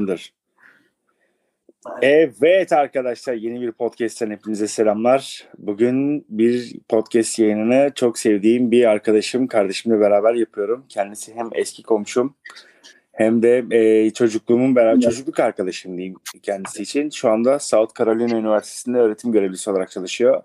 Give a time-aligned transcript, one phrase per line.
[0.00, 0.32] Tamamdır.
[2.02, 5.48] Evet arkadaşlar yeni bir podcast'ten hepinize selamlar.
[5.58, 10.86] Bugün bir podcast yayınını çok sevdiğim bir arkadaşım, kardeşimle beraber yapıyorum.
[10.88, 12.36] Kendisi hem eski komşum
[13.12, 17.10] hem de e, çocukluğumun beraber çocukluk arkadaşım diyeyim kendisi için.
[17.10, 20.42] Şu anda South Carolina Üniversitesi'nde öğretim görevlisi olarak çalışıyor.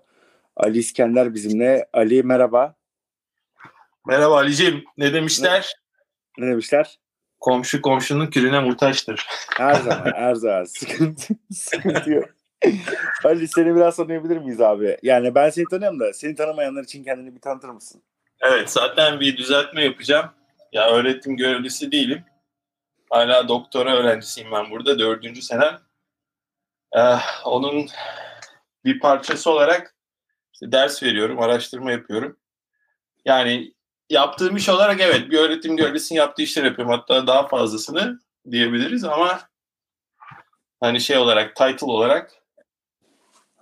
[0.56, 1.86] Ali İskender bizimle.
[1.92, 2.74] Ali merhaba.
[4.06, 4.84] Merhaba Ali'ciğim.
[4.96, 5.74] Ne demişler?
[6.38, 6.98] Ne demişler?
[7.46, 9.26] Komşu komşunun külüne muhtaçtır.
[9.56, 10.64] Her zaman, her zaman.
[10.64, 12.28] Sıkıntı, sıkıntı yok.
[13.24, 14.98] Ali seni biraz tanıyabilir miyiz abi?
[15.02, 18.02] Yani ben seni tanıyorum da seni tanımayanlar için kendini bir tanıtır mısın?
[18.40, 20.30] Evet zaten bir düzeltme yapacağım.
[20.72, 22.24] Ya öğretim görevlisi değilim.
[23.10, 24.98] Hala doktora öğrencisiyim ben burada.
[24.98, 25.78] Dördüncü senem.
[26.96, 27.86] Ee, onun
[28.84, 29.94] bir parçası olarak
[30.52, 32.36] işte ders veriyorum, araştırma yapıyorum.
[33.24, 33.74] Yani
[34.10, 36.94] yaptığım iş olarak evet bir öğretim görevlisinin yaptığı işler yapıyorum.
[36.94, 39.40] Hatta daha fazlasını diyebiliriz ama
[40.80, 42.32] hani şey olarak, title olarak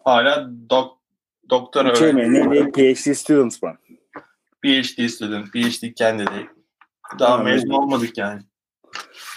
[0.04, 0.98] hala dok,
[1.50, 2.72] doktora Şey öğrencisi.
[2.72, 3.76] PhD students mı?
[4.62, 6.48] PhD student, PhD candidate.
[7.18, 7.52] Daha Anladım.
[7.52, 8.42] mezun olmadık yani.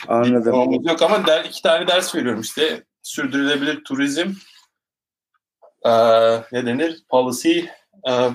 [0.07, 0.39] Anladım.
[0.39, 2.83] Diplomamız yok ama der, iki tane ders veriyorum işte.
[3.03, 4.31] Sürdürülebilir turizm,
[5.85, 7.03] eee, ne denir?
[7.09, 7.59] Policy,
[8.07, 8.29] eee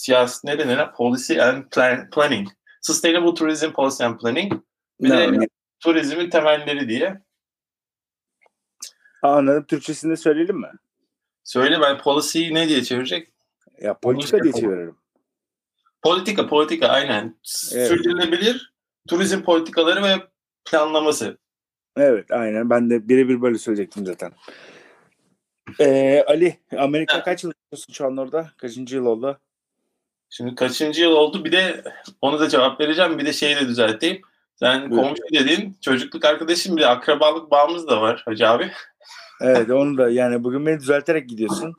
[0.00, 0.92] siyasi, ne denir?
[0.96, 2.48] Policy and plan, Planning.
[2.82, 4.52] Sustainable Tourism Policy and Planning.
[5.00, 5.48] Bir de
[5.80, 7.20] turizmin temelleri diye.
[9.22, 9.64] Anladım.
[9.64, 10.70] Türkçesini de söyleyelim mi?
[11.44, 13.32] Söyle ben policy ne diye çevirecek?
[13.80, 14.96] Ya politika diye çeviririm.
[16.02, 17.24] Politika, politika aynen.
[17.72, 17.88] Evet.
[17.88, 18.70] Sürdürülebilir
[19.08, 20.26] turizm politikaları ve
[20.70, 21.38] planlaması.
[21.96, 22.70] Evet aynen.
[22.70, 24.32] Ben de birebir böyle söyleyecektim zaten.
[25.80, 28.50] Ee, Ali, Amerika kaç yıl yaşıyorsun şu an orada?
[28.56, 29.40] Kaçıncı yıl oldu?
[30.30, 31.44] Şimdi kaçıncı yıl oldu?
[31.44, 31.84] Bir de
[32.20, 33.18] onu da cevap vereceğim.
[33.18, 34.20] Bir de şeyi de düzelteyim.
[34.56, 35.02] Sen Buyur.
[35.02, 35.76] komşu dedin.
[35.80, 38.70] Çocukluk arkadaşım bir akrabalık bağımız da var Hacı abi.
[39.40, 41.74] Evet onu da yani bugün beni düzelterek gidiyorsun.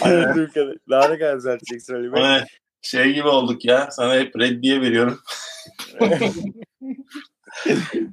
[0.90, 2.40] Daha ne kadar düzelteceksin Ali Bey?
[2.82, 3.88] Şey gibi olduk ya.
[3.90, 5.20] Sana hep reddiye veriyorum.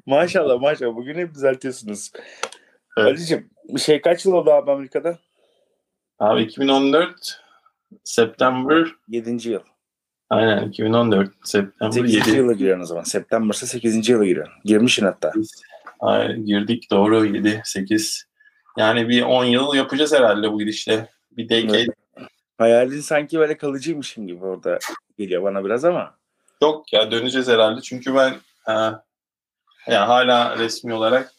[0.06, 0.96] maşallah maşallah.
[0.96, 2.12] Bugün hep düzeltiyorsunuz.
[2.98, 3.08] Evet.
[3.08, 5.20] Ali'cim şey kaç yıl oldu abi Amerika'da?
[6.20, 7.42] Abi 2014
[8.04, 9.50] September 7.
[9.50, 9.62] yıl.
[10.30, 12.28] Aynen 2014 September 8.
[12.28, 13.04] 7 yıla giriyorsun o zaman.
[13.04, 14.10] September'sa 8.
[14.10, 14.54] yıla giriyorsun.
[14.66, 15.32] Girmişsin hatta.
[16.00, 18.26] Ay, girdik doğru 7 8
[18.78, 21.10] yani bir 10 yıl yapacağız herhalde bu gidişle.
[21.32, 21.90] Bir decade Evet.
[22.58, 24.80] Hayalin sanki böyle kalıcıymışım gibi orada
[25.18, 26.18] geliyor bana biraz ama.
[26.62, 29.04] Yok ya döneceğiz herhalde çünkü ben ha,
[29.88, 31.34] ya hala resmi olarak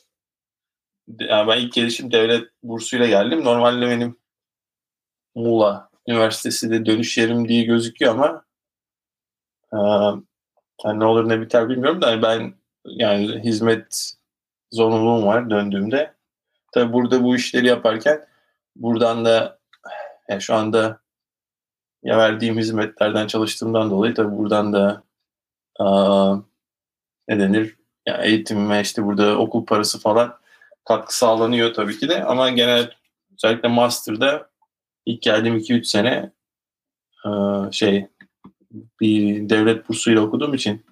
[1.21, 3.45] ya ben ilk gelişim devlet bursuyla geldim.
[3.45, 4.17] Normalde benim
[5.35, 8.45] Muğla Üniversitesi de dönüş yerim diye gözüküyor ama
[9.73, 9.79] e,
[10.85, 12.55] yani ne olur ne biter bilmiyorum da ben
[12.85, 14.13] yani hizmet
[14.73, 16.15] zorunluluğum var döndüğümde.
[16.73, 18.27] Tabi burada bu işleri yaparken
[18.77, 19.59] buradan da
[20.29, 21.01] yani şu anda
[22.03, 25.03] ya verdiğim hizmetlerden çalıştığımdan dolayı tabi buradan da
[25.79, 26.37] aa,
[27.29, 30.39] ne denir ya eğitimime işte burada okul parası falan
[30.85, 32.91] katkı sağlanıyor tabii ki de ama genel
[33.35, 34.51] özellikle master'da
[35.07, 36.33] ilk geldiğim 2-3 sene
[37.25, 38.07] aa, şey
[39.01, 40.87] bir devlet bursuyla okuduğum için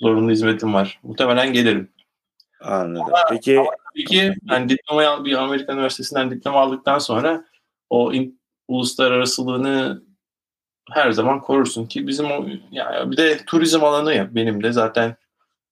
[0.00, 1.00] zorunlu hizmetim var.
[1.02, 1.92] Muhtemelen gelirim.
[2.60, 3.14] Anladım.
[3.30, 7.44] Peki Tabii ki yani diplomayı bir Amerikan Üniversitesi'nden diploma aldıktan sonra
[7.90, 10.02] o in- uluslararasılığını
[10.90, 15.16] her zaman korursun ki bizim o ya bir de turizm alanı ya benim de zaten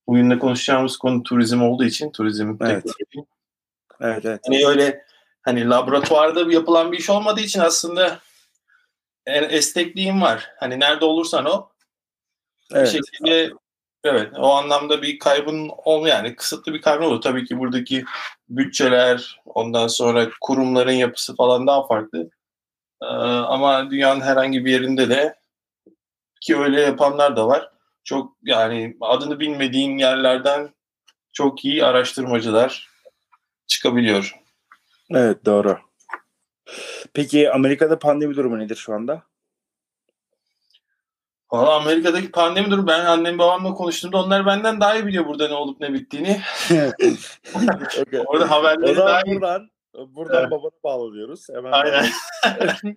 [0.07, 2.85] bugün de konuşacağımız konu turizm olduğu için turizm Evet.
[2.85, 3.29] teknoloji.
[4.01, 4.41] evet evet.
[4.47, 5.05] Hani öyle
[5.43, 8.19] hani laboratuvarda yapılan bir iş olmadığı için aslında
[9.27, 10.51] en esnekliğim var.
[10.61, 11.71] Hani nerede olursan o
[12.71, 12.89] bir Evet.
[12.89, 13.53] şekilde
[14.05, 17.21] evet o anlamda bir kaybın ol yani kısıtlı bir kaybın olur.
[17.21, 18.05] Tabii ki buradaki
[18.49, 22.31] bütçeler ondan sonra kurumların yapısı falan daha farklı.
[23.03, 25.35] Ee, ama dünyanın herhangi bir yerinde de
[26.41, 27.71] ki öyle yapanlar da var.
[28.05, 30.75] Çok yani adını bilmediğin yerlerden
[31.33, 32.89] çok iyi araştırmacılar
[33.67, 34.41] çıkabiliyor.
[35.11, 35.79] Evet doğru.
[37.15, 39.23] Peki Amerika'da pandemi durumu nedir şu anda?
[41.53, 45.55] Valla Amerika'daki pandemi durumu ben annem babamla konuştuğumda onlar benden daha iyi biliyor burada ne
[45.55, 46.41] olup ne bittiğini.
[48.01, 48.23] Okay.
[48.27, 49.35] Orada haberleri daha iyi.
[49.35, 50.51] buradan buradan Evet.
[50.51, 51.49] babana bağlanıyoruz.
[51.49, 52.07] Hemen Aynen.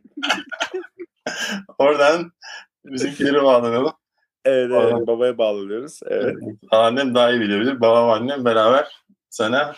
[1.77, 2.31] Oradan
[2.85, 3.93] bizimkileri bağlanalım.
[4.45, 5.07] Evet, evet Aynen.
[5.07, 5.99] babaya bağlanıyoruz.
[6.07, 6.35] Evet.
[6.71, 7.81] Annem daha iyi bilebilir.
[7.81, 9.75] Babam annem beraber sana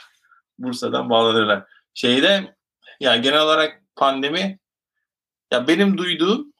[0.59, 1.63] Bursa'dan bağlanırlar.
[1.93, 2.55] Şeyde
[2.99, 4.59] yani genel olarak pandemi
[5.51, 6.53] ya benim duyduğum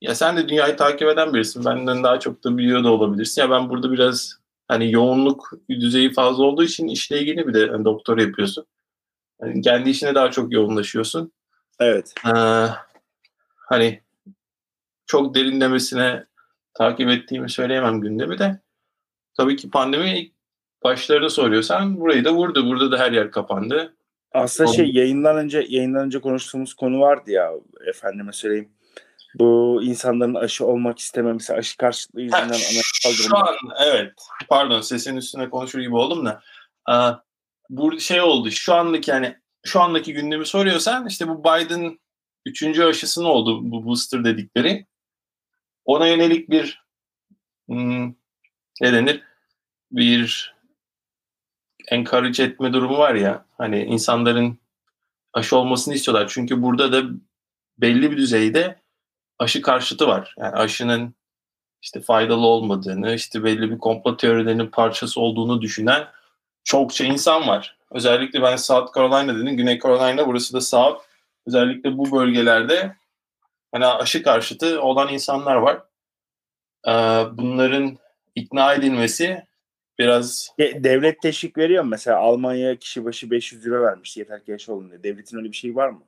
[0.00, 1.64] ya sen de dünyayı takip eden birisin.
[1.64, 3.42] Benden daha çok da biliyor da olabilirsin.
[3.42, 4.38] Ya ben burada biraz
[4.68, 8.66] hani yoğunluk düzeyi fazla olduğu için işle ilgili bir de yani doktor yapıyorsun.
[9.42, 11.32] Yani kendi işine daha çok yoğunlaşıyorsun.
[11.80, 12.14] Evet.
[12.26, 12.68] Ee,
[13.56, 14.02] hani
[15.06, 16.26] çok derinlemesine
[16.74, 18.60] takip ettiğimi söyleyemem gündemi de.
[19.36, 20.32] Tabii ki pandemi
[20.84, 22.66] başlarda soruyorsan burayı da vurdu.
[22.66, 23.96] Burada da her yer kapandı.
[24.32, 27.52] Aslında şey yayından önce yayından önce konuştuğumuz konu vardı ya
[27.86, 28.72] efendime söyleyeyim.
[29.34, 34.12] Bu insanların aşı olmak istememesi, aşı karşıtlığı yüzünden anayasal Şu an evet.
[34.48, 36.40] Pardon sesin üstüne konuşur gibi oldum da.
[36.86, 37.14] Aa,
[37.70, 38.50] bu şey oldu.
[38.50, 41.98] Şu andaki yani şu andaki gündemi soruyorsan işte bu Biden
[42.46, 44.86] üçüncü aşısının oldu bu booster dedikleri.
[45.84, 46.82] Ona yönelik bir
[47.68, 48.06] hmm,
[48.80, 49.22] ne denir?
[49.92, 50.54] Bir
[51.90, 53.44] encourage etme durumu var ya.
[53.58, 54.58] Hani insanların
[55.32, 56.28] aşı olmasını istiyorlar.
[56.28, 57.02] Çünkü burada da
[57.78, 58.80] belli bir düzeyde
[59.38, 60.34] aşı karşıtı var.
[60.38, 61.14] Yani aşının
[61.82, 66.08] işte faydalı olmadığını, işte belli bir komplo teorilerinin parçası olduğunu düşünen
[66.64, 67.78] çokça insan var.
[67.90, 71.02] Özellikle ben South Carolina dedim, Güney Carolina burası da South.
[71.46, 72.96] Özellikle bu bölgelerde
[73.72, 75.82] hani aşı karşıtı olan insanlar var.
[76.86, 76.92] Ee,
[77.32, 77.98] bunların
[78.34, 79.47] ikna edilmesi
[79.98, 80.50] biraz...
[80.58, 81.90] Devlet teşvik veriyor mu?
[81.90, 85.02] Mesela Almanya kişi başı 500 lira vermiş yeter ki yaş olun diye.
[85.02, 86.02] Devletin öyle bir şey var mı?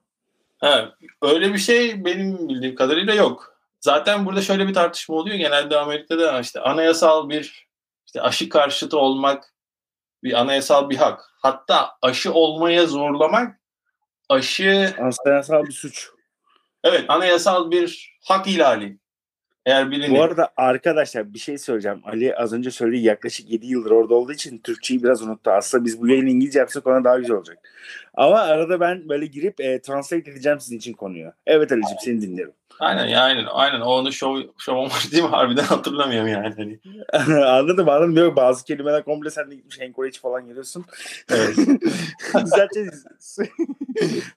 [0.58, 3.56] Ha, öyle bir şey benim bildiğim kadarıyla yok.
[3.80, 5.36] Zaten burada şöyle bir tartışma oluyor.
[5.36, 7.68] Genelde Amerika'da işte anayasal bir
[8.06, 9.54] işte aşı karşıtı olmak
[10.22, 11.30] bir anayasal bir hak.
[11.38, 13.60] Hatta aşı olmaya zorlamak
[14.28, 16.10] aşı anayasal bir suç.
[16.84, 18.98] Evet, anayasal bir hak ihlali.
[19.70, 20.18] Eğer birini...
[20.18, 22.00] Bu arada arkadaşlar bir şey söyleyeceğim.
[22.04, 25.50] Ali az önce söyledi yaklaşık 7 yıldır orada olduğu için Türkçeyi biraz unuttu.
[25.50, 27.58] Aslında biz bu yayını İngilizce yapsak ona daha güzel olacak.
[28.14, 31.32] Ama arada ben böyle girip e, translate edeceğim sizin için konuyu.
[31.46, 32.54] Evet Ali'ciğim seni dinliyorum.
[32.80, 33.46] Aynen aynen.
[33.50, 33.80] Aynen.
[33.80, 35.28] O onu show, show var değil mi?
[35.28, 36.54] Harbiden hatırlamıyorum yani.
[36.56, 36.80] Hani.
[37.44, 38.16] anladım anladım.
[38.16, 40.84] Diyor, bazı kelimeler komple sen de gitmiş encourage falan geliyorsun.
[41.30, 41.56] Evet.
[42.34, 42.90] Güzelce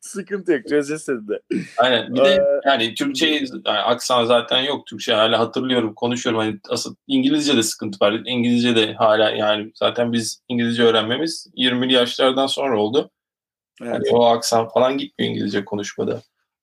[0.02, 0.62] sıkıntı yok.
[0.70, 1.42] Çözeceğiz seni de.
[1.78, 2.16] Aynen.
[2.16, 4.88] Bir de ee, yani Türkçe yani aksan zaten yok.
[4.88, 5.94] Türkçe hala hatırlıyorum.
[5.94, 6.42] Konuşuyorum.
[6.42, 8.22] Hani asıl İngilizce de sıkıntı var.
[8.26, 13.12] İngilizce de hala yani zaten biz İngilizce öğrenmemiz 20'li yaşlardan sonra oldu.
[13.82, 13.94] Evet.
[13.94, 16.22] Yani o aksan falan gitmiyor İngilizce konuşmada.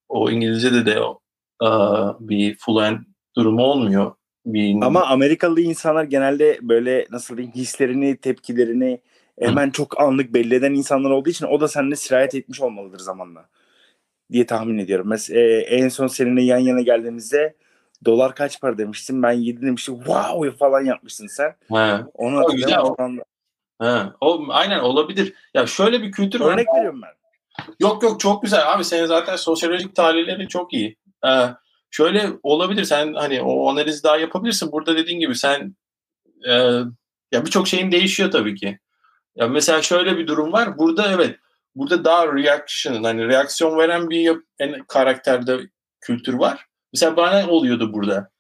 [0.09, 1.00] O İngilizce'de de
[2.21, 3.01] bir fluent
[3.37, 4.12] durumu olmuyor.
[4.47, 4.83] Bir...
[4.83, 9.01] Ama Amerikalı insanlar genelde böyle nasıl diyeyim hislerini, tepkilerini
[9.41, 9.73] hemen Hı.
[9.73, 13.49] çok anlık belli eden insanlar olduğu için o da seninle sirayet etmiş olmalıdır zamanla
[14.33, 15.09] diye tahmin ediyorum.
[15.09, 17.57] Mesela e, en son seninle yan yana geldiğimizde
[18.05, 19.23] dolar kaç para demiştin?
[19.23, 19.97] Ben 7 demiştim.
[19.97, 21.55] Wow falan yapmışsın sen.
[21.69, 22.05] He.
[22.15, 23.21] Onu hatırlıyorum.
[23.79, 24.03] O, He.
[24.21, 25.35] o aynen olabilir.
[25.55, 26.77] Ya şöyle bir kültür örnek var.
[26.77, 27.11] veriyorum ben.
[27.81, 30.97] Yok yok çok güzel abi senin zaten sosyolojik tahlilleri çok iyi.
[31.26, 31.55] Ee,
[31.90, 34.72] şöyle olabilir sen hani o analizi daha yapabilirsin.
[34.72, 35.76] Burada dediğin gibi sen
[36.49, 36.52] e,
[37.32, 38.78] ya birçok şeyin değişiyor tabii ki.
[39.37, 40.78] Ya mesela şöyle bir durum var.
[40.78, 41.37] Burada evet
[41.75, 45.61] burada daha reaction hani reaksiyon veren bir en karakterde
[46.00, 46.67] kültür var.
[46.93, 48.31] Mesela bana oluyordu burada.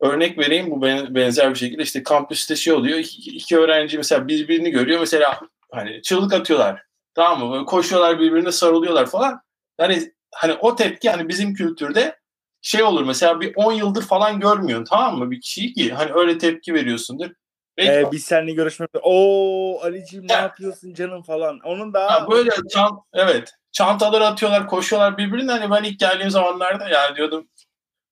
[0.00, 0.82] Örnek vereyim bu
[1.14, 2.98] benzer bir şekilde işte kampüste şey oluyor.
[2.98, 5.00] İki, iki öğrenci mesela birbirini görüyor.
[5.00, 5.40] Mesela
[5.72, 6.82] hani çığlık atıyorlar.
[7.14, 7.54] Tamam mı?
[7.54, 9.40] Böyle koşuyorlar birbirine sarılıyorlar falan.
[9.80, 12.18] Yani hani o tepki hani bizim kültürde
[12.62, 16.38] şey olur mesela bir 10 yıldır falan görmüyorsun tamam mı bir kişiyi ki hani öyle
[16.38, 17.30] tepki veriyorsundur.
[17.78, 21.58] Belki ee, biz seninle görüşmekte o Ali'ciğim ne yapıyorsun canım falan.
[21.64, 26.88] Onun daha ha, böyle çant evet çantaları atıyorlar koşuyorlar birbirine hani ben ilk geldiğim zamanlarda
[26.88, 27.48] ya diyordum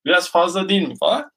[0.04, 1.31] biraz fazla değil mi falan.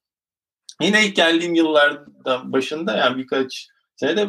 [0.81, 4.27] Yine ilk geldiğim yıllarda başında yani birkaç senede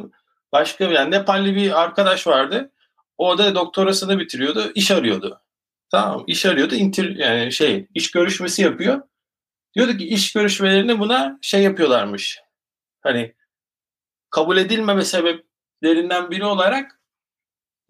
[0.52, 2.72] başka yani Nepalli bir arkadaş vardı.
[3.18, 5.40] O da doktorasını bitiriyordu, iş arıyordu.
[5.90, 6.74] Tamam iş arıyordu.
[6.74, 9.02] Inter, yani şey iş görüşmesi yapıyor.
[9.74, 12.40] Diyordu ki iş görüşmelerini buna şey yapıyorlarmış.
[13.00, 13.34] Hani
[14.30, 17.00] kabul edilmeme sebeplerinden biri olarak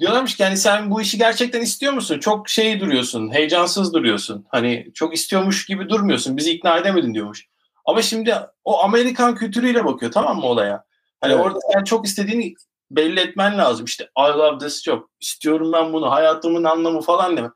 [0.00, 2.18] diyorlarmış ki hani sen bu işi gerçekten istiyor musun?
[2.18, 4.46] Çok şey duruyorsun, heyecansız duruyorsun.
[4.48, 6.36] Hani çok istiyormuş gibi durmuyorsun.
[6.36, 7.46] Bizi ikna edemedin diyormuş.
[7.84, 10.84] Ama şimdi o Amerikan kültürüyle bakıyor tamam mı olaya?
[11.20, 11.44] Hani evet.
[11.44, 12.54] orada sen çok istediğini
[12.90, 13.84] belli etmen lazım.
[13.84, 15.02] İşte I love this job.
[15.20, 16.10] İstiyorum ben bunu.
[16.10, 17.48] Hayatımın anlamı falan deme.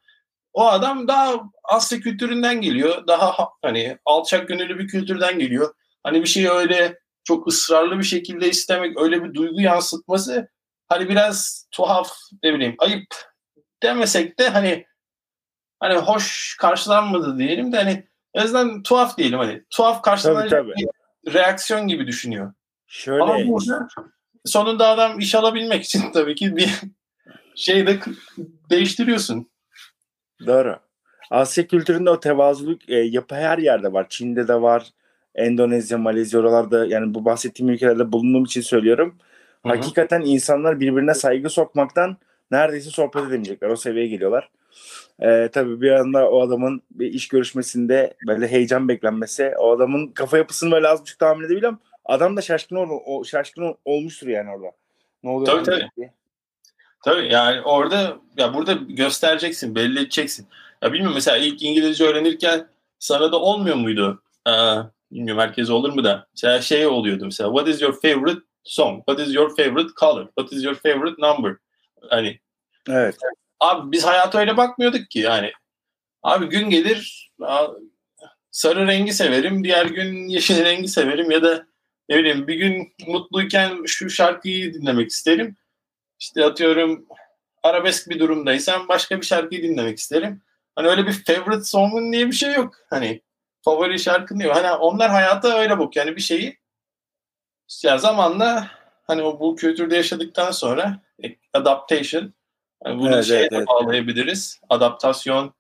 [0.53, 3.07] O adam daha Asya kültüründen geliyor.
[3.07, 5.75] Daha hani alçak gönüllü bir kültürden geliyor.
[6.03, 10.49] Hani bir şeyi öyle çok ısrarlı bir şekilde istemek, öyle bir duygu yansıtması
[10.89, 12.11] hani biraz tuhaf
[12.43, 13.07] ne bileyim ayıp
[13.83, 14.87] demesek de hani
[15.81, 20.89] hani hoş karşılanmadı diyelim de hani en azından tuhaf diyelim hani tuhaf karşılanacak bir
[21.35, 22.55] reaksiyon gibi düşünüyor.
[22.87, 23.89] Şöyle Ama burada
[24.45, 26.81] sonunda adam iş alabilmek için tabii ki bir
[27.57, 28.01] şey de
[28.71, 29.52] değiştiriyorsun.
[30.47, 30.77] Doğru.
[31.31, 34.07] Asya kültüründe o tevazuluk e, yapı her yerde var.
[34.09, 34.87] Çin'de de var.
[35.35, 39.15] Endonezya, Malezya oralarda yani bu bahsettiğim ülkelerde bulunduğum için söylüyorum.
[39.63, 39.75] Hı hı.
[39.75, 42.17] Hakikaten insanlar birbirine saygı sokmaktan
[42.51, 43.69] neredeyse sohbet edemeyecekler.
[43.69, 44.51] O seviyeye geliyorlar.
[45.23, 50.39] Ee, tabii bir anda o adamın bir iş görüşmesinde böyle heyecan beklenmesi, o adamın kafa
[50.39, 51.79] yapısını böyle az buçuk tahmin edebiliyorum.
[52.05, 54.73] Adam da şaşkın, ol, o, şaşkın ol- olmuştur yani orada.
[55.23, 55.53] Ne oluyor?
[55.53, 55.91] Tabii, tabii.
[55.97, 56.13] diye.
[57.05, 60.47] Tabii yani orada ya burada göstereceksin, belli edeceksin.
[60.83, 62.69] Ya bilmiyorum mesela ilk İngilizce öğrenirken
[62.99, 64.23] sana da olmuyor muydu?
[64.45, 66.27] Aa, bilmiyorum herkes olur mu da.
[66.33, 68.99] Mesela şey oluyordu mesela what is your favorite song?
[69.07, 70.27] What is your favorite color?
[70.27, 71.57] What is your favorite number?
[72.11, 72.41] Hani
[72.89, 73.17] Evet.
[73.61, 75.53] abi biz hayata öyle bakmıyorduk ki yani.
[76.23, 77.31] Abi gün gelir
[78.51, 81.67] sarı rengi severim, diğer gün yeşil rengi severim ya da
[82.09, 85.57] ne bileyim bir gün mutluyken şu şarkıyı dinlemek isterim.
[86.23, 87.07] İşte atıyorum
[87.63, 90.43] arabesk bir durumdaysam başka bir şarkıyı dinlemek isterim.
[90.77, 92.75] Hani öyle bir favorite song'un diye bir şey yok.
[92.91, 93.23] Hani
[93.65, 94.55] favori şarkın diyor.
[94.55, 95.97] Hani onlar hayata öyle bak.
[95.97, 96.59] Yani bir şeyi
[97.85, 98.71] ya zamanla
[99.07, 102.35] hani o bu kültürde yaşadıktan sonra e, adaptation
[102.85, 103.69] yani bunu Evet, şeye evet, de evet.
[103.69, 104.61] bağlayabiliriz.
[104.69, 105.55] Adaptasyon.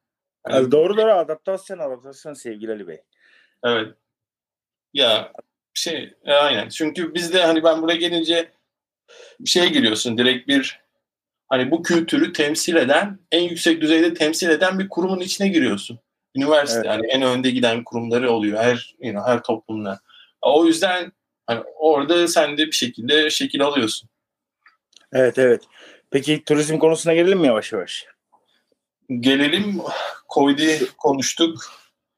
[0.49, 3.02] Yani doğru doğru adaptasyon adaptasyon sevgili Ali Bey.
[3.64, 3.95] Evet.
[4.95, 5.33] Ya
[5.75, 6.69] şey aynen.
[6.69, 8.52] Çünkü bizde hani ben buraya gelince
[9.45, 10.81] şeye giriyorsun direkt bir
[11.49, 15.99] hani bu kültürü temsil eden en yüksek düzeyde temsil eden bir kurumun içine giriyorsun.
[16.35, 16.87] Üniversite Evet.
[16.87, 20.00] yani en önde giden kurumları oluyor her you know, her toplumda.
[20.42, 21.12] O yüzden
[21.47, 24.09] hani orada sen de bir şekilde şekil alıyorsun.
[25.12, 25.62] Evet evet.
[26.11, 28.07] Peki turizm konusuna gelelim mi yavaş yavaş?
[29.21, 29.81] Gelelim
[30.35, 31.59] Covid'i konuştuk.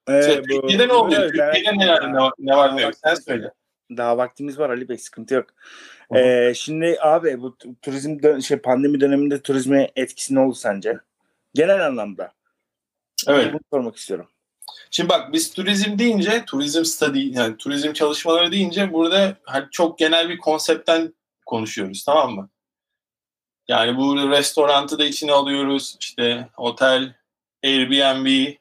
[0.09, 1.23] Ee, Şey, bu- Türkiye'de ne oluyor?
[1.33, 2.95] Türkiye'de neler ne var, ne var ne yok?
[3.05, 3.51] Sen söyle.
[3.91, 5.47] Daha vaktimiz var Ali Bey sıkıntı yok.
[6.15, 10.99] Ee, şimdi abi bu turizm dö- şey pandemi döneminde turizme etkisi ne oldu sence?
[11.55, 12.33] Genel anlamda.
[13.29, 13.53] Evet.
[13.53, 14.29] Bunu sormak istiyorum.
[14.91, 20.29] Şimdi bak biz turizm deyince, turizm study yani turizm çalışmaları deyince burada hani çok genel
[20.29, 21.15] bir konseptten
[21.47, 22.49] konuşuyoruz tamam mı?
[23.69, 25.97] Yani bu restorantı da içine alıyoruz.
[26.01, 27.15] işte otel,
[27.65, 28.55] Airbnb,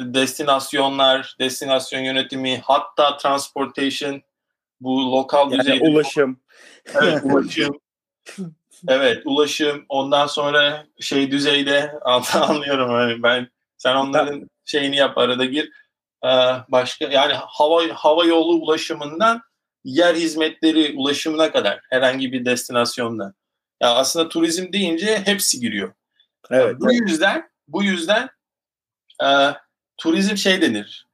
[0.00, 4.22] destinasyonlar, destinasyon yönetimi, hatta transportation,
[4.80, 6.40] bu lokal Yani düzeyde ulaşım.
[6.94, 7.80] Evet, ulaşım.
[8.88, 9.84] evet, ulaşım.
[9.88, 11.98] Ondan sonra şey düzeyde
[12.34, 15.72] anlıyorum hani ben sen onların şeyini yap arada gir.
[16.24, 16.28] Ee,
[16.68, 19.42] başka yani hava hava yolu ulaşımından
[19.84, 23.34] yer hizmetleri ulaşımına kadar herhangi bir destinasyonda.
[23.80, 25.92] Ya aslında turizm deyince hepsi giriyor.
[26.50, 26.76] Evet.
[26.80, 28.28] Bu yüzden bu yüzden
[29.22, 29.28] e,
[29.96, 31.06] turizm şey denir.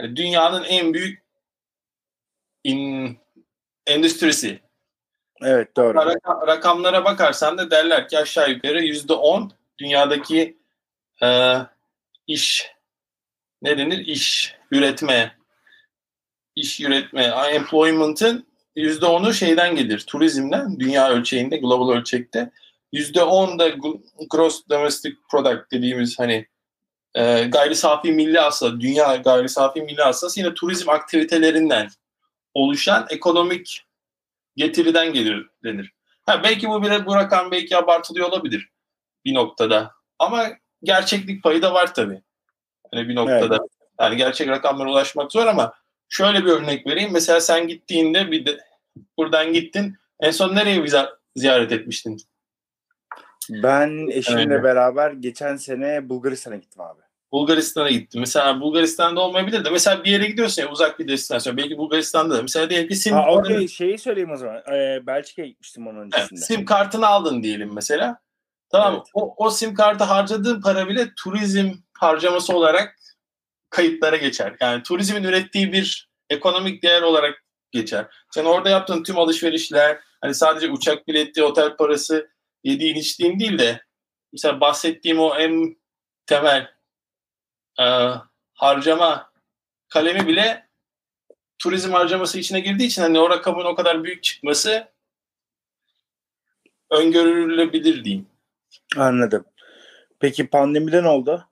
[0.00, 1.21] Hani dünyanın en büyük
[2.64, 3.18] in,
[3.86, 4.60] endüstrisi.
[5.42, 5.98] Evet doğru.
[5.98, 10.58] Raka- rakamlara bakarsan da derler ki aşağı yukarı yüzde on dünyadaki
[11.22, 11.56] e,
[12.26, 12.70] iş
[13.62, 13.98] ne denir?
[14.06, 15.36] İş üretme
[16.56, 22.50] iş üretme employment'ın yüzde onu şeyden gelir turizmden dünya ölçeğinde global ölçekte
[22.92, 23.68] yüzde on da
[24.30, 26.46] gross domestic product dediğimiz hani
[27.14, 31.88] e, gayri safi milli hasıla dünya gayri safi milli hasılası yine turizm aktivitelerinden
[32.54, 33.86] oluşan ekonomik
[34.56, 35.92] getiriden gelir denir.
[36.26, 38.68] Ha, belki bu bir bu rakam belki abartılıyor olabilir
[39.24, 39.94] bir noktada.
[40.18, 40.48] Ama
[40.82, 42.22] gerçeklik payı da var tabii.
[42.94, 43.58] Hani bir noktada.
[44.00, 45.74] Yani gerçek rakamlara ulaşmak zor ama
[46.08, 47.12] şöyle bir örnek vereyim.
[47.12, 48.58] Mesela sen gittiğinde bir de
[49.18, 49.96] buradan gittin.
[50.20, 52.16] En son nereye viza- ziyaret etmiştin?
[53.50, 54.64] Ben eşimle Evet.
[54.64, 57.01] beraber geçen sene Bulgaristan'a gittim abi.
[57.32, 58.20] Bulgaristan'a gittim.
[58.20, 61.56] Mesela Bulgaristan'da olmayabilir de mesela bir yere gidiyorsun ya uzak bir destinasyon.
[61.56, 62.42] Belki Bulgaristan'da da.
[62.42, 64.56] Mesela diyelim ki sim, Ha okey şeyi söyleyeyim o zaman.
[64.72, 66.40] Ee, Belçika'ya gitmiştim onun Evet, öncesinde.
[66.40, 68.20] sim kartını aldın diyelim mesela.
[68.70, 69.06] Tamam Evet.
[69.14, 72.96] o, o sim kartı harcadığın para bile turizm harcaması olarak
[73.70, 74.56] kayıtlara geçer.
[74.60, 78.06] Yani turizmin ürettiği bir ekonomik değer olarak geçer.
[78.30, 82.28] Sen orada yaptığın tüm alışverişler hani sadece uçak bileti, otel parası,
[82.64, 83.82] yediğin içtiğin değil de
[84.32, 85.76] mesela bahsettiğim o en
[86.26, 86.68] temel
[87.80, 87.84] e,
[88.54, 89.32] harcama
[89.88, 90.68] kalemi bile
[91.58, 94.88] turizm harcaması içine girdiği için hani o rakamın o kadar büyük çıkması
[96.90, 98.26] öngörülebilir diyeyim.
[98.96, 99.44] Anladım.
[100.20, 101.48] Peki pandemide ne oldu?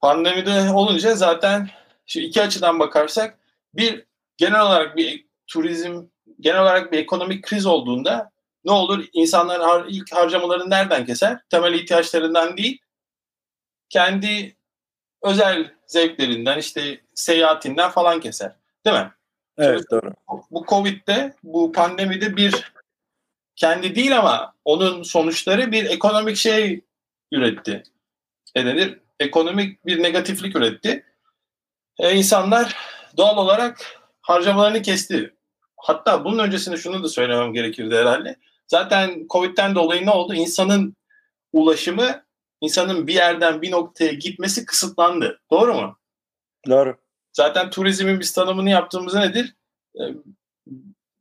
[0.00, 1.70] Pandemide olunca zaten
[2.06, 3.38] şu iki açıdan bakarsak
[3.74, 4.04] bir
[4.36, 6.02] genel olarak bir turizm
[6.40, 8.30] genel olarak bir ekonomik kriz olduğunda
[8.64, 9.04] ne olur?
[9.12, 11.40] İnsanların har- ilk harcamalarını nereden keser?
[11.50, 12.78] Temel ihtiyaçlarından değil,
[13.88, 14.56] kendi
[15.24, 18.52] özel zevklerinden, işte seyahatinden falan keser.
[18.86, 19.12] Değil mi?
[19.58, 20.12] Evet doğru.
[20.50, 22.72] bu Covid'de, bu pandemide bir
[23.56, 26.80] kendi değil ama onun sonuçları bir ekonomik şey
[27.32, 27.82] üretti.
[28.56, 28.98] Ne denir?
[29.20, 31.04] Ekonomik bir negatiflik üretti.
[31.98, 32.76] E, insanlar
[33.16, 35.34] doğal olarak harcamalarını kesti.
[35.76, 38.36] Hatta bunun öncesinde şunu da söylemem gerekirdi herhalde.
[38.66, 40.34] Zaten Covid'den dolayı ne oldu?
[40.34, 40.96] İnsanın
[41.52, 42.23] ulaşımı,
[42.64, 45.40] insanın bir yerden bir noktaya gitmesi kısıtlandı.
[45.50, 45.98] Doğru mu?
[46.68, 46.96] Doğru.
[47.32, 49.54] Zaten turizmin biz tanımını yaptığımızda nedir?
[50.00, 50.02] Ee,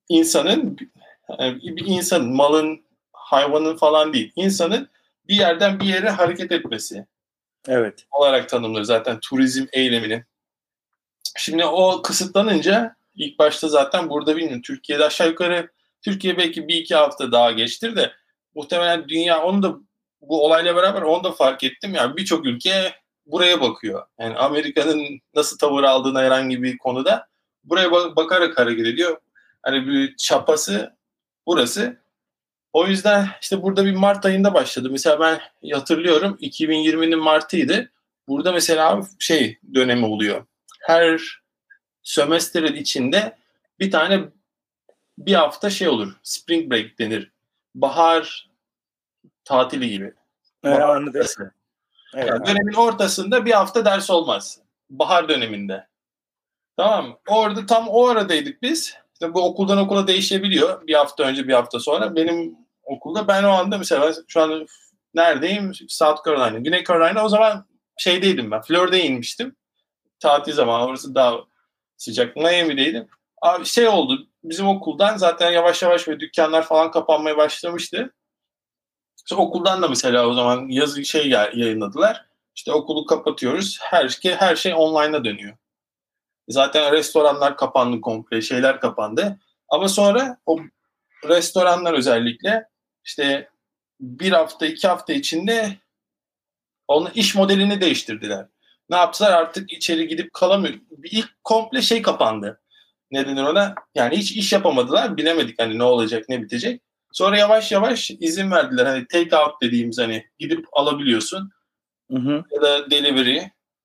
[0.09, 0.77] insanın,
[1.39, 4.31] bir insanın, malın, hayvanın falan değil.
[4.35, 4.89] İnsanın
[5.27, 7.05] bir yerden bir yere hareket etmesi.
[7.67, 8.05] Evet.
[8.11, 10.25] Olarak tanımlıyor zaten turizm eylemini.
[11.37, 15.71] Şimdi o kısıtlanınca ilk başta zaten burada bilmiyorum Türkiye'de aşağı yukarı
[16.01, 18.11] Türkiye belki bir iki hafta daha geçtir de
[18.55, 19.75] muhtemelen dünya onu da
[20.29, 21.93] bu olayla beraber onu da fark ettim.
[21.93, 22.93] Yani birçok ülke
[23.25, 24.05] buraya bakıyor.
[24.19, 27.27] Yani Amerika'nın nasıl tavır aldığına herhangi bir konuda
[27.63, 29.17] buraya bakarak hareket ediyor.
[29.63, 30.97] Hani bir çapası
[31.45, 32.03] burası.
[32.73, 34.89] O yüzden işte burada bir Mart ayında başladı.
[34.91, 35.39] Mesela ben
[35.73, 37.91] hatırlıyorum 2020'nin Mart'ıydı.
[38.27, 40.45] Burada mesela şey dönemi oluyor.
[40.79, 41.21] Her
[42.03, 43.37] sömestrin içinde
[43.79, 44.23] bir tane
[45.17, 46.13] bir hafta şey olur.
[46.23, 47.31] Spring break denir.
[47.75, 48.49] Bahar
[49.45, 50.13] tatili gibi.
[50.63, 51.27] Evet, anladım.
[52.15, 54.59] Evet, yani dönemin ortasında bir hafta ders olmaz.
[54.89, 55.87] Bahar döneminde.
[56.77, 58.95] Tamam Orada tam o aradaydık biz.
[59.13, 60.87] İşte bu okuldan okula değişebiliyor.
[60.87, 62.15] Bir hafta önce bir hafta sonra.
[62.15, 64.67] Benim okulda ben o anda mesela şu an
[65.13, 65.71] neredeyim?
[65.87, 66.59] South Carolina.
[66.59, 67.65] Güney Carolina o zaman
[67.97, 68.61] şeydeydim ben.
[68.61, 69.55] Florida'ya inmiştim.
[70.19, 71.37] Tatil zamanı orası daha
[71.97, 72.35] sıcak.
[72.35, 73.07] Miami'deydim.
[73.41, 74.27] Abi şey oldu.
[74.43, 78.13] Bizim okuldan zaten yavaş yavaş ve dükkanlar falan kapanmaya başlamıştı.
[79.25, 82.25] İşte okuldan da mesela o zaman yazı şey yayınladılar.
[82.55, 83.77] İşte okulu kapatıyoruz.
[83.81, 85.57] Her şey her şey online'a dönüyor.
[86.47, 89.39] Zaten restoranlar kapandı komple, şeyler kapandı.
[89.69, 90.59] Ama sonra o
[91.27, 92.65] restoranlar özellikle
[93.05, 93.49] işte
[93.99, 95.77] bir hafta, iki hafta içinde
[96.87, 98.45] onun iş modelini değiştirdiler.
[98.89, 99.31] Ne yaptılar?
[99.31, 100.73] Artık içeri gidip kalamıyor.
[101.03, 102.61] İlk komple şey kapandı.
[103.11, 103.75] Ne denir ona?
[103.95, 105.17] Yani hiç iş yapamadılar.
[105.17, 106.81] Bilemedik hani ne olacak, ne bitecek.
[107.13, 108.85] Sonra yavaş yavaş izin verdiler.
[108.85, 111.51] Hani take out dediğimiz hani gidip alabiliyorsun.
[112.11, 112.43] Hı hı.
[112.51, 113.39] Ya da delivery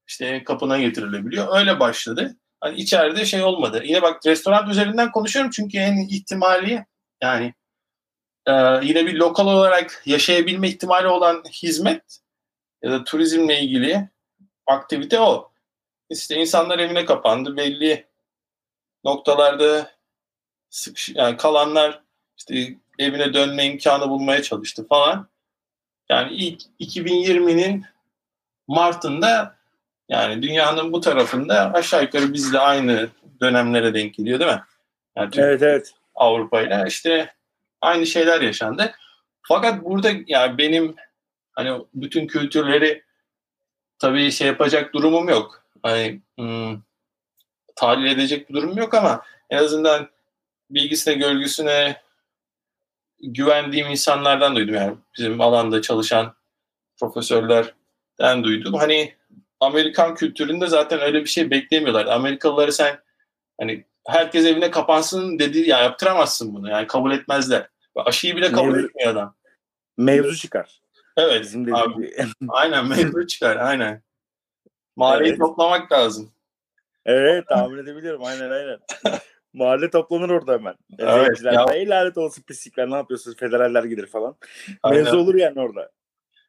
[0.07, 1.59] işte kapına getirilebiliyor.
[1.59, 2.37] Öyle başladı.
[2.61, 3.83] Hani içeride şey olmadı.
[3.85, 6.85] Yine bak restoran üzerinden konuşuyorum çünkü en ihtimali
[7.23, 7.55] yani
[8.47, 12.19] e, yine bir lokal olarak yaşayabilme ihtimali olan hizmet
[12.83, 14.09] ya da turizmle ilgili
[14.67, 15.53] aktivite o.
[16.11, 17.57] İşte insanlar evine kapandı.
[17.57, 18.07] Belli
[19.05, 19.91] noktalarda
[20.71, 22.03] sık, yani kalanlar
[22.37, 25.29] işte evine dönme imkanı bulmaya çalıştı falan.
[26.11, 27.85] Yani ilk 2020'nin
[28.69, 29.59] Mart'ında
[30.09, 33.09] yani dünyanın bu tarafında aşağı yukarı bizle aynı
[33.41, 34.63] dönemlere denk geliyor değil mi?
[35.17, 35.95] Yani evet evet.
[36.15, 37.35] Avrupa ile işte
[37.81, 38.93] aynı şeyler yaşandı.
[39.43, 40.97] Fakat burada yani benim
[41.53, 43.03] hani bütün kültürleri
[43.99, 45.65] tabii şey yapacak durumum yok.
[45.83, 46.81] Hani hmm,
[47.77, 50.09] tahlil edecek bir durum yok ama en azından
[50.71, 52.03] bilgisine, görgüsüne
[53.23, 54.75] güvendiğim insanlardan duydum.
[54.75, 56.35] Yani bizim alanda çalışan
[57.01, 58.75] profesörlerden duydum.
[58.75, 59.15] Hani
[59.61, 62.07] Amerikan kültüründe zaten öyle bir şey beklemiyorlar.
[62.07, 62.99] Amerikalıları sen
[63.61, 66.71] hani herkes evine kapansın dedi ya yaptıramazsın bunu.
[66.71, 67.69] Yani kabul etmezler.
[67.97, 69.35] Aşıyı bile kabul Mevzu, etmiyor adam.
[69.97, 70.81] Mevzu çıkar.
[71.17, 71.43] Evet.
[71.43, 72.15] Bizim abi,
[72.49, 73.57] aynen mevzu çıkar.
[73.57, 74.03] Aynen.
[74.97, 75.39] Mahalleyi evet.
[75.39, 76.33] toplamak lazım.
[77.07, 78.25] Evet tahmin edebiliyorum.
[78.25, 78.79] Aynen aynen.
[79.59, 80.75] Mahalle toplanır orada hemen.
[80.99, 81.43] Evet.
[81.43, 81.67] Ya.
[81.75, 83.37] Ey lanet olsun pislikler ne yapıyorsunuz?
[83.37, 84.37] Federaller gider falan.
[84.83, 85.05] Aynen.
[85.05, 85.91] Mevzu olur yani orada.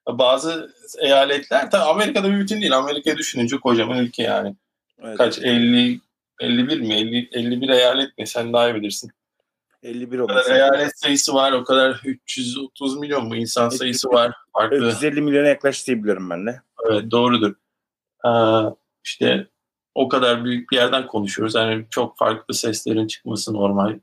[0.07, 2.77] Bazı eyaletler tabii Amerika'da bir bütün değil.
[2.77, 4.55] Amerika düşününce kocaman ülke yani.
[5.03, 5.17] Evet.
[5.17, 5.99] Kaç 50
[6.39, 6.93] 51 mi?
[6.93, 8.27] 50 51 eyalet mi?
[8.27, 9.11] Sen daha iyi bilirsin.
[9.83, 10.39] 51 olması.
[10.39, 11.51] O kadar eyalet sayısı var.
[11.51, 14.33] O kadar 330 milyon mu insan sayısı var.
[14.53, 14.87] Farklı.
[14.87, 16.61] 350 milyona yaklaştı diye biliyorum ben de.
[16.89, 17.53] Evet doğrudur.
[18.25, 18.29] Ee,
[19.03, 19.47] işte
[19.99, 21.55] o kadar büyük bir yerden konuşuyoruz.
[21.55, 23.99] Yani çok farklı seslerin çıkması normal.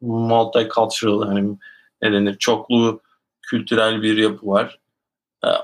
[0.00, 1.58] Multicultural hani
[2.02, 3.00] ne denir çoklu
[3.42, 4.80] kültürel bir yapı var.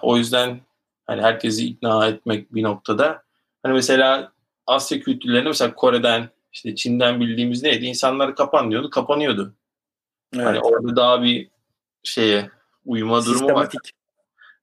[0.02, 0.60] O yüzden
[1.06, 3.22] hani herkesi ikna etmek bir noktada.
[3.62, 4.32] Hani mesela
[4.66, 7.84] Asya kültürlerinde mesela Kore'den işte Çin'den bildiğimiz neydi?
[7.86, 9.54] İnsanlar kapanıyordu, kapanıyordu.
[10.34, 10.46] Evet.
[10.46, 11.48] Hani orada daha bir
[12.02, 12.50] şeye
[12.86, 13.68] uyuma durumu var.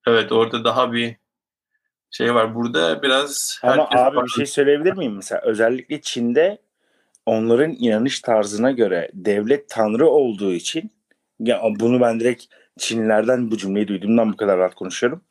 [0.08, 1.21] Evet orada daha bir
[2.12, 2.56] şey var.
[2.56, 4.24] Burada biraz Ama abi farklı.
[4.24, 5.16] bir şey söyleyebilir miyim?
[5.16, 6.58] Mesela özellikle Çin'de
[7.26, 10.92] onların inanış tarzına göre devlet tanrı olduğu için
[11.40, 12.44] ya bunu ben direkt
[12.80, 15.22] Çinlilerden bu cümleyi duyduğumdan bu kadar rahat konuşuyorum.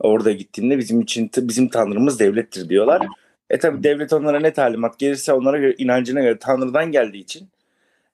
[0.00, 3.06] Orada gittiğimde bizim için bizim tanrımız devlettir diyorlar.
[3.50, 7.48] E tabi devlet onlara ne talimat gelirse onlara göre inancına göre tanrıdan geldiği için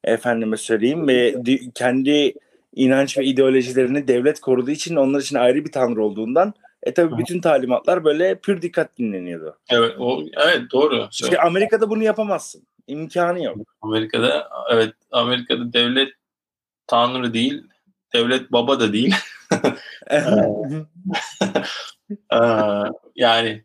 [0.05, 1.35] efendime söyleyeyim ve
[1.75, 2.35] kendi
[2.75, 6.55] inanç ve ideolojilerini devlet koruduğu için onlar için ayrı bir tanrı olduğundan
[6.89, 9.59] E tabi bütün talimatlar böyle pür dikkat dinleniyordu.
[9.71, 11.09] Evet, o evet doğru.
[11.13, 12.67] İşte Amerika'da bunu yapamazsın.
[12.87, 13.57] İmkanı yok.
[13.83, 16.09] Amerika'da evet Amerika'da devlet
[16.87, 17.63] tanrı değil,
[18.15, 19.15] devlet baba da değil.
[23.17, 23.65] yani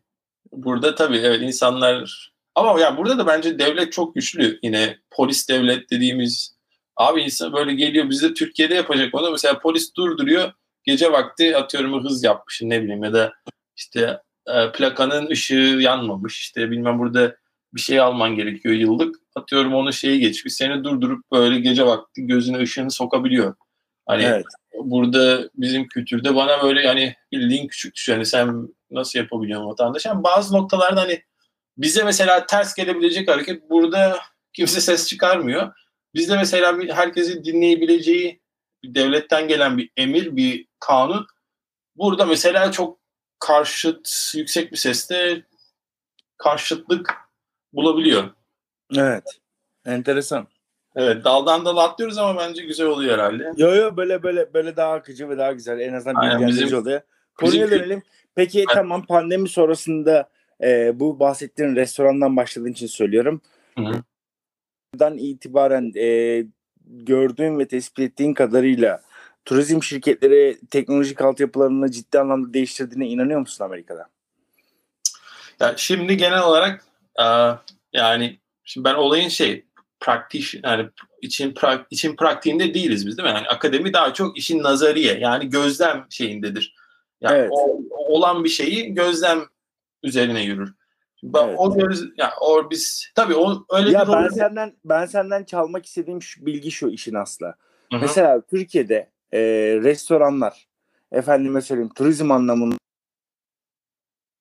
[0.52, 4.58] burada tabii evet insanlar ama ya burada da bence devlet çok güçlü.
[4.62, 6.56] Yine polis devlet dediğimiz
[6.96, 10.52] abi insan böyle geliyor bizde Türkiye'de yapacak onu mesela polis durduruyor
[10.84, 13.32] gece vakti atıyorum hız yapmış ne bileyim ya da
[13.76, 17.36] işte e, plakanın ışığı yanmamış işte bilmem burada
[17.74, 22.58] bir şey alman gerekiyor yıllık atıyorum onu şeyi geçmiş seni durdurup böyle gece vakti gözüne
[22.58, 23.54] ışığını sokabiliyor.
[24.06, 24.44] Hani evet.
[24.84, 28.18] burada bizim kültürde bana böyle yani bildiğin küçük düşüyor.
[28.18, 30.06] Hani sen nasıl yapabiliyorsun vatandaş?
[30.06, 31.22] Yani bazı noktalarda hani
[31.78, 34.18] bize mesela ters gelebilecek hareket burada
[34.52, 35.72] kimse ses çıkarmıyor.
[36.14, 38.40] Bizde mesela herkesin dinleyebileceği
[38.94, 41.26] devletten gelen bir emir, bir kanun.
[41.96, 42.98] Burada mesela çok
[43.38, 45.42] karşıt, yüksek bir seste
[46.36, 47.14] karşıtlık
[47.72, 48.30] bulabiliyor.
[48.96, 49.24] Evet.
[49.86, 50.48] Enteresan.
[50.96, 53.52] Evet daldan dala atlıyoruz ama bence güzel oluyor herhalde.
[53.56, 55.80] Yo yo böyle böyle böyle daha akıcı ve daha güzel.
[55.80, 57.00] En azından bilgilendirici bizim, oluyor.
[57.34, 58.02] Konuya bizim, dönelim.
[58.34, 58.68] Peki evet.
[58.74, 60.30] tamam pandemi sonrasında
[60.62, 63.40] e, bu bahsettiğin restorandan başladığın için söylüyorum.
[64.94, 66.44] Buradan itibaren e,
[66.86, 69.02] gördüğün ve tespit ettiğin kadarıyla
[69.44, 74.08] turizm şirketleri teknolojik altyapılarını ciddi anlamda değiştirdiğine inanıyor musun Amerika'da?
[75.60, 76.84] Ya şimdi genel olarak
[77.20, 77.24] e,
[77.92, 79.64] yani şimdi ben olayın şey
[80.00, 80.88] praktik yani
[81.22, 83.34] için pra, için praktiğinde değiliz biz değil mi?
[83.34, 86.74] Yani akademi daha çok işin nazariye yani gözlem şeyindedir.
[87.20, 87.50] Yani evet.
[87.52, 89.44] o, olan bir şeyi gözlem
[90.02, 90.74] üzerine yürür.
[91.36, 91.54] Evet.
[91.58, 94.28] O göz ya o biz tabii o öyle ya bir ben rol...
[94.28, 97.46] senden ben senden çalmak istediğim şu, bilgi şu işin aslı.
[97.46, 98.00] Hı-hı.
[98.00, 99.40] Mesela Türkiye'de e,
[99.82, 100.68] restoranlar
[101.12, 102.76] efendime söyleyeyim turizm anlamında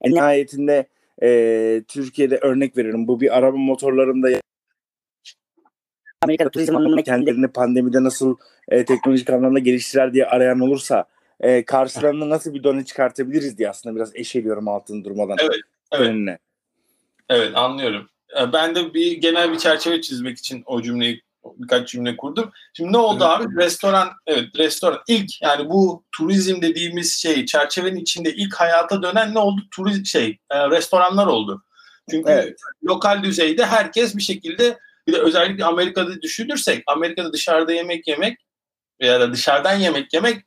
[0.05, 0.87] nihayetinde
[1.23, 3.07] e, Türkiye'de örnek veririm.
[3.07, 4.29] Bu bir araba motorlarında
[6.21, 8.35] Amerika'da turizm anlamında kendilerini pandemide nasıl
[8.67, 11.05] e, teknolojik anlamda geliştirer diye arayan olursa
[11.39, 15.37] e, karşılarına nasıl bir done çıkartabiliriz diye aslında biraz eşeliyorum altını durmadan.
[15.41, 15.61] Evet.
[15.91, 16.07] Evet.
[16.07, 16.37] Önüne.
[17.29, 18.09] Evet anlıyorum.
[18.39, 21.21] E, ben de bir genel bir çerçeve çizmek için o cümleyi
[21.57, 22.51] birkaç cümle kurdum.
[22.73, 23.55] Şimdi ne oldu abi?
[23.57, 29.39] Restoran, evet restoran ilk yani bu turizm dediğimiz şey çerçevenin içinde ilk hayata dönen ne
[29.39, 29.61] oldu?
[29.71, 31.63] Turizm şey e, restoranlar oldu.
[32.09, 32.59] Çünkü evet.
[32.83, 38.37] lokal düzeyde herkes bir şekilde bir de özellikle Amerika'da düşünürsek Amerika'da dışarıda yemek yemek
[39.01, 40.45] veya da dışarıdan yemek yemek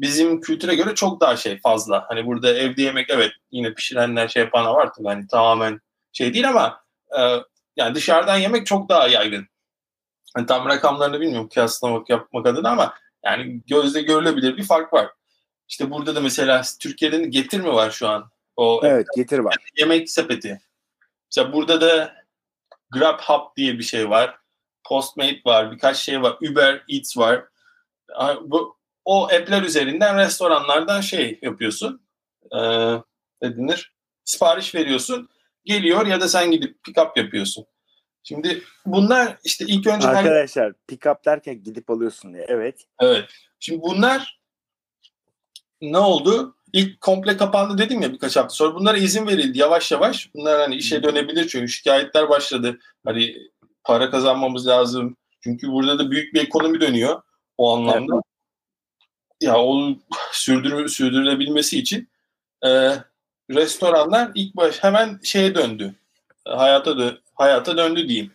[0.00, 2.04] bizim kültüre göre çok daha şey fazla.
[2.08, 5.80] Hani burada evde yemek evet yine pişirenler şey yapan var tabii hani tamamen
[6.12, 6.84] şey değil ama
[7.18, 7.20] e,
[7.76, 9.48] yani dışarıdan yemek çok daha yaygın.
[10.34, 12.94] Hani tam rakamlarını bilmiyorum kıyaslamak yapmak adına ama
[13.24, 15.10] yani gözle görülebilir bir fark var.
[15.68, 18.30] İşte burada da mesela Türkiye'de getir mi var şu an?
[18.56, 19.56] O evet getir var.
[19.76, 20.60] Yemek sepeti.
[21.30, 22.14] Mesela burada da
[22.90, 24.38] GrabHub diye bir şey var.
[24.84, 25.72] Postmate var.
[25.72, 26.36] Birkaç şey var.
[26.50, 27.44] Uber Eats var.
[28.42, 32.02] Bu, o app'ler üzerinden restoranlardan şey yapıyorsun.
[32.52, 32.92] Ee,
[33.42, 33.94] ne denir?
[34.24, 35.28] Sipariş veriyorsun.
[35.64, 37.66] Geliyor ya da sen gidip pick up yapıyorsun.
[38.22, 40.08] Şimdi bunlar işte ilk önce...
[40.08, 40.72] Arkadaşlar her...
[40.88, 42.44] pick up derken gidip alıyorsun diye.
[42.48, 42.86] Evet.
[43.00, 43.24] Evet.
[43.60, 44.40] Şimdi bunlar
[45.80, 46.56] ne oldu?
[46.72, 48.74] İlk komple kapandı dedim ya birkaç hafta sonra.
[48.74, 50.34] Bunlara izin verildi yavaş yavaş.
[50.34, 52.78] Bunlar hani işe dönebilir çünkü şikayetler başladı.
[53.04, 53.36] Hani
[53.84, 55.16] para kazanmamız lazım.
[55.40, 57.22] Çünkü burada da büyük bir ekonomi dönüyor
[57.58, 58.14] o anlamda.
[58.14, 58.24] Evet.
[59.40, 59.98] Ya onu
[60.32, 62.08] sürdür sürdürülebilmesi için
[62.66, 62.90] e,
[63.54, 65.94] restoranlar ilk baş hemen şeye döndü.
[66.44, 68.32] Hayata dö hayata döndü diyeyim.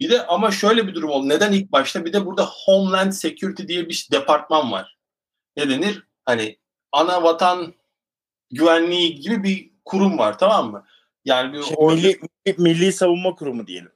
[0.00, 1.28] Bir de ama şöyle bir durum oldu.
[1.28, 2.04] Neden ilk başta?
[2.04, 4.96] Bir de burada Homeland Security diye bir departman var.
[5.56, 6.02] Ne denir?
[6.24, 6.58] Hani
[6.92, 7.74] ana vatan
[8.50, 10.84] güvenliği gibi bir kurum var tamam mı?
[11.24, 11.96] Yani bir şey, orada...
[11.96, 12.18] milli,
[12.58, 13.92] milli savunma kurumu diyelim.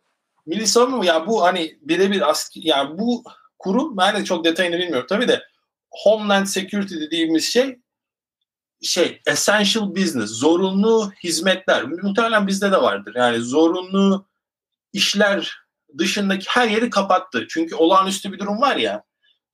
[0.47, 1.07] Milli savunma mı?
[1.07, 3.25] Ya bu hani birebir asker yani bu
[3.59, 5.43] kurum ben de çok detayını bilmiyorum tabii de
[5.91, 7.79] Homeland Security dediğimiz şey
[8.83, 11.85] şey essential business, zorunlu hizmetler.
[11.85, 13.14] Muhtemelen bizde de vardır.
[13.16, 14.27] Yani zorunlu
[14.92, 15.62] işler
[15.99, 17.47] dışındaki her yeri kapattı.
[17.51, 19.05] Çünkü olağanüstü bir durum var ya.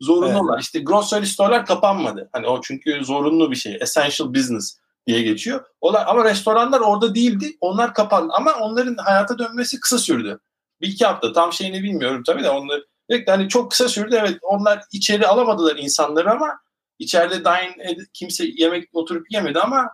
[0.00, 0.62] Zorunlu evet.
[0.62, 2.28] İşte grocery store'lar kapanmadı.
[2.32, 3.78] Hani o çünkü zorunlu bir şey.
[3.80, 5.64] Essential business diye geçiyor.
[5.80, 7.56] Onlar, ama restoranlar orada değildi.
[7.60, 8.32] Onlar kapandı.
[8.36, 10.40] Ama onların hayata dönmesi kısa sürdü.
[10.80, 12.86] Bir iki hafta tam şeyini bilmiyorum tabii de onları
[13.26, 14.16] hani çok kısa sürdü.
[14.20, 16.60] Evet onlar içeri alamadılar insanları ama
[16.98, 19.90] içeride dine kimse yemek oturup yemedi ama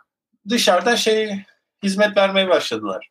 [0.48, 1.38] dışarıda şey
[1.82, 3.10] hizmet vermeye başladılar.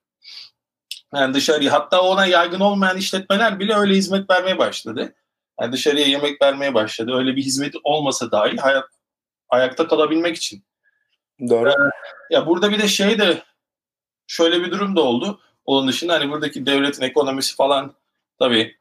[1.16, 5.16] Yani dışarıya hatta ona yaygın olmayan işletmeler bile öyle hizmet vermeye başladı.
[5.62, 7.12] Yani dışarıya yemek vermeye başladı.
[7.16, 8.86] Öyle bir hizmeti olmasa dahi hayat
[9.50, 10.64] ayakta kalabilmek için.
[11.50, 11.70] Doğru.
[11.70, 11.74] Ee,
[12.30, 13.44] ya burada bir de şey de
[14.28, 15.40] şöyle bir durum da oldu.
[15.66, 17.94] Onun dışında hani buradaki devletin ekonomisi falan
[18.40, 18.78] tabii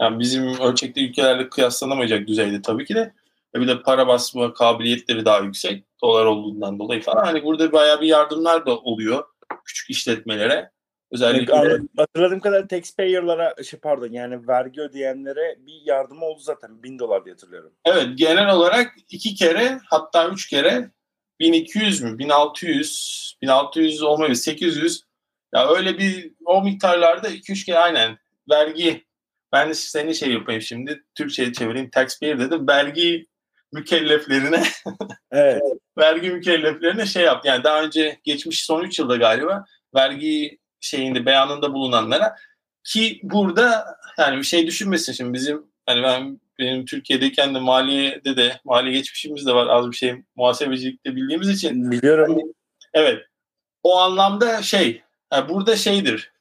[0.00, 3.14] yani bizim ölçekte ülkelerle kıyaslanamayacak düzeyde tabii ki de.
[3.54, 5.84] Ve bir de para basma kabiliyetleri daha yüksek.
[6.02, 7.24] Dolar olduğundan dolayı falan.
[7.24, 9.24] Hani burada bayağı bir yardımlar da oluyor
[9.64, 10.70] küçük işletmelere.
[11.12, 16.82] Özellikle yani, hatırladığım kadar taxpayer'lara şey pardon yani vergi ödeyenlere bir yardım oldu zaten.
[16.82, 17.72] Bin dolar diye hatırlıyorum.
[17.84, 20.90] Evet genel olarak iki kere hatta üç kere
[21.40, 25.02] 1200 mü 1600 1600 olmayabilir 800
[25.54, 28.18] ya öyle bir o miktarlarda 2-3 kere aynen
[28.50, 29.04] vergi
[29.52, 33.26] ben de seni şey yapayım şimdi Türkçe'ye çevireyim taxpayer dedim vergi
[33.72, 34.62] mükelleflerine
[35.30, 35.62] evet.
[35.98, 41.72] vergi mükelleflerine şey yap yani daha önce geçmiş son 3 yılda galiba vergi şeyinde beyanında
[41.72, 42.36] bulunanlara
[42.84, 48.60] ki burada yani bir şey düşünmesin şimdi bizim hani ben benim Türkiye'deyken de maliyede de
[48.64, 51.90] mali geçmişimiz de var az bir şey muhasebecilikte bildiğimiz için.
[51.90, 52.28] Biliyorum.
[52.28, 52.42] Hani,
[52.94, 53.22] evet.
[53.82, 55.02] O anlamda şey
[55.32, 56.32] yani burada şeydir.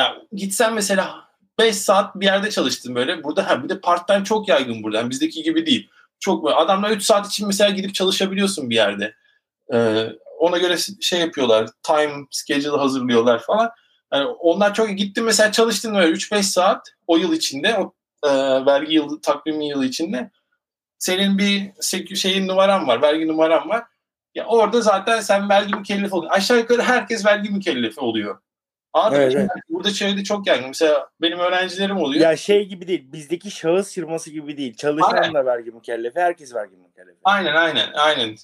[0.00, 3.24] Yani gitsen mesela 5 saat bir yerde çalıştın böyle.
[3.24, 4.98] Burada ha bir de part time çok yaygın burada.
[4.98, 5.90] Yani bizdeki gibi değil.
[6.20, 9.14] Çok böyle adamlar 3 saat için mesela gidip çalışabiliyorsun bir yerde.
[9.72, 10.06] Ee,
[10.38, 11.68] ona göre şey yapıyorlar.
[11.82, 13.70] Time schedule hazırlıyorlar falan.
[14.12, 17.94] Yani onlar çok gittin mesela çalıştın böyle 3-5 saat o yıl içinde o
[18.28, 18.30] e,
[18.66, 20.30] vergi yılı takvimi yılı içinde
[20.98, 21.72] senin bir
[22.16, 23.84] şeyin numaran var, vergi numaran var.
[24.34, 26.36] Ya orada zaten sen vergi mükellefi oluyorsun.
[26.38, 28.38] Aşağı yukarı herkes vergi mükellefi oluyor.
[28.98, 29.50] Anladın evet, evet.
[29.68, 30.68] Burada çevrede çok yaygın.
[30.68, 32.22] Mesela benim öğrencilerim oluyor.
[32.22, 33.12] Ya şey gibi değil.
[33.12, 34.76] Bizdeki şahıs firması gibi değil.
[34.76, 35.34] Çalışan aynen.
[35.34, 36.20] da vergi mükellefi.
[36.20, 37.18] Herkes vergi mükellefi.
[37.24, 37.92] Aynen aynen.
[37.92, 38.36] Aynen.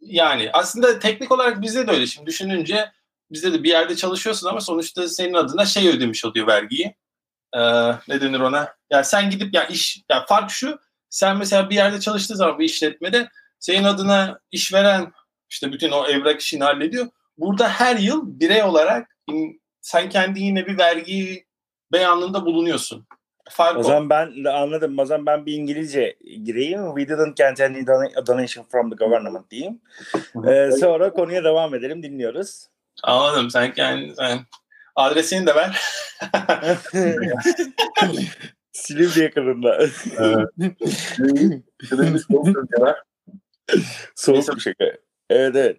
[0.00, 2.06] Yani aslında teknik olarak bizde de öyle.
[2.06, 2.92] Şimdi düşününce
[3.30, 6.94] bizde de bir yerde çalışıyorsun ama sonuçta senin adına şey ödemiş oluyor vergiyi.
[7.54, 7.60] Ee,
[8.08, 8.74] ne denir ona?
[8.90, 10.78] Yani sen gidip ya iş ya fark şu.
[11.10, 15.12] Sen mesela bir yerde çalıştığı zaman bir işletmede senin adına işveren
[15.50, 17.06] işte bütün o evrak işini hallediyor.
[17.38, 19.16] Burada her yıl birey olarak
[19.80, 21.44] sen kendi yine bir vergi
[21.92, 23.06] beyanında bulunuyorsun.
[23.50, 24.98] Fark o zaman ben anladım.
[24.98, 26.80] O zaman ben bir İngilizce gireyim.
[26.96, 27.86] We didn't get any
[28.26, 29.80] donation from the government diyeyim.
[30.48, 32.02] ee, sonra konuya devam edelim.
[32.02, 32.66] Dinliyoruz.
[33.02, 33.50] Anladım.
[33.50, 34.38] Sen kendi sen
[34.96, 35.80] adresini de ver.
[38.72, 39.78] Silivri yakınında.
[40.18, 40.48] Evet.
[44.14, 44.84] Soğuk bir şaka.
[45.30, 45.76] Evet evet.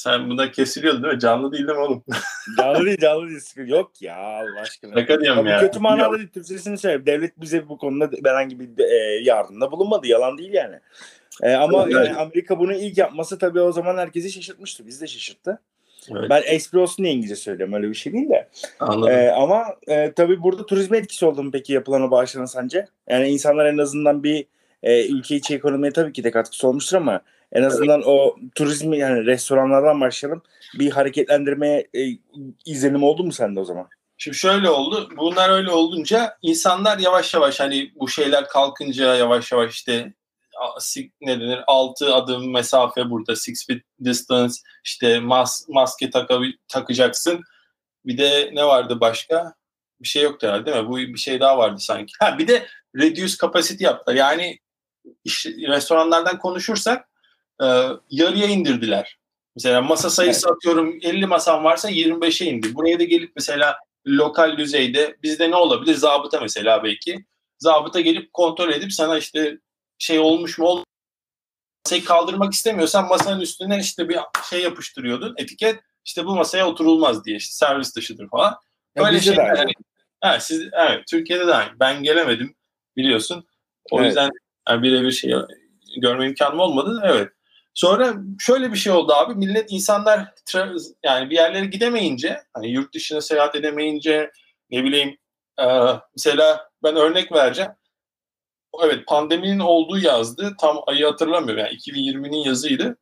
[0.00, 1.20] Sen bunda kesiliyordu değil mi?
[1.20, 2.04] Canlı değil değil mi oğlum?
[2.58, 3.68] Canlı değil canlı değil.
[3.68, 5.00] Yok ya Allah aşkına.
[5.00, 5.60] Şaka diyorum ya.
[5.60, 6.28] Kötü manada değil.
[6.28, 7.06] Türkçesini söyleyeyim.
[7.06, 10.06] Devlet bize bu konuda herhangi bir e, yardımda bulunmadı.
[10.06, 10.76] Yalan değil yani.
[11.42, 11.94] E, ama evet.
[11.94, 14.86] yani Amerika bunu ilk yapması tabii o zaman herkesi şaşırtmıştı.
[14.86, 15.60] Biz de şaşırttı.
[16.10, 16.30] Evet.
[16.30, 18.48] Ben espri olsun diye İngilizce söylüyorum öyle bir şey değil de.
[18.80, 19.12] Anladım.
[19.12, 22.86] Ee, ama e, tabii burada turizme etkisi oldu mu peki yapılan o bağışların sence?
[23.08, 24.46] Yani insanlar en azından bir
[24.82, 27.20] e, ülke içi ekonomiye tabii ki de katkısı olmuştur ama
[27.52, 30.42] en azından o turizmi yani restoranlardan başlayalım
[30.78, 32.00] bir hareketlendirmeye e,
[32.66, 33.88] izlenim oldu mu sende o zaman?
[34.18, 35.08] Şimdi şöyle oldu.
[35.16, 40.12] Bunlar öyle olunca insanlar yavaş yavaş hani bu şeyler kalkınca yavaş yavaş işte
[41.20, 47.40] ne denir 6 adım mesafe burada 6 feet distance işte mas, maske taka, takacaksın.
[48.04, 49.54] Bir de ne vardı başka?
[50.00, 50.88] Bir şey yoktu herhalde değil mi?
[50.88, 52.12] Bu bir şey daha vardı sanki.
[52.20, 54.16] Ha bir de reduce capacity yaptılar.
[54.16, 54.58] Yani
[55.24, 57.09] iş, restoranlardan konuşursak
[57.62, 57.66] e,
[58.10, 59.18] yarıya indirdiler.
[59.56, 60.56] Mesela masa sayısı evet.
[60.56, 62.74] atıyorum 50 masam varsa 25'e indi.
[62.74, 65.94] Buraya da gelip mesela lokal düzeyde bizde ne olabilir?
[65.94, 67.24] Zabıta mesela belki.
[67.58, 69.58] Zabıta gelip kontrol edip sana işte
[69.98, 70.84] şey olmuş mu olmuş
[71.84, 74.18] masayı kaldırmak istemiyorsan masanın üstüne işte bir
[74.50, 78.56] şey yapıştırıyordun etiket işte bu masaya oturulmaz diye işte servis dışıdır falan.
[78.96, 79.56] Böyle şeyler.
[79.56, 79.72] Yani,
[80.22, 81.80] evet, siz, evet, Türkiye'de de aynı.
[81.80, 82.54] Ben gelemedim
[82.96, 83.46] biliyorsun.
[83.90, 84.06] O evet.
[84.06, 84.30] yüzden
[84.68, 85.32] yani birebir şey
[85.96, 87.02] görme imkanım olmadı.
[87.04, 87.28] Evet.
[87.80, 89.34] Sonra şöyle bir şey oldu abi.
[89.34, 90.34] Millet insanlar
[91.04, 94.30] yani bir yerlere gidemeyince hani yurt dışına seyahat edemeyince
[94.70, 95.16] ne bileyim
[95.60, 95.64] e,
[96.16, 97.70] mesela ben örnek vereceğim
[98.84, 100.54] evet pandeminin olduğu yazdı.
[100.60, 101.64] Tam ayı hatırlamıyorum.
[101.64, 102.96] Yani 2020'nin yazıydı.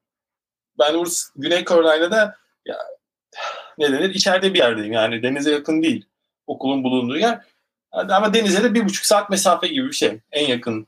[0.79, 1.05] Ben
[1.37, 2.37] Güney Carolina'da
[2.67, 2.79] ya,
[3.79, 4.15] ne denir?
[4.15, 4.93] İçeride bir yerdeyim.
[4.93, 6.07] Yani denize yakın değil.
[6.47, 7.41] Okulun bulunduğu yer.
[7.93, 10.19] Ama denize de bir buçuk saat mesafe gibi bir şey.
[10.33, 10.87] En yakın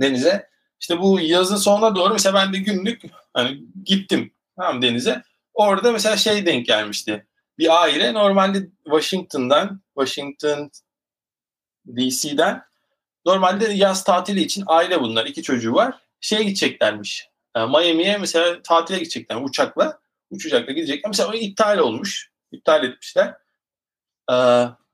[0.00, 0.49] denize.
[0.80, 3.02] İşte bu yazın sonuna doğru mesela ben de günlük
[3.34, 5.22] hani gittim tamam denize.
[5.54, 7.26] Orada mesela şey denk gelmişti.
[7.58, 10.70] Bir aile normalde Washington'dan, Washington
[11.86, 12.70] DC'den
[13.26, 15.26] Normalde yaz tatili için aile bunlar.
[15.26, 15.94] iki çocuğu var.
[16.20, 17.28] Şeye gideceklermiş.
[17.56, 19.98] Yani Miami'ye mesela tatile gidecekler uçakla.
[20.30, 21.08] Uçacakla gidecekler.
[21.08, 22.30] Mesela o iptal olmuş.
[22.52, 23.34] İptal etmişler.
[24.30, 24.34] Ee,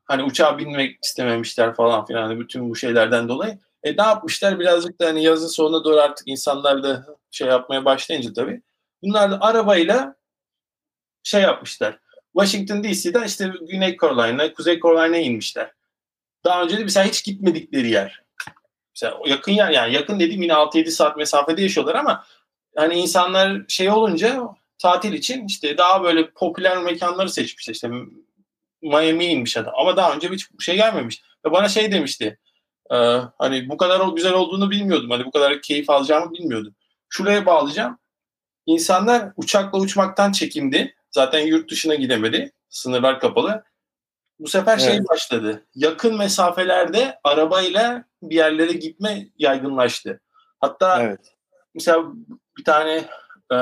[0.05, 2.23] hani uçağa binmek istememişler falan filan.
[2.23, 3.59] Hani bütün bu şeylerden dolayı.
[3.87, 4.61] E ne yapmışlar?
[4.61, 8.63] Birazcık da hani yazın sonuna doğru artık insanlar da şey yapmaya başlayınca tabii.
[9.03, 10.17] Bunlar da arabayla
[11.23, 11.99] şey yapmışlar.
[12.33, 15.73] Washington DC'den işte Güney Carolina, Kuzey Carolina'ya inmişler.
[16.45, 18.23] Daha önce de mesela hiç gitmedikleri yer.
[18.95, 22.25] Mesela yakın yer yani yakın dediğim yine 6-7 saat mesafede yaşıyorlar ama
[22.77, 24.43] hani insanlar şey olunca
[24.79, 27.75] tatil için işte daha böyle popüler mekanları seçmişler.
[27.75, 27.91] İşte
[28.83, 29.73] Miami'ye inmiş adam.
[29.77, 31.23] Ama daha önce hiç şey gelmemiş.
[31.45, 32.39] Ve bana şey demişti.
[32.93, 32.97] E,
[33.39, 35.11] hani bu kadar güzel olduğunu bilmiyordum.
[35.11, 36.75] Hani bu kadar keyif alacağımı bilmiyordum.
[37.09, 37.99] Şuraya bağlayacağım.
[38.67, 40.95] İnsanlar uçakla uçmaktan çekindi.
[41.11, 42.53] Zaten yurt dışına gidemedi.
[42.69, 43.65] Sınırlar kapalı.
[44.39, 45.09] Bu sefer şey evet.
[45.09, 45.67] başladı.
[45.75, 50.21] Yakın mesafelerde arabayla bir yerlere gitme yaygınlaştı.
[50.61, 51.35] Hatta evet.
[51.75, 52.05] mesela
[52.59, 53.05] bir tane
[53.53, 53.59] e,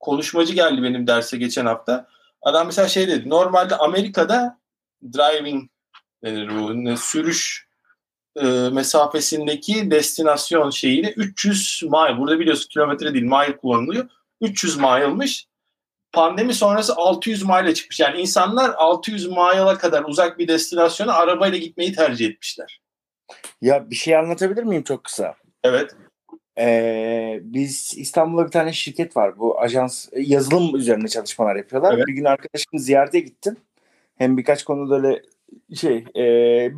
[0.00, 2.08] konuşmacı geldi benim derse geçen hafta.
[2.42, 3.28] Adam mesela şey dedi.
[3.28, 4.58] Normalde Amerika'da
[5.02, 5.70] driving
[6.24, 6.96] denir bu.
[6.96, 7.71] Sürüş
[8.36, 12.18] e, mesafesindeki destinasyon şeyiyle 300 mile.
[12.18, 14.08] Burada biliyorsun kilometre değil mile kullanılıyor.
[14.40, 15.46] 300 mile'mış.
[16.12, 18.00] Pandemi sonrası 600 mile'e çıkmış.
[18.00, 22.80] Yani insanlar 600 mile'a kadar uzak bir destinasyona arabayla gitmeyi tercih etmişler.
[23.62, 25.34] Ya bir şey anlatabilir miyim çok kısa?
[25.64, 25.96] Evet.
[26.58, 29.38] Ee, biz İstanbul'da bir tane şirket var.
[29.38, 31.94] Bu ajans yazılım üzerine çalışmalar yapıyorlar.
[31.94, 32.06] Evet.
[32.06, 33.56] Bir gün arkadaşımı ziyarete gittim.
[34.18, 35.22] Hem birkaç konuda öyle
[35.74, 36.24] şey e,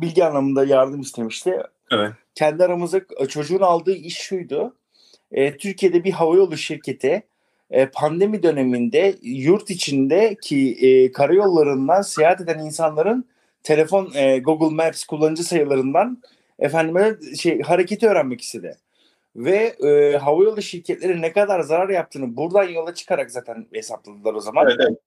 [0.01, 1.61] bilgi anlamında yardım istemişti.
[1.91, 2.11] Evet.
[2.35, 4.75] Kendi aramızda çocuğun aldığı iş şuydu.
[5.31, 7.23] E, Türkiye'de bir havayolu şirketi
[7.71, 13.25] e, pandemi döneminde yurt içindeki e, karayollarından seyahat eden insanların
[13.63, 16.21] telefon e, Google Maps kullanıcı sayılarından
[16.59, 18.77] efendime şey hareketi öğrenmek istedi.
[19.35, 24.67] Ve e, havayolu şirketleri ne kadar zarar yaptığını buradan yola çıkarak zaten hesapladılar o zaman.
[24.67, 24.99] Evet, evet.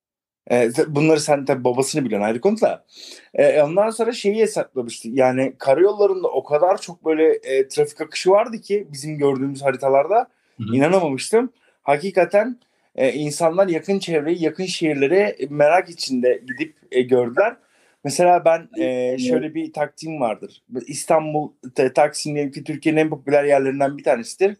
[0.51, 2.85] E, bunları sen tabii babasını biliyorsun ayrı konu da.
[3.33, 5.09] E, ondan sonra şeyi hesaplamıştı.
[5.11, 10.75] Yani karayollarında o kadar çok böyle e, trafik akışı vardı ki bizim gördüğümüz haritalarda Hı-hı.
[10.75, 11.53] inanamamıştım.
[11.83, 12.59] Hakikaten
[12.95, 17.55] e, insanlar yakın çevreyi, yakın şehirlere merak içinde gidip e, gördüler.
[18.03, 20.63] Mesela ben e, şöyle bir taktiğim vardır.
[20.87, 21.51] İstanbul,
[21.95, 24.57] Taksim ki Türkiye'nin en popüler yerlerinden bir tanesidir.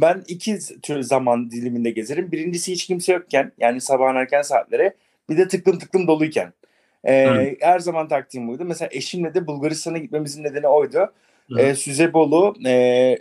[0.00, 2.32] Ben iki tür zaman diliminde gezerim.
[2.32, 4.94] Birincisi hiç kimse yokken yani sabahın erken saatlere
[5.30, 6.52] bir de tıklım tıklım doluyken.
[7.04, 8.64] E, her zaman taktiğim buydu.
[8.64, 11.12] Mesela eşimle de Bulgaristan'a gitmemizin nedeni oydu.
[11.58, 13.16] E, Süzebolu, e,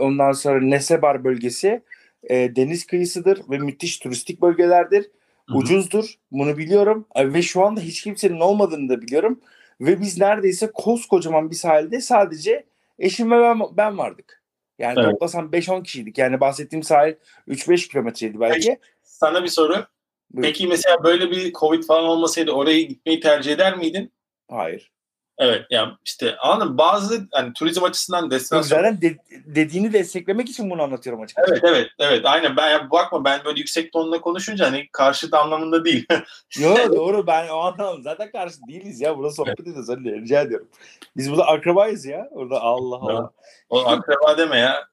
[0.00, 1.82] ondan sonra Nesebar bölgesi
[2.30, 5.02] e, deniz kıyısıdır ve müthiş turistik bölgelerdir.
[5.48, 5.58] Hı-hı.
[5.58, 6.14] Ucuzdur.
[6.32, 7.06] Bunu biliyorum.
[7.16, 9.40] Ve şu anda hiç kimsenin olmadığını da biliyorum.
[9.80, 12.64] Ve biz neredeyse koskocaman bir sahilde sadece
[12.98, 14.41] eşim ve ben, ben vardık.
[14.78, 15.10] Yani evet.
[15.10, 16.18] toplasam 5-10 kişiydik.
[16.18, 17.14] Yani bahsettiğim sahil
[17.48, 18.78] 3-5 kilometreydi belki.
[19.02, 19.86] Sana bir soru.
[20.30, 20.46] Buyur.
[20.46, 24.12] Peki mesela böyle bir Covid falan olmasaydı oraya gitmeyi tercih eder miydin?
[24.50, 24.92] Hayır.
[25.38, 28.78] Evet yani işte anladın bazı hani turizm açısından destinasyon.
[28.78, 31.50] Zaten de, dediğini desteklemek için bunu anlatıyorum açıkçası.
[31.52, 35.84] Evet evet evet aynen ben ya, bakma ben böyle yüksek tonla konuşunca hani karşıt anlamında
[35.84, 36.06] değil.
[36.58, 40.68] Yo doğru ben o anlamda zaten karşı değiliz ya burada sohbet ediyoruz hadi rica ediyorum.
[41.16, 43.30] Biz burada akrabayız ya orada Allah Allah.
[43.68, 44.88] O akraba deme ya.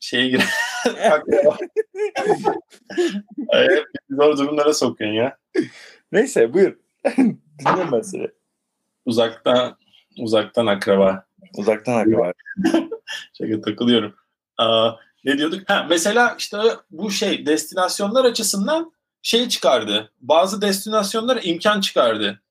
[0.00, 0.44] Şeye gir.
[1.10, 1.56] akraba.
[3.52, 5.36] evet, zor durumlara sokuyorsun ya.
[6.12, 6.76] Neyse buyur.
[7.58, 8.37] Dinliyorum ben seni.
[9.08, 9.76] Uzaktan
[10.18, 11.24] uzaktan akraba.
[11.56, 12.32] Uzaktan akraba.
[13.38, 14.14] Şaka takılıyorum.
[14.58, 14.90] Aa,
[15.24, 15.70] ne diyorduk?
[15.70, 16.58] Ha, mesela işte
[16.90, 18.92] bu şey destinasyonlar açısından
[19.22, 20.12] şey çıkardı.
[20.20, 22.42] Bazı destinasyonlar imkan çıkardı.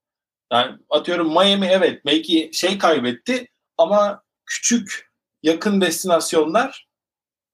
[0.52, 5.12] Yani atıyorum Miami evet belki şey kaybetti ama küçük
[5.44, 6.88] yakın destinasyonlar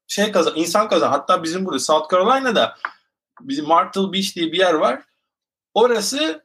[0.07, 1.09] şey kazan, insan kazan.
[1.09, 2.77] Hatta bizim burada South Carolina'da
[3.41, 5.01] bizim Myrtle Beach diye bir yer var.
[5.73, 6.42] Orası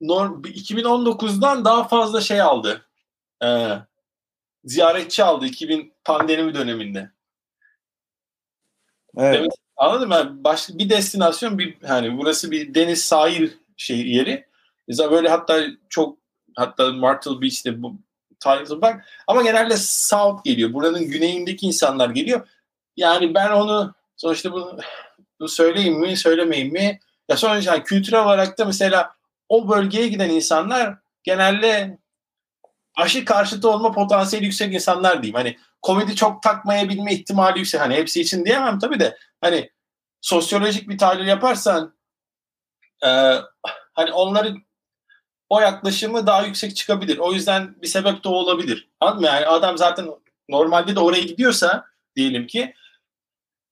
[0.00, 2.86] 2019'dan daha fazla şey aldı.
[3.44, 3.68] Ee,
[4.64, 7.10] ziyaretçi aldı 2000 pandemi döneminde.
[9.16, 9.34] Evet.
[9.34, 10.14] Demek, anladın mı?
[10.14, 14.46] Yani başka bir destinasyon bir hani burası bir deniz sahil şey yeri.
[14.88, 16.18] Mesela böyle hatta çok
[16.56, 17.96] hatta Myrtle Beach'te bu
[18.40, 20.72] title bak ama genelde South geliyor.
[20.72, 22.48] Buranın güneyindeki insanlar geliyor.
[22.96, 24.78] Yani ben onu sonuçta bunu,
[25.40, 27.00] bunu söyleyeyim mi, söylemeyeyim mi?
[27.28, 29.14] Ya sonuçta yani kültürel olarak da mesela
[29.50, 31.98] o bölgeye giden insanlar genelde
[32.96, 35.34] aşı karşıtı olma potansiyeli yüksek insanlar diyeyim.
[35.34, 37.80] Hani Covid'i çok takmayabilme ihtimali yüksek.
[37.80, 39.70] Hani hepsi için diyemem tabii de hani
[40.20, 41.94] sosyolojik bir tahlil yaparsan
[43.04, 43.08] e,
[43.94, 44.62] hani onların
[45.48, 47.18] o yaklaşımı daha yüksek çıkabilir.
[47.18, 48.88] O yüzden bir sebep de olabilir.
[49.00, 49.26] Anladın mı?
[49.26, 50.08] Yani adam zaten
[50.48, 51.86] normalde de oraya gidiyorsa
[52.16, 52.74] diyelim ki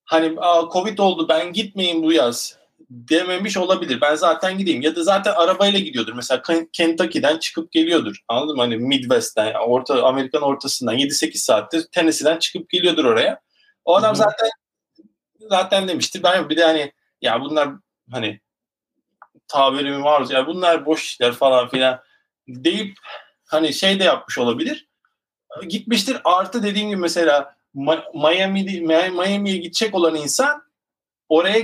[0.05, 0.35] hani
[0.73, 2.58] Covid oldu ben gitmeyeyim bu yaz
[2.89, 4.01] dememiş olabilir.
[4.01, 4.81] Ben zaten gideyim.
[4.81, 6.13] Ya da zaten arabayla gidiyordur.
[6.13, 6.41] Mesela
[6.73, 8.23] Kentucky'den çıkıp geliyordur.
[8.27, 8.61] Anladın mı?
[8.61, 13.41] Hani Midwest'ten, orta, Amerikan ortasından 7-8 saattir Tennessee'den çıkıp geliyordur oraya.
[13.85, 14.23] O adam Hı-hı.
[14.23, 14.49] zaten
[15.39, 16.23] zaten demişti.
[16.23, 17.69] Ben bir de hani ya bunlar
[18.11, 18.39] hani
[19.47, 21.99] tabirimi var ya bunlar boş işler falan filan
[22.47, 22.97] deyip
[23.45, 24.89] hani şey de yapmış olabilir.
[25.67, 26.17] Gitmiştir.
[26.23, 27.55] Artı dediğim gibi mesela
[28.13, 28.81] Miami
[29.11, 30.63] Miami'ye gidecek olan insan
[31.29, 31.59] oraya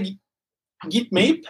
[0.89, 1.49] gitmeyip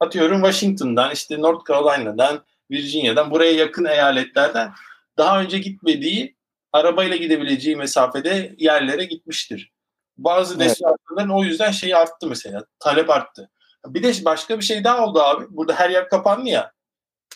[0.00, 4.72] atıyorum Washington'dan işte North Carolina'dan Virginia'dan buraya yakın eyaletlerden
[5.18, 6.36] daha önce gitmediği
[6.72, 9.72] arabayla gidebileceği mesafede yerlere gitmiştir.
[10.16, 10.68] Bazı evet.
[10.68, 12.64] destinasyonların o yüzden şey arttı mesela.
[12.78, 13.50] Talep arttı.
[13.86, 15.44] Bir de başka bir şey daha oldu abi.
[15.50, 16.72] Burada her yer kapandı ya.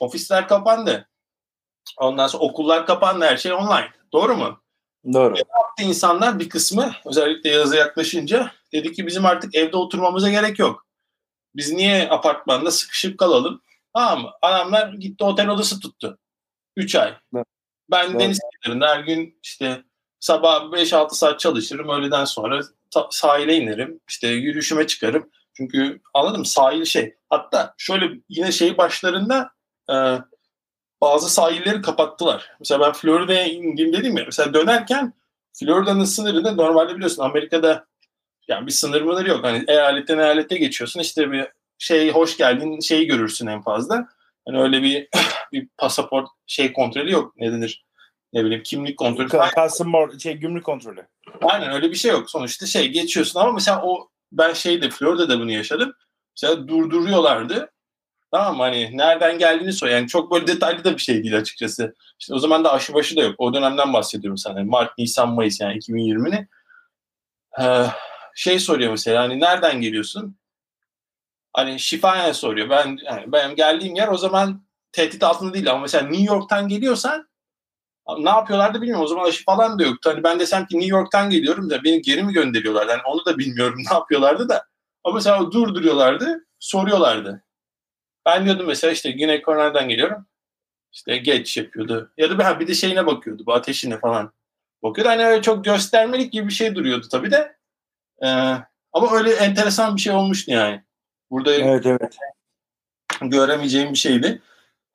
[0.00, 1.08] Ofisler kapandı.
[1.98, 3.24] Ondan sonra okullar kapandı.
[3.24, 3.88] Her şey online.
[4.12, 4.60] Doğru mu?
[5.12, 5.34] Doğru.
[5.34, 6.38] Ne yaptı insanlar?
[6.38, 10.85] Bir kısmı özellikle yaza yaklaşınca dedi ki bizim artık evde oturmamıza gerek yok.
[11.56, 13.62] Biz niye apartmanda sıkışıp kalalım?
[13.94, 14.30] Tamam mı?
[14.42, 16.18] Adamlar gitti otel odası tuttu.
[16.76, 17.14] 3 ay.
[17.34, 17.46] Evet.
[17.90, 18.20] Ben evet.
[18.20, 19.82] deniz kenarında her gün işte
[20.20, 21.88] sabah 5-6 saat çalışırım.
[21.88, 22.60] Öğleden sonra
[23.10, 24.00] sahile inerim.
[24.08, 25.30] İşte yürüyüşüme çıkarım.
[25.56, 27.14] Çünkü anladım sahil şey.
[27.30, 29.50] Hatta şöyle yine şey başlarında
[29.90, 29.94] e,
[31.00, 32.50] bazı sahilleri kapattılar.
[32.60, 34.24] Mesela ben Florida'ya indim dedim ya.
[34.24, 35.12] Mesela dönerken
[35.52, 37.86] Florida'nın sınırı da normalde biliyorsun Amerika'da
[38.48, 39.44] yani bir sınır mıdır yok.
[39.44, 44.08] Hani eyaletten eyalete geçiyorsun işte bir şey hoş geldin şeyi görürsün en fazla.
[44.46, 45.08] Hani öyle bir
[45.52, 47.34] bir pasaport şey kontrolü yok.
[47.36, 47.84] Ne denir?
[48.32, 49.28] Ne bileyim kimlik kontrolü.
[49.56, 51.06] Custom şey gümrük kontrolü.
[51.42, 52.30] Aynen öyle bir şey yok.
[52.30, 55.94] Sonuçta şey geçiyorsun ama mesela o ben şeyde Florida'da bunu yaşadım.
[56.36, 57.72] Mesela durduruyorlardı.
[58.30, 59.88] Tamam hani nereden geldiğini sor.
[59.88, 61.94] Yani çok böyle detaylı da bir şey değil açıkçası.
[62.18, 63.34] İşte o zaman da aşıbaşı da yok.
[63.38, 64.64] O dönemden bahsediyorum sana.
[64.64, 66.48] Mart, Nisan, Mayıs yani 2020'ni.
[67.60, 67.86] Ee,
[68.36, 70.36] şey soruyor mesela hani nereden geliyorsun?
[71.52, 72.70] Hani şifaya soruyor.
[72.70, 77.28] Ben yani benim geldiğim yer o zaman tehdit altında değil ama mesela New York'tan geliyorsan
[78.18, 79.04] ne yapıyorlardı bilmiyorum.
[79.04, 80.10] O zaman aşı falan da yoktu.
[80.10, 82.86] Hani ben desem ki New York'tan geliyorum da beni geri mi gönderiyorlar?
[82.88, 84.64] Yani onu da bilmiyorum ne yapıyorlardı da.
[85.04, 87.44] Ama mesela durduruyorlardı, soruyorlardı.
[88.26, 90.26] Ben diyordum mesela işte Güney Kore'den geliyorum.
[90.92, 92.12] İşte geç yapıyordu.
[92.16, 94.32] Ya da bir de şeyine bakıyordu, bu ateşine falan
[94.82, 95.10] bakıyordu.
[95.10, 97.55] Hani öyle çok göstermelik gibi bir şey duruyordu tabii de.
[98.22, 98.28] Ee,
[98.92, 100.82] ama öyle enteresan bir şey olmuştu yani.
[101.30, 102.16] Burada evet, evet.
[103.20, 104.42] göremeyeceğim bir şeydi.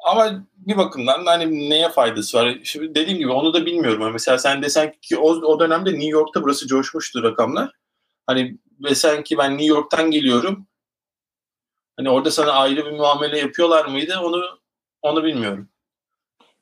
[0.06, 2.58] Ama bir bakımdan da hani neye faydası var?
[2.64, 4.02] Şimdi dediğim gibi onu da bilmiyorum.
[4.02, 7.72] Yani mesela sen desen ki o, o dönemde New York'ta burası coşmuştu rakamlar.
[8.28, 8.58] Hani
[8.90, 10.68] desen ki ben New York'tan geliyorum.
[11.98, 14.20] Hani orada sana ayrı bir muamele yapıyorlar mıydı?
[14.20, 14.44] Onu
[15.02, 15.70] onu bilmiyorum.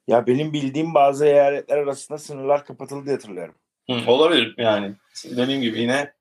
[0.07, 3.55] Ya benim bildiğim bazı eyaletler arasında sınırlar kapatıldı diye hatırlıyorum.
[3.89, 4.95] Hı, olabilir yani.
[5.26, 6.14] Dediğim gibi yine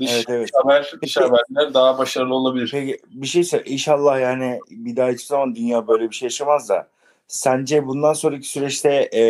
[0.00, 0.50] dış, evet, evet.
[0.54, 2.68] haber, dış haberler daha başarılı olabilir.
[2.72, 6.88] Peki bir şeyse inşallah yani bir daha hiçbir zaman dünya böyle bir şey yaşamaz da
[7.28, 9.22] sence bundan sonraki süreçte e,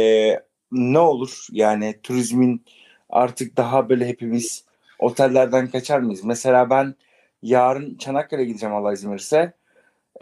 [0.72, 1.46] ne olur?
[1.50, 2.64] Yani turizmin
[3.10, 4.64] artık daha böyle hepimiz
[4.98, 6.24] otellerden kaçar mıyız?
[6.24, 6.94] Mesela ben
[7.42, 9.52] yarın Çanakkale'ye gideceğim Allah izin verirse.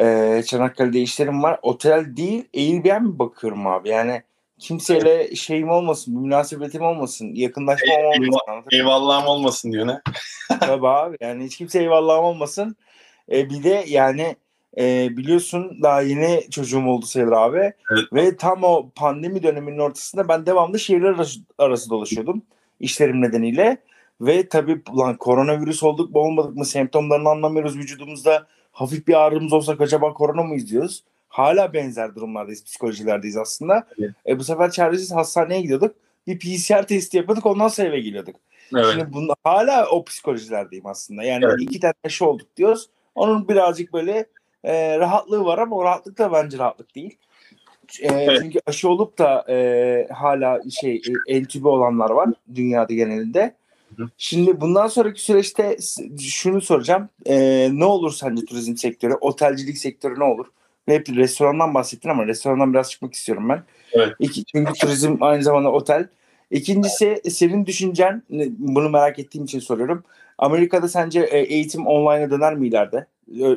[0.00, 1.58] Ee, Çanakkale'de işlerim var.
[1.62, 3.88] Otel değil Airbnb bakıyorum abi.
[3.88, 4.22] Yani
[4.60, 8.24] kimseyle şeyim olmasın, münasebetim olmasın, yakınlaşmam olmasın.
[8.24, 10.00] Eyvallah, eyvallahım olmasın diyor ne?
[10.60, 12.76] Tabii abi yani hiç kimse eyvallahım olmasın.
[13.32, 14.36] Ee, bir de yani
[14.78, 17.72] e, biliyorsun daha yeni çocuğum oldu sayılır abi.
[17.92, 18.04] Evet.
[18.12, 22.42] Ve tam o pandemi döneminin ortasında ben devamlı şehirler arası, arası dolaşıyordum
[22.80, 23.76] işlerim nedeniyle.
[24.20, 28.46] Ve tabii lan koronavirüs olduk mu olmadık mı semptomlarını anlamıyoruz vücudumuzda.
[28.72, 31.04] Hafif bir ağrımız olsak acaba korona mı izliyoruz?
[31.30, 33.86] Hala benzer durumlardayız, psikolojilerdeyiz aslında.
[33.98, 34.10] Evet.
[34.26, 35.94] E, bu sefer çaresiz hastaneye gidiyorduk.
[36.26, 38.36] Bir PCR testi yapıyorduk ondan sonra eve geliyorduk.
[38.76, 38.86] Evet.
[38.92, 41.22] Şimdi bunu, hala o psikolojilerdeyim aslında.
[41.22, 41.56] Yani evet.
[41.60, 42.88] iki tane aşı olduk diyoruz.
[43.14, 44.26] Onun birazcık böyle
[44.64, 47.16] e, rahatlığı var ama o rahatlık da bence rahatlık değil.
[48.00, 48.38] E, evet.
[48.42, 53.54] Çünkü aşı olup da e, hala şey e, entübe olanlar var dünyada genelinde.
[54.18, 55.76] Şimdi bundan sonraki süreçte
[56.20, 57.08] şunu soracağım.
[57.26, 60.46] E, ne olur sence turizm sektörü, otelcilik sektörü ne olur?
[60.86, 63.62] Hep restorandan bahsettin ama restorandan biraz çıkmak istiyorum ben.
[63.92, 64.12] Evet.
[64.18, 66.08] İki, çünkü turizm aynı zamanda otel.
[66.50, 68.22] İkincisi senin düşüncen,
[68.58, 70.04] bunu merak ettiğim için soruyorum.
[70.38, 73.06] Amerika'da sence e, eğitim online'a döner mi ileride?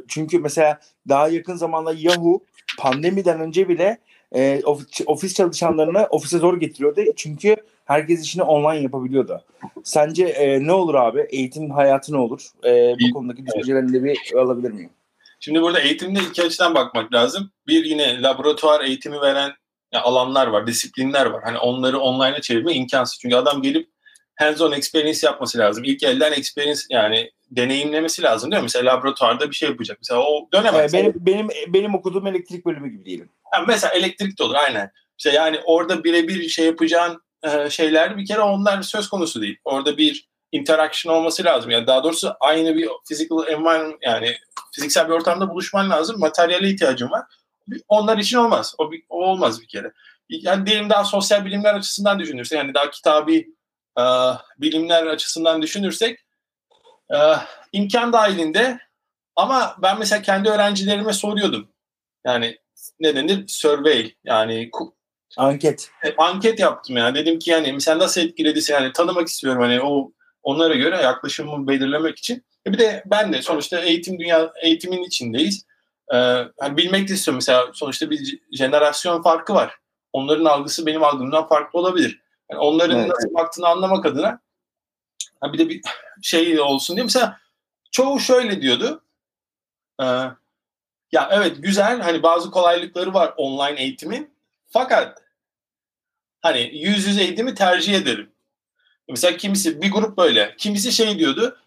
[0.07, 2.39] Çünkü mesela daha yakın zamanda Yahoo
[2.80, 3.97] pandemiden önce bile
[4.36, 4.61] e,
[5.05, 7.01] ofis çalışanlarını ofise zor getiriyordu.
[7.15, 7.55] Çünkü
[7.86, 9.43] herkes işini online yapabiliyordu.
[9.84, 11.28] Sence e, ne olur abi?
[11.30, 12.47] Eğitim hayatı ne olur?
[12.65, 14.89] E, bu konudaki düşüncelerini de bir alabilir miyim?
[15.44, 17.52] Şimdi burada eğitimde iki açıdan bakmak lazım.
[17.68, 19.52] Bir yine laboratuvar eğitimi veren
[19.94, 21.44] alanlar var, disiplinler var.
[21.44, 23.20] Hani onları online'a çevirme imkansız.
[23.20, 23.89] Çünkü adam gelip
[24.36, 25.84] hands-on experience yapması lazım.
[25.84, 28.66] İlk elden experience yani deneyimlemesi lazım değil mi?
[28.66, 29.98] Mesela laboratuvarda bir şey yapacak.
[30.02, 30.94] Mesela o dönemez.
[30.94, 33.30] benim, benim, benim okuduğum elektrik bölümü gibi diyelim.
[33.54, 34.91] Yani mesela elektrik de olur aynen.
[35.18, 37.22] İşte yani orada birebir şey yapacağın
[37.70, 39.58] şeyler bir kere onlar söz konusu değil.
[39.64, 41.72] Orada bir interaction olması lazım.
[41.72, 44.36] Yani daha doğrusu aynı bir physical environment yani
[44.72, 46.20] fiziksel bir ortamda buluşman lazım.
[46.20, 47.26] Materyale ihtiyacın var.
[47.88, 48.76] Onlar için olmaz.
[48.78, 49.91] O, o olmaz bir kere.
[50.30, 53.47] Yani diyelim daha sosyal bilimler açısından düşünürsek yani daha kitabi
[53.99, 54.04] e,
[54.58, 56.20] bilimler açısından düşünürsek
[57.14, 57.18] e,
[57.72, 58.80] imkan dahilinde
[59.36, 61.70] ama ben mesela kendi öğrencilerime soruyordum.
[62.26, 62.58] Yani
[62.99, 63.47] ne denir?
[63.47, 64.72] Survey yani
[65.38, 65.91] anket.
[66.06, 67.16] E, anket yaptım yani.
[67.16, 70.12] Dedim ki yani mesela nasıl etkiledi yani tanımak istiyorum hani o
[70.44, 72.44] onlara göre yaklaşımımı belirlemek için.
[72.68, 75.66] E bir de ben de sonuçta eğitim dünya eğitimin içindeyiz.
[76.14, 76.18] Ee,
[76.60, 79.78] hani bilmek de istiyorum mesela sonuçta bir jenerasyon farkı var.
[80.14, 82.22] Onların algısı benim algımdan farklı olabilir.
[82.52, 83.10] Yani onların evet.
[83.10, 84.39] nasıl baktığını anlamak adına
[85.44, 85.82] bir de bir
[86.22, 87.39] şey olsun diye mesela
[87.91, 89.04] çoğu şöyle diyordu.
[90.02, 90.06] Ee,
[91.12, 94.34] ya evet güzel hani bazı kolaylıkları var online eğitimin.
[94.70, 95.22] Fakat
[96.41, 98.33] hani yüz yüze eğitimi tercih ederim.
[99.10, 100.56] Mesela kimisi bir grup böyle.
[100.58, 101.58] Kimisi şey diyordu.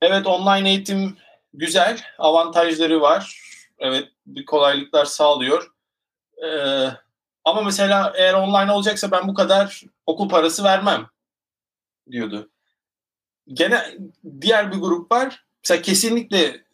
[0.00, 1.16] Evet online eğitim
[1.54, 3.40] güzel, avantajları var.
[3.78, 5.72] Evet bir kolaylıklar sağlıyor.
[6.44, 6.88] Ee,
[7.44, 11.06] ama mesela eğer online olacaksa ben bu kadar okul parası vermem
[12.10, 12.50] diyordu.
[13.48, 13.96] Gene
[14.40, 15.44] diğer bir grup var.
[15.64, 16.64] Mesela kesinlikle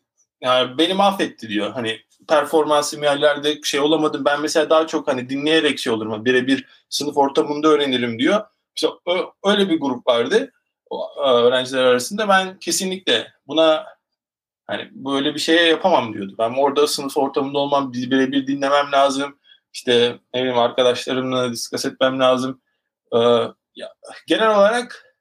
[0.40, 1.72] yani beni mahvetti diyor.
[1.72, 4.24] Hani performansım yerlerde şey olamadım.
[4.24, 6.24] Ben mesela daha çok hani dinleyerek şey olurum.
[6.24, 8.46] Birebir sınıf ortamında öğrenirim diyor.
[8.76, 8.88] İşte
[9.44, 10.52] öyle bir grup vardı
[11.24, 12.28] öğrenciler arasında.
[12.28, 13.86] Ben kesinlikle buna
[14.66, 16.34] hani böyle bir şeye yapamam diyordu.
[16.38, 19.38] Ben orada sınıf ortamında olmam, birebir dinlemem lazım.
[19.72, 22.62] İşte ne bileyim arkadaşlarımla diskas etmem lazım.
[24.26, 25.16] Genel olarak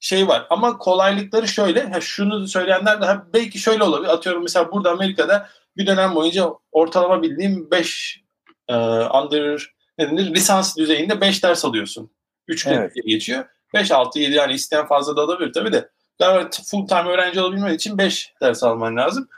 [0.00, 2.00] şey var ama kolaylıkları şöyle.
[2.00, 4.08] Şunu söyleyenler de belki şöyle olabilir.
[4.08, 8.22] Atıyorum mesela burada Amerika'da bir dönem boyunca ortalama bildiğim 5
[8.68, 8.74] e,
[9.22, 12.15] under ne denir, lisans düzeyinde 5 ders alıyorsun.
[12.48, 12.92] 3 evet.
[13.06, 13.44] geçiyor.
[13.74, 15.90] 5, 6, 7 yani isteyen fazla da alabilir tabii de.
[16.20, 19.28] Daha full time öğrenci olabilmen için 5 ders alman lazım.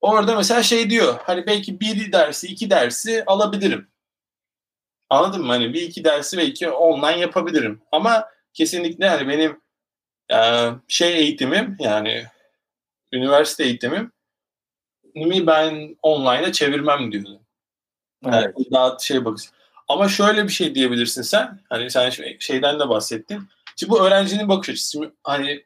[0.00, 3.88] Orada mesela şey diyor hani belki bir dersi iki dersi alabilirim.
[5.10, 5.48] Anladın mı?
[5.48, 7.82] Hani bir iki dersi belki online yapabilirim.
[7.92, 9.60] Ama kesinlikle hani benim
[10.32, 12.24] e, şey eğitimim yani
[13.12, 14.12] üniversite eğitimim
[15.14, 17.40] mi ben online'a çevirmem diyordu.
[18.24, 18.72] Yani evet.
[18.72, 19.59] daha şey bakıyorsun.
[19.90, 21.60] Ama şöyle bir şey diyebilirsin sen.
[21.68, 23.42] Hani sen şeyden de bahsettin.
[23.76, 25.12] Şimdi bu öğrencinin bakış açısı.
[25.24, 25.64] Hani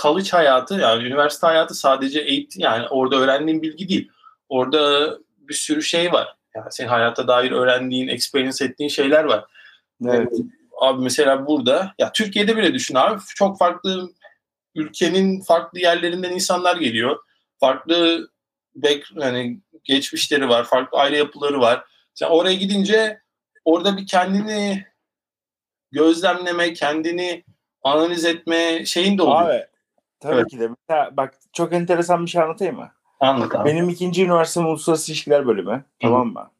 [0.00, 4.10] college hayatı yani üniversite hayatı sadece eğitim yani orada öğrendiğin bilgi değil.
[4.48, 6.36] Orada bir sürü şey var.
[6.56, 9.44] Yani senin hayata dair öğrendiğin, experience ettiğin şeyler var.
[10.06, 10.32] Evet.
[10.80, 14.12] Abi mesela burada ya Türkiye'de bile düşün abi çok farklı
[14.74, 17.18] ülkenin farklı yerlerinden insanlar geliyor.
[17.60, 18.28] Farklı
[18.74, 21.84] back, yani geçmişleri var, farklı aile yapıları var.
[22.14, 23.20] Sen oraya gidince
[23.64, 24.84] orada bir kendini
[25.92, 27.44] gözlemleme, kendini
[27.82, 29.50] analiz etme şeyin de oluyor.
[29.50, 29.66] Abi
[30.20, 30.46] tabii evet.
[30.48, 30.68] ki de.
[30.68, 32.90] Mesela bak çok enteresan bir şey anlatayım mı?
[33.20, 33.68] Anlat abi.
[33.68, 35.74] Benim ikinci üniversitem uluslararası ilişkiler bölümü.
[35.74, 35.82] Hı.
[36.00, 36.50] Tamam mı?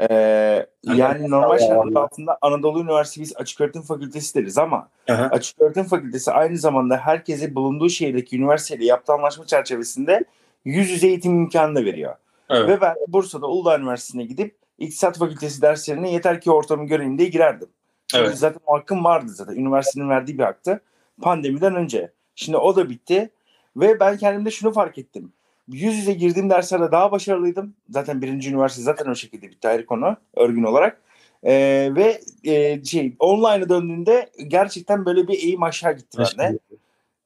[0.00, 5.28] Ee, yani normal şartlar altında Anadolu Üniversitesi açık öğretim fakültesi deriz ama Aha.
[5.32, 10.24] açık öğretim fakültesi aynı zamanda herkese bulunduğu şehirdeki üniversiteyle yaptığı anlaşma çerçevesinde
[10.64, 12.14] yüz yüze eğitim imkanı da veriyor.
[12.50, 12.68] Evet.
[12.68, 17.68] Ve ben Bursa'da Uludağ Üniversitesi'ne gidip İktisat Fakültesi derslerine yeter ki ortamı göreyim diye girerdim.
[18.06, 18.38] Çünkü evet.
[18.38, 19.54] zaten o hakkım vardı zaten.
[19.54, 20.80] Üniversitenin verdiği bir haktı.
[21.22, 22.12] Pandemiden önce.
[22.34, 23.30] Şimdi o da bitti.
[23.76, 25.32] Ve ben kendimde şunu fark ettim.
[25.68, 27.74] Yüz yüze girdiğim derslerde daha başarılıydım.
[27.90, 31.00] Zaten birinci üniversite zaten o şekilde bitti ayrı konu örgün olarak.
[31.46, 36.58] Ee, ve e, şey online'a döndüğünde gerçekten böyle bir eğim aşağı gitti bende.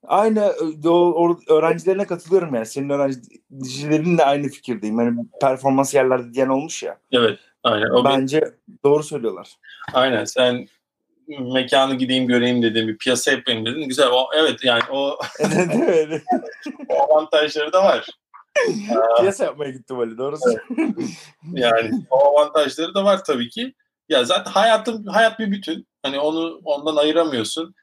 [0.09, 0.55] Aynı
[0.85, 2.67] e, o, öğrencilerine katılıyorum yani.
[2.67, 5.01] Senin öğrencilerin de aynı fikirdeyim.
[5.01, 6.99] Yani performans yerlerde diyen olmuş ya.
[7.13, 7.39] Evet.
[7.65, 7.91] Aynen.
[7.91, 8.75] O Bence bir...
[8.85, 9.49] doğru söylüyorlar.
[9.93, 10.25] Aynen.
[10.25, 10.67] Sen
[11.29, 13.89] mekanı gideyim göreyim dedim bir piyasa yapayım dedin.
[13.89, 14.09] Güzel.
[14.13, 15.19] O, evet yani o
[15.89, 16.23] evet.
[16.89, 18.07] o avantajları da var.
[19.21, 20.59] piyasa yapmaya gittim öyle doğrusu.
[20.79, 20.95] Evet.
[21.53, 23.75] Yani o avantajları da var tabii ki.
[24.09, 25.87] Ya zaten hayatın hayat bir bütün.
[26.03, 27.75] Hani onu ondan ayıramıyorsun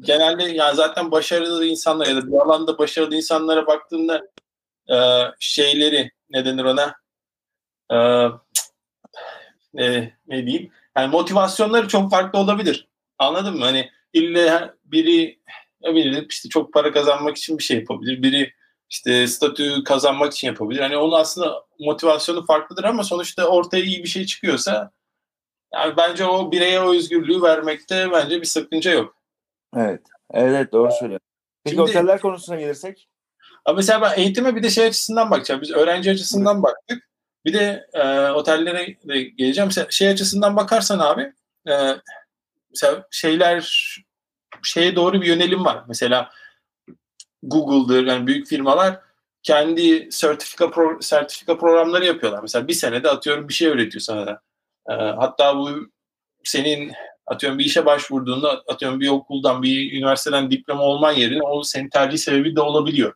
[0.00, 4.22] genelde yani zaten başarılı insanlar ya da bir alanda başarılı insanlara baktığında
[4.90, 4.96] e,
[5.40, 6.94] şeyleri ne denir ona
[7.90, 7.96] e,
[9.84, 12.88] e, ne diyeyim yani motivasyonları çok farklı olabilir.
[13.18, 13.64] Anladın mı?
[13.64, 15.38] Hani ille biri
[15.82, 18.22] bileyim işte çok para kazanmak için bir şey yapabilir.
[18.22, 18.52] Biri
[18.90, 20.80] işte statü kazanmak için yapabilir.
[20.80, 24.90] Hani onun aslında motivasyonu farklıdır ama sonuçta ortaya iyi bir şey çıkıyorsa
[25.74, 29.16] yani bence o bireye o özgürlüğü vermekte bence bir sakınca yok.
[29.76, 30.02] Evet.
[30.30, 31.26] Evet doğru söylüyorsun.
[31.64, 33.08] Peki Şimdi, oteller konusuna gelirsek?
[33.64, 35.60] Ama mesela ben eğitime bir de şey açısından bakacağım.
[35.60, 37.08] Biz öğrenci açısından baktık.
[37.44, 39.68] Bir de e, otellere de geleceğim.
[39.68, 41.32] Mesela şey açısından bakarsan abi
[41.68, 41.74] e,
[42.70, 43.94] mesela şeyler
[44.62, 45.84] şeye doğru bir yönelim var.
[45.88, 46.30] Mesela
[47.42, 49.00] Google'dır yani büyük firmalar
[49.42, 52.42] kendi sertifika pro, sertifika programları yapıyorlar.
[52.42, 54.42] Mesela bir senede atıyorum bir şey öğretiyor sana da.
[54.90, 55.70] Ee, hatta bu
[56.44, 56.92] senin
[57.26, 62.18] atıyorum bir işe başvurduğunda atıyorum bir okuldan bir üniversiteden diploma olman yerine o senin tercih
[62.18, 63.14] sebebi de olabiliyor.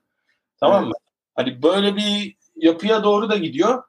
[0.60, 0.88] Tamam evet.
[0.88, 0.94] mı?
[1.34, 3.82] Hani böyle bir yapıya doğru da gidiyor.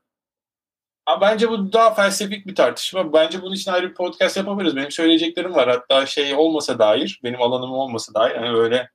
[1.06, 3.14] Ama bence bu daha felsefik bir tartışma.
[3.14, 4.76] Bence bunun için ayrı bir podcast yapabiliriz.
[4.76, 5.70] Benim söyleyeceklerim var.
[5.70, 8.36] Hatta şey olmasa dair, benim alanım olmasa dair.
[8.36, 8.90] Yani böyle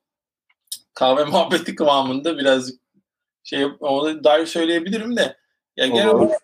[0.95, 2.81] kahve muhabbeti kıvamında birazcık
[3.45, 5.37] şey ona dair söyleyebilirim de.
[5.77, 6.41] Yani genel, olarak,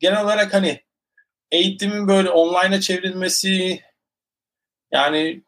[0.00, 0.80] genel olarak hani
[1.50, 3.80] eğitimin böyle online'a çevrilmesi
[4.96, 5.42] yani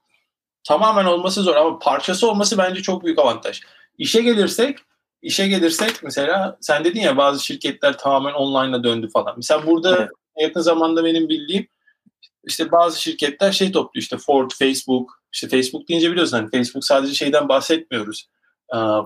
[0.64, 3.60] tamamen olması zor ama parçası olması bence çok büyük avantaj.
[3.98, 4.78] İşe gelirsek
[5.22, 9.34] işe gelirsek mesela sen dedin ya bazı şirketler tamamen online'a döndü falan.
[9.36, 10.10] Mesela burada evet.
[10.36, 11.68] yakın zamanda benim bildiğim
[12.44, 15.22] işte bazı şirketler şey topluyor işte Ford, Facebook.
[15.32, 18.28] işte Facebook deyince biliyorsun hani Facebook sadece şeyden bahsetmiyoruz.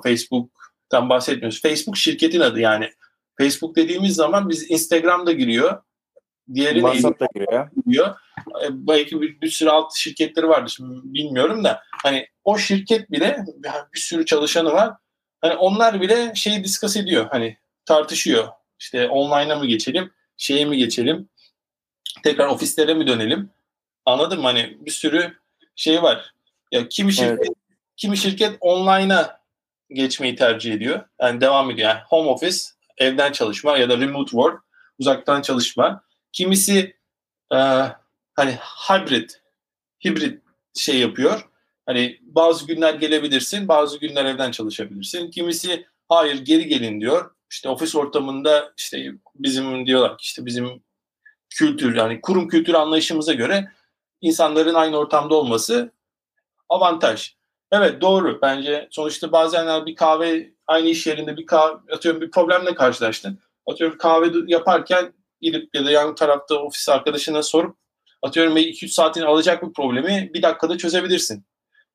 [0.03, 1.63] Facebook'tan bahsetmiyoruz.
[1.63, 2.91] Facebook şirketin adı yani.
[3.39, 5.83] Facebook dediğimiz zaman biz Instagram'da giriyor.
[6.55, 7.69] Diğeri WhatsApp'ta giriyor.
[7.87, 8.17] giriyor.
[8.65, 13.45] E, belki bir, bir sürü alt şirketleri vardı şimdi bilmiyorum da hani o şirket bile
[13.95, 14.93] bir sürü çalışanı var
[15.43, 17.27] Hani onlar bile şeyi discuss ediyor.
[17.31, 18.49] Hani tartışıyor.
[18.79, 21.29] İşte online'a mı geçelim, şeye mi geçelim,
[22.23, 23.51] tekrar ofislere mi dönelim?
[24.07, 24.45] Anladın mı?
[24.45, 25.39] Hani bir sürü
[25.77, 26.35] şey var.
[26.73, 27.57] Ya kimi şirket evet.
[27.97, 29.41] kimi şirket online'a
[29.91, 31.01] geçmeyi tercih ediyor.
[31.21, 31.89] Yani devam ediyor.
[31.89, 32.59] Yani home office,
[32.99, 34.65] evden çalışma ya da remote work,
[34.99, 36.03] uzaktan çalışma.
[36.33, 36.97] Kimisi
[37.53, 37.57] e,
[38.35, 38.59] hani
[38.89, 39.31] hybrid,
[40.05, 40.43] hibrit
[40.75, 41.49] şey yapıyor.
[41.87, 45.31] Hani bazı günler gelebilirsin, bazı günler evden çalışabilirsin.
[45.31, 47.31] Kimisi hayır geri gelin diyor.
[47.51, 50.83] İşte ofis ortamında işte bizim diyorlar ki işte bizim
[51.51, 53.73] kültür yani kurum kültür anlayışımıza göre
[54.21, 55.93] insanların aynı ortamda olması
[56.69, 57.35] avantaj.
[57.73, 62.75] Evet doğru bence sonuçta bazen bir kahve aynı iş yerinde bir kahve atıyorum bir problemle
[62.75, 63.39] karşılaştın.
[63.67, 65.13] Atıyorum kahve yaparken
[65.43, 67.77] gidip ya da yan tarafta ofis arkadaşına sorup
[68.23, 71.47] atıyorum 2-3 saatini alacak bir problemi bir dakikada çözebilirsin.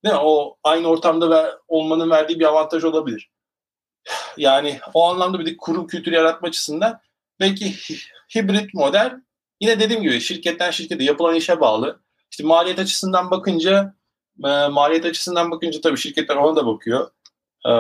[0.06, 0.22] Değil mi?
[0.24, 3.30] O aynı ortamda ve olmanın verdiği bir avantaj olabilir.
[4.38, 7.00] Yani o anlamda bir de kurum kültürü yaratma açısından
[7.40, 7.76] belki
[8.36, 9.14] hibrit model
[9.62, 12.00] yine dediğim gibi şirketten şirkete yapılan işe bağlı.
[12.32, 13.96] İşte maliyet açısından bakınca
[14.46, 17.12] e, maliyet açısından bakınca tabii şirketler ona da bakıyor.
[17.66, 17.72] E,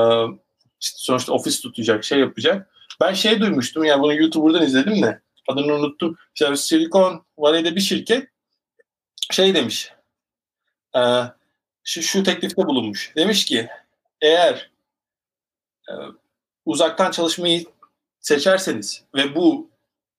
[0.81, 2.71] işte sonuçta ofis tutacak, şey yapacak.
[3.01, 6.17] Ben şey duymuştum yani bunu YouTuber'dan izledim de adını unuttum.
[6.35, 8.29] İşte Silicon Valley'de bir şirket
[9.31, 9.91] şey demiş.
[10.95, 11.01] E,
[11.83, 13.13] şu, şu teklifte bulunmuş.
[13.15, 13.69] Demiş ki
[14.21, 14.71] eğer
[15.89, 15.93] e,
[16.65, 17.65] uzaktan çalışmayı
[18.19, 19.69] seçerseniz ve bu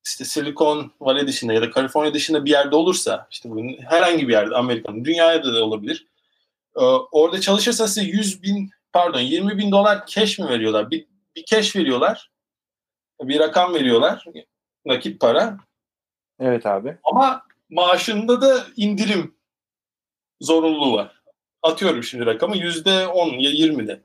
[0.06, 4.32] işte Silikon Valley dışında ya da Kaliforniya dışında bir yerde olursa işte bunun herhangi bir
[4.32, 6.06] yerde Amerika'nın dünyada da olabilir.
[6.76, 6.80] E,
[7.12, 10.90] orada çalışırsa size 100 bin pardon 20 bin dolar cash mi veriyorlar?
[10.90, 11.06] Bir,
[11.36, 12.30] bir cash veriyorlar.
[13.22, 14.24] Bir rakam veriyorlar.
[14.88, 15.56] Nakit para.
[16.40, 16.98] Evet abi.
[17.04, 19.34] Ama maaşında da indirim
[20.40, 21.18] zorunluluğu var
[21.62, 24.02] atıyorum şimdi rakamı yüzde on ya yirmide.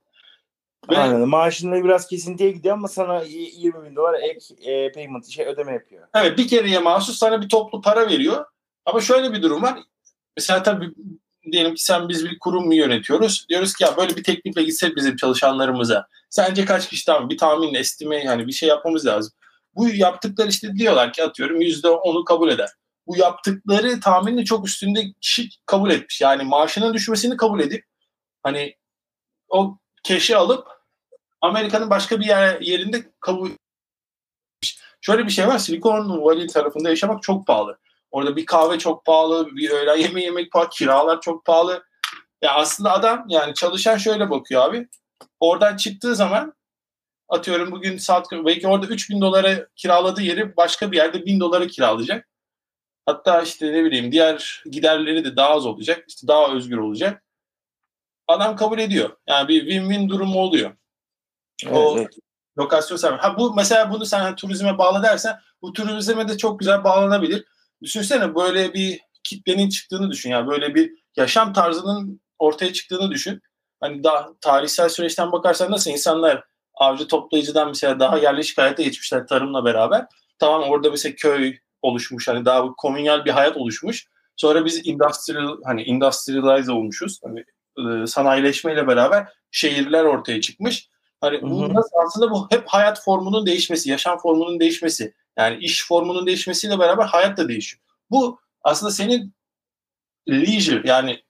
[0.90, 1.30] Ve, Anladım.
[1.30, 6.08] Maaşında biraz kesintiye gidiyor ama sana 20 bin dolar ek e, payment şey ödeme yapıyor.
[6.16, 8.46] Evet bir kereye mahsus sana bir toplu para veriyor.
[8.86, 9.80] Ama şöyle bir durum var.
[10.38, 10.94] Mesela tabii
[11.52, 13.46] diyelim ki sen biz bir kurum mu yönetiyoruz?
[13.50, 16.08] Diyoruz ki ya böyle bir teklifle gitsek bizim çalışanlarımıza.
[16.30, 19.34] Sence kaç kişi tamam bir tahmin estime yani bir şey yapmamız lazım.
[19.76, 22.70] Bu yaptıkları işte diyorlar ki atıyorum yüzde onu kabul eder
[23.08, 26.22] bu yaptıkları tahminin çok üstünde kişi kabul etmiş.
[26.22, 27.86] Yani maaşının düşmesini kabul edip
[28.44, 28.76] hani
[29.50, 30.68] o keşi alıp
[31.42, 34.80] Amerika'nın başka bir yer, yerinde kabul etmiş.
[35.02, 35.58] Şöyle bir şey var.
[35.58, 37.80] Silikon Valley tarafında yaşamak çok pahalı.
[38.12, 41.84] Orada bir kahve çok pahalı, bir öğlen yemeği yemek pahalı, kiralar çok pahalı.
[42.42, 44.88] Ya aslında adam yani çalışan şöyle bakıyor abi.
[45.40, 46.54] Oradan çıktığı zaman
[47.30, 52.30] atıyorum bugün saat belki orada 3000 dolara kiraladığı yeri başka bir yerde 1000 dolara kiralayacak.
[53.06, 56.06] Hatta işte ne bileyim diğer giderleri de daha az olacak.
[56.08, 57.24] İşte daha özgür olacak.
[58.28, 59.18] Adam kabul ediyor.
[59.28, 60.78] Yani bir win-win durumu oluyor.
[61.66, 62.14] Evet, o evet.
[62.58, 63.18] lokasyon sen.
[63.18, 67.46] Ha bu mesela bunu sen hani turizme bağlı dersen bu turizme de çok güzel bağlanabilir.
[67.82, 70.30] Düşünsene böyle bir kitlenin çıktığını düşün.
[70.30, 73.42] Yani böyle bir yaşam tarzının ortaya çıktığını düşün.
[73.80, 76.44] Hani daha tarihsel süreçten bakarsan nasıl insanlar
[76.76, 80.06] avcı toplayıcıdan mesela daha yerleşik hayata geçmişler tarımla beraber.
[80.40, 82.28] Tamam orada mesela köy, oluşmuş.
[82.28, 84.08] Hani daha komünyal bir hayat oluşmuş.
[84.36, 87.20] Sonra biz industrial hani industrialize olmuşuz.
[87.24, 87.44] Hani
[87.78, 90.90] e, sanayileşmeyle beraber şehirler ortaya çıkmış.
[91.22, 95.14] Hani bu nasıl aslında bu hep hayat formunun değişmesi, yaşam formunun değişmesi.
[95.38, 97.82] Yani iş formunun değişmesiyle beraber hayat da değişiyor.
[98.12, 99.34] Bu aslında senin
[100.30, 101.24] leisure yani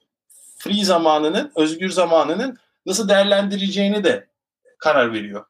[0.57, 4.27] free zamanının, özgür zamanının nasıl değerlendireceğini de
[4.83, 5.45] karar veriyor.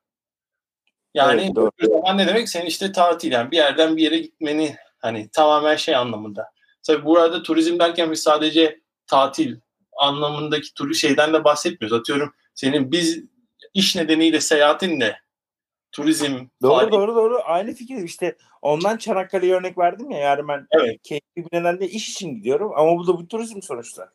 [1.13, 1.71] Yani Evet, doğru.
[1.81, 2.49] zaman ne demek?
[2.49, 6.51] Senin işte tatil yani bir yerden bir yere gitmeni hani tamamen şey anlamında.
[6.84, 9.55] Tabii burada turizm derken biz sadece tatil
[9.97, 11.99] anlamındaki turu şeyden de bahsetmiyoruz.
[11.99, 13.23] Atıyorum senin biz
[13.73, 15.19] iş nedeniyle seyahatinle
[15.91, 17.39] turizm Doğru faaliyeti- doğru doğru.
[17.45, 18.38] Aynı fikir işte.
[18.61, 20.19] Ondan Çanakkale'ye örnek verdim ya.
[20.19, 20.97] Yani ben Evet.
[21.03, 22.71] keyifli bir nedenle iş için gidiyorum.
[22.75, 24.09] Ama bu da bu turizm sonuçta.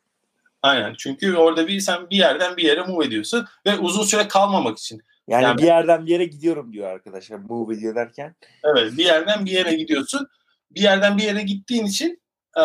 [0.61, 0.93] Aynen.
[0.97, 5.01] Çünkü orada bir sen bir yerden bir yere move ediyorsun ve uzun süre kalmamak için.
[5.29, 7.49] Yani, Yani- bir yerden bir yere gidiyorum diyor arkadaşlar.
[7.49, 8.35] Bu video derken.
[8.63, 8.97] Evet.
[8.97, 10.27] Bir yerden bir yere gidiyorsun.
[10.71, 12.21] Bir yerden bir yere gittiğin için
[12.57, 12.63] e,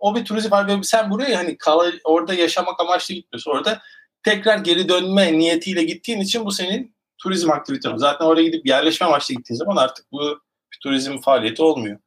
[0.00, 3.50] o bir turizm var sen buraya hani kal orada yaşamak amaçlı gitmiyorsun.
[3.50, 3.82] Orada
[4.22, 7.96] tekrar geri dönme niyetiyle gittiğin için bu senin turizm aktiviten.
[7.96, 10.40] Zaten oraya gidip yerleşme amaçlı gittiğin zaman artık bu
[10.72, 11.98] bir turizm faaliyeti olmuyor.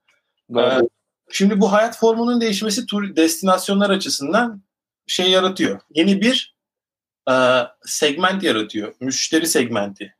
[0.57, 0.81] Evet.
[1.31, 4.63] Şimdi bu hayat formunun değişmesi tur destinasyonlar açısından
[5.07, 5.79] şey yaratıyor.
[5.89, 6.58] Yeni bir
[7.29, 7.33] e,
[7.85, 8.93] segment yaratıyor.
[8.99, 10.15] Müşteri segmenti.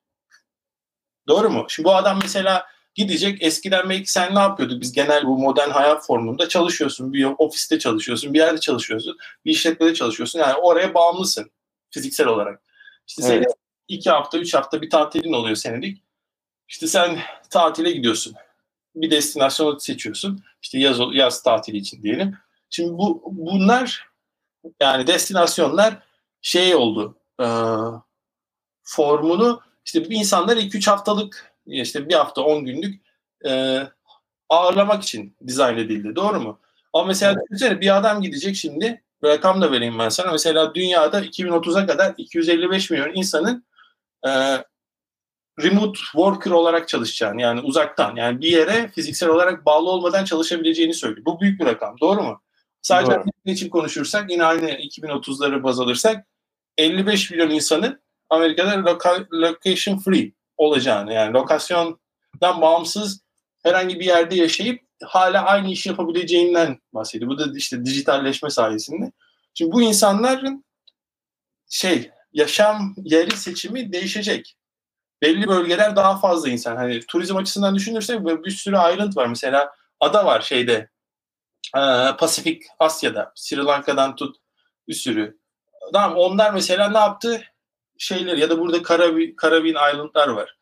[1.28, 1.66] Doğru mu?
[1.70, 6.06] Şimdi bu adam mesela gidecek eskiden belki sen ne yapıyorduk biz genel bu modern hayat
[6.06, 7.14] formunda çalışıyorsun.
[7.14, 10.39] Bir ofiste çalışıyorsun, bir yerde çalışıyorsun, bir işletmede çalışıyorsun.
[10.39, 11.52] Yani oraya bağımlısın
[11.91, 12.62] fiziksel olarak.
[13.08, 13.54] İşte senin Evet.
[13.88, 16.04] iki hafta, üç hafta bir tatilin oluyor senelik.
[16.68, 17.20] İşte sen
[17.50, 18.34] tatile gidiyorsun.
[18.95, 20.43] Bir destinasyon seçiyorsun.
[20.62, 22.38] İşte yaz, yaz tatili için diyelim.
[22.70, 24.10] Şimdi bu bunlar
[24.82, 25.97] yani destinasyonlar
[26.41, 27.17] şey oldu.
[27.41, 27.47] E,
[28.83, 33.01] formunu işte insanlar 2-3 haftalık işte bir hafta 10 günlük
[33.45, 33.81] e,
[34.49, 36.15] ağırlamak için dizayn edildi.
[36.15, 36.59] Doğru mu?
[36.93, 40.31] Ama mesela düşünsene bir adam gidecek şimdi rakam da vereyim ben sana.
[40.31, 43.65] Mesela dünyada 2030'a kadar 255 milyon insanın
[44.27, 44.29] e,
[45.63, 51.25] remote worker olarak çalışacağını yani uzaktan yani bir yere fiziksel olarak bağlı olmadan çalışabileceğini söylüyor.
[51.25, 51.95] Bu büyük bir rakam.
[52.01, 52.41] Doğru mu?
[52.81, 53.23] Sadece Doğru.
[53.45, 56.25] İçin konuşursak yine aynı 2030'ları baz alırsak
[56.80, 63.21] 55 milyon insanın Amerika'da loka- location free olacağını yani lokasyondan bağımsız
[63.63, 67.32] herhangi bir yerde yaşayıp hala aynı işi yapabileceğinden bahsediyor.
[67.32, 69.11] Bu da işte dijitalleşme sayesinde.
[69.53, 70.65] Şimdi bu insanların
[71.69, 74.55] şey yaşam yeri seçimi değişecek.
[75.21, 76.75] Belli bölgeler daha fazla insan.
[76.75, 79.27] Hani turizm açısından düşünürsek bir sürü ayrıntı var.
[79.27, 80.89] Mesela ada var şeyde
[82.19, 84.36] Pasifik Asya'da Sri Lanka'dan tut
[84.88, 85.38] bir sürü.
[85.93, 87.43] Tamam onlar mesela ne yaptı?
[87.97, 90.57] Şeyler ya da burada Karabi, Karabin Island'lar var.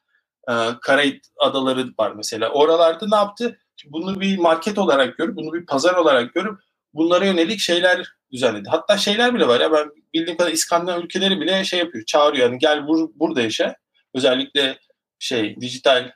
[0.49, 2.49] E, Karayip adaları var mesela.
[2.49, 3.59] Oralarda ne yaptı?
[3.85, 6.59] Bunu bir market olarak görüp, bunu bir pazar olarak görüp
[6.93, 8.69] bunlara yönelik şeyler düzenledi.
[8.69, 12.49] Hatta şeyler bile var ya ben bildiğim kadar İskandinav ülkeleri bile şey yapıyor, çağırıyor.
[12.49, 13.75] Yani gel bur, burada yaşa.
[14.15, 14.79] Özellikle
[15.19, 16.11] şey dijital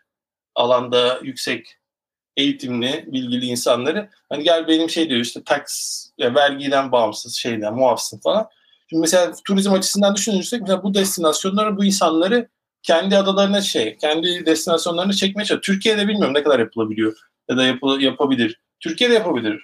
[0.55, 1.77] alanda yüksek
[2.37, 5.65] eğitimli, bilgili insanları hani gel benim şey diyor işte tax
[6.17, 8.47] ya vergiden bağımsız şeyden muafsın falan.
[8.91, 12.49] Şimdi mesela turizm açısından düşünürsek mesela bu destinasyonları bu insanları
[12.83, 15.61] kendi adalarına şey, kendi destinasyonlarına çekmeye çalışıyor.
[15.61, 17.17] Türkiye'de bilmiyorum ne kadar yapılabiliyor
[17.49, 18.61] ya da yapı, yapabilir.
[18.79, 19.63] Türkiye'de yapabilir.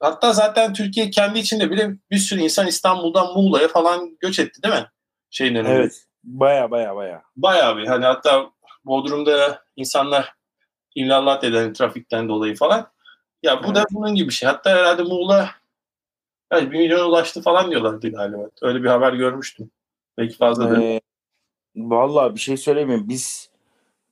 [0.00, 4.74] Hatta zaten Türkiye kendi içinde bile bir sürü insan İstanbul'dan Muğla'ya falan göç etti değil
[4.74, 4.86] mi?
[5.30, 5.72] Şeyin önünde.
[5.72, 6.04] Evet.
[6.24, 7.22] Baya baya baya.
[7.36, 8.50] Bayağı bir hani hatta
[8.84, 10.34] Bodrum'da insanlar
[10.94, 12.90] illallah eden trafikten dolayı falan.
[13.42, 13.88] Ya bu da Evet.
[13.92, 14.48] bunun gibi bir şey.
[14.48, 15.50] Hatta herhalde Muğla
[16.52, 18.50] yani bir milyona ulaştı falan diyorlardı galiba.
[18.62, 19.70] Öyle bir haber görmüştüm.
[20.18, 20.82] Belki fazla da.
[20.82, 21.00] Ee,
[21.76, 23.50] Vallahi bir şey söyleyeyim Biz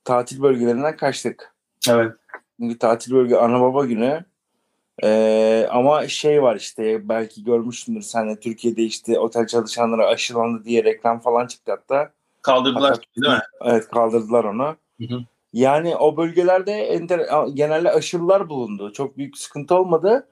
[0.03, 1.53] tatil bölgelerinden kaçtık.
[1.89, 2.13] Evet.
[2.59, 4.25] Çünkü tatil bölge ana baba günü.
[5.03, 10.83] Ee, ama şey var işte belki görmüşsündür sen de Türkiye'de işte otel çalışanları aşılandı diye
[10.83, 12.11] reklam falan çıktı hatta.
[12.41, 13.41] Kaldırdılar Hatta- değil mi?
[13.61, 14.75] Evet kaldırdılar onu.
[15.01, 15.19] Hı hı.
[15.53, 18.93] Yani o bölgelerde enter, genelde aşılılar bulundu.
[18.93, 20.27] Çok büyük sıkıntı olmadı.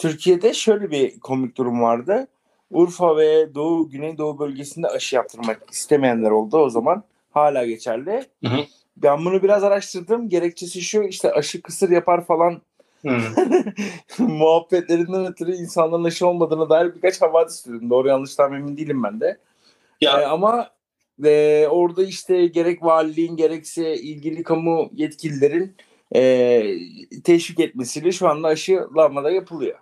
[0.00, 2.26] Türkiye'de şöyle bir komik durum vardı.
[2.70, 7.04] Urfa ve Doğu Güneydoğu bölgesinde aşı yaptırmak istemeyenler oldu o zaman.
[7.30, 8.26] Hala geçerli.
[8.44, 8.60] Hı hı.
[8.96, 10.28] Ben bunu biraz araştırdım.
[10.28, 12.62] Gerekçesi şu işte aşı kısır yapar falan
[14.18, 17.90] muhabbetlerinden ötürü insanların aşı olmadığına dair birkaç havadis duydum.
[17.90, 19.38] Doğru yanlış tam emin değilim ben de.
[20.00, 20.70] Ya Ee, ama
[21.24, 25.76] e, orada işte gerek valiliğin gerekse ilgili kamu yetkililerin
[26.14, 26.62] e,
[27.24, 29.78] teşvik etmesiyle şu anda aşılanmada yapılıyor.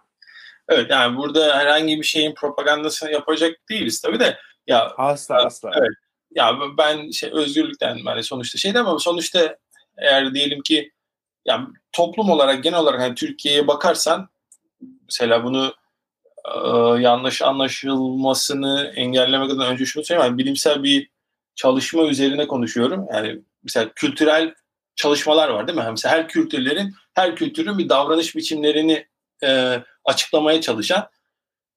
[0.69, 4.39] Evet yani burada herhangi bir şeyin propagandasını yapacak değiliz tabii de.
[4.67, 5.71] Ya Asla asla.
[5.75, 5.91] Evet.
[6.31, 9.57] ya ben şey özgürlükten yani sonuçta şeyden ama sonuçta
[9.99, 10.93] eğer diyelim ki
[11.45, 14.29] yani toplum olarak genel olarak hani Türkiye'ye bakarsan
[15.05, 15.75] mesela bunu
[16.45, 16.59] e,
[17.03, 20.31] yanlış anlaşılmasını engellemek adına önce şunu söyleyeyim.
[20.31, 21.11] Yani bilimsel bir
[21.55, 23.07] çalışma üzerine konuşuyorum.
[23.13, 24.55] Yani mesela kültürel
[24.97, 25.85] çalışmalar var değil mi?
[25.91, 29.07] Mesela her kültürlerin, her kültürün bir davranış biçimlerini
[29.45, 31.09] e, açıklamaya çalışan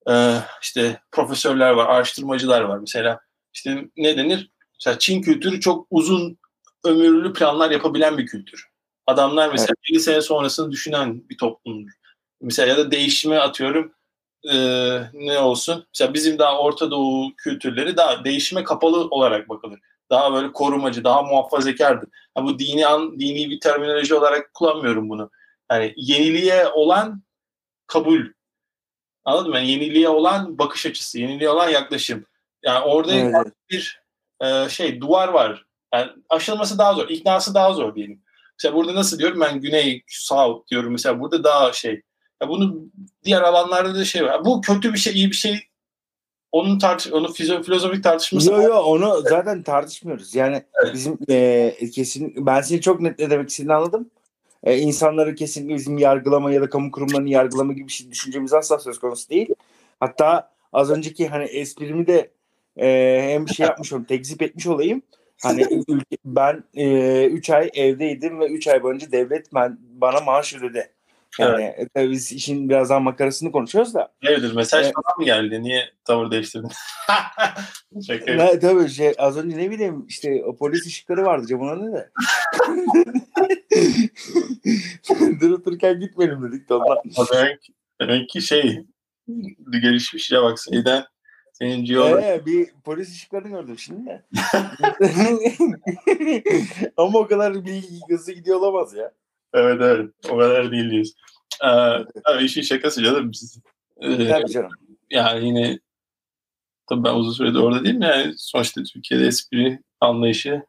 [0.09, 2.77] e, işte profesörler var, araştırmacılar var.
[2.77, 3.19] Mesela
[3.53, 4.51] işte ne denir?
[4.73, 6.37] Mesela Çin kültürü çok uzun
[6.85, 8.67] ömürlü planlar yapabilen bir kültür.
[9.07, 9.91] Adamlar mesela evet.
[9.91, 11.91] 50 sene sonrasını düşünen bir toplumdur.
[12.41, 13.93] Mesela ya da değişime atıyorum
[14.51, 14.55] e,
[15.13, 15.85] ne olsun?
[15.93, 19.79] Mesela bizim daha Orta Doğu kültürleri daha değişime kapalı olarak bakılır.
[20.09, 22.09] Daha böyle korumacı, daha muhafazakardır.
[22.37, 25.29] Yani bu dini an, dini bir terminoloji olarak kullanmıyorum bunu.
[25.71, 27.23] Yani yeniliğe olan
[27.91, 28.25] kabul.
[29.25, 29.57] Anladın mı?
[29.57, 32.25] Yani yeniliğe olan bakış açısı, yeniliğe olan yaklaşım.
[32.63, 33.35] Yani orada evet.
[33.69, 34.01] bir
[34.41, 35.65] e, şey duvar var.
[35.93, 38.21] Yani aşılması daha zor, iknası daha zor diyelim.
[38.59, 42.01] Mesela burada nasıl diyorum ben güney, sağ diyorum mesela burada daha şey.
[42.41, 42.75] Ya bunu
[43.23, 44.45] diğer alanlarda da şey var.
[44.45, 45.59] Bu kötü bir şey, iyi bir şey.
[46.51, 48.51] Onun tartış, onu filozofik tartışması.
[48.51, 50.35] Yok yok onu zaten tartışmıyoruz.
[50.35, 50.93] Yani evet.
[50.93, 54.09] bizim e, kesin ben seni çok net ne demek istediğini anladım.
[54.63, 58.79] E, insanları kesinlikle bizim yargılama ya da kamu kurumlarını yargılama gibi bir şey düşüncemiz asla
[58.79, 59.49] söz konusu değil.
[59.99, 62.31] Hatta az önceki hani esprimi de
[62.77, 65.01] e, hem şey yapmış olayım, tekzip etmiş olayım.
[65.41, 70.55] Hani ülke, ben 3 e, ay evdeydim ve 3 ay boyunca devlet ben, bana maaş
[70.55, 70.91] ödedi.
[71.39, 71.93] Yani evet.
[71.93, 74.11] tabii biz işin birazdan makarasını konuşuyoruz da.
[74.23, 74.53] Nedir?
[74.53, 75.63] Mesaj ee, falan mı geldi?
[75.63, 76.71] Niye tavır değiştirdin?
[78.27, 82.09] Ne, tabii şey, az önce ne bileyim işte o polis ışıkları vardı camın önünde de.
[85.41, 86.97] Duruturken gitmeyelim dedik de ondan.
[87.33, 87.69] Demek,
[88.01, 88.85] demek ki şey
[89.69, 91.03] gelişmiş ya bak şeyden
[91.61, 92.23] senin geolog...
[92.23, 94.25] Ee, bir polis ışıklarını gördüm şimdi de.
[96.97, 99.11] Ama o kadar bir hızlı gidiyor olamaz ya.
[99.53, 100.09] Evet evet.
[100.29, 101.13] O kadar değil diyoruz.
[101.63, 103.31] Ee, tabii işin şakası canım.
[103.31, 103.59] Biz,
[104.01, 104.71] ee, tabii canım.
[105.09, 105.79] Yani yine
[106.89, 110.61] tabii ben uzun süredir orada değilim yani sonuçta Türkiye'de espri anlayışı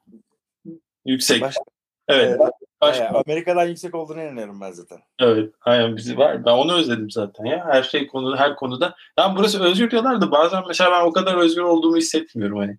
[1.05, 1.43] yüksek.
[1.43, 1.63] Başka,
[2.09, 2.37] evet.
[2.41, 2.53] evet.
[2.83, 3.23] Başka.
[3.27, 4.99] Amerika'dan yüksek olduğunu inanıyorum ben zaten.
[5.19, 5.55] Evet.
[5.61, 6.45] Aynen bizi var.
[6.45, 7.67] Ben onu özledim zaten ya.
[7.71, 8.95] Her şey konuda, her konuda.
[9.19, 12.79] Yani burası özgür diyorlar da bazen mesela ben o kadar özgür olduğumu hissetmiyorum hani.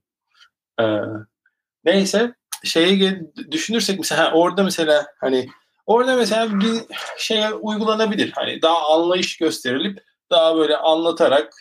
[0.80, 1.04] Ee,
[1.84, 2.34] neyse
[2.64, 5.48] şeye düşünürsek mesela orada mesela hani
[5.86, 6.82] orada mesela bir
[7.18, 8.32] şeye uygulanabilir.
[8.32, 11.54] Hani daha anlayış gösterilip daha böyle anlatarak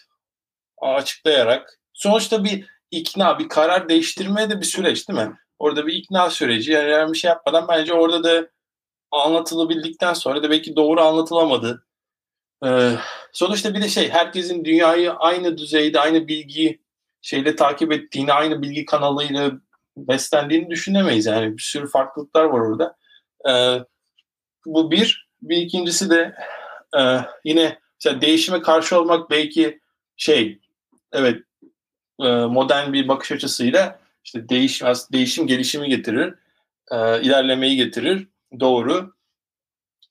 [0.81, 5.37] açıklayarak sonuçta bir ikna, bir karar değiştirme de bir süreç değil mi?
[5.63, 8.49] Orada bir ikna süreci yani bir şey yapmadan bence orada da
[9.11, 11.87] anlatılabildikten sonra da belki doğru anlatılamadı.
[12.65, 12.93] Ee,
[13.33, 16.83] sonuçta bir de şey herkesin dünyayı aynı düzeyde aynı bilgiyi
[17.21, 19.53] şeyle takip ettiğini aynı bilgi kanalıyla
[19.97, 21.27] beslendiğini düşünemeyiz.
[21.27, 22.97] Yani bir sürü farklılıklar var orada.
[23.49, 23.85] Ee,
[24.67, 25.29] bu bir.
[25.43, 26.35] Bir ikincisi de
[26.99, 27.01] e,
[27.45, 29.81] yine mesela değişime karşı olmak belki
[30.17, 30.59] şey
[31.13, 31.43] evet
[32.21, 36.35] e, modern bir bakış açısıyla işte değiş, değişim gelişimi getirir,
[36.91, 38.29] e, ilerlemeyi getirir.
[38.61, 39.15] Doğru.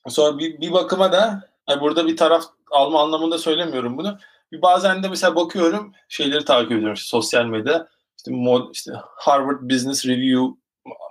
[0.08, 4.18] Sonra bir, bir bakıma da yani burada bir taraf alma anlamında söylemiyorum bunu.
[4.52, 7.88] Bir bazen de mesela bakıyorum şeyleri takip ediyorum işte sosyal medya.
[8.18, 10.62] İşte, mod, işte Harvard Business Review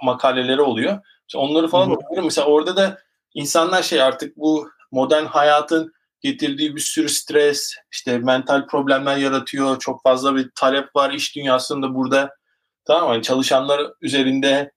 [0.03, 0.99] makaleleri oluyor.
[1.29, 2.25] İşte onları falan bakıyorum.
[2.25, 2.99] Mesela orada da
[3.35, 9.79] insanlar şey artık bu modern hayatın getirdiği bir sürü stres, işte mental problemler yaratıyor.
[9.79, 12.40] Çok fazla bir talep var iş dünyasında burada.
[12.91, 14.73] Tamam hani çalışanlar üzerinde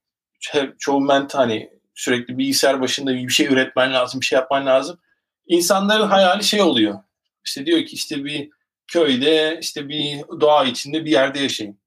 [0.79, 4.99] çoğu ment hani sürekli bilgisayar başında bir şey üretmen lazım, bir şey yapman lazım.
[5.47, 6.99] İnsanların hayali şey oluyor.
[7.45, 8.49] İşte diyor ki işte bir
[8.87, 11.79] köyde işte bir doğa içinde bir yerde yaşayın.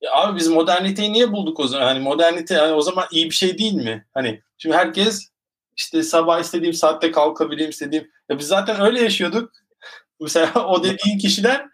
[0.00, 1.86] Ya abi biz moderniteyi niye bulduk o zaman?
[1.86, 4.06] Hani modernite yani o zaman iyi bir şey değil mi?
[4.14, 5.28] Hani şimdi herkes
[5.76, 8.10] işte sabah istediğim saatte kalkabileyim istediğim.
[8.28, 9.52] Ya biz zaten öyle yaşıyorduk.
[10.20, 11.66] Mesela o dediğin kişiler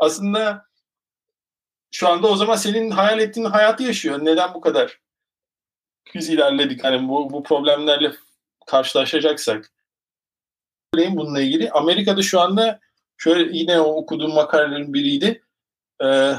[0.00, 0.65] aslında
[1.90, 4.18] şu anda o zaman senin hayal ettiğin hayatı yaşıyor.
[4.22, 5.00] Neden bu kadar
[6.14, 8.12] biz ilerledik hani bu, bu problemlerle
[8.66, 9.72] karşılaşacaksak.
[10.94, 12.80] Bununla ilgili Amerika'da şu anda
[13.16, 15.42] şöyle yine o okuduğum makalelerin biriydi.
[16.04, 16.32] Ee,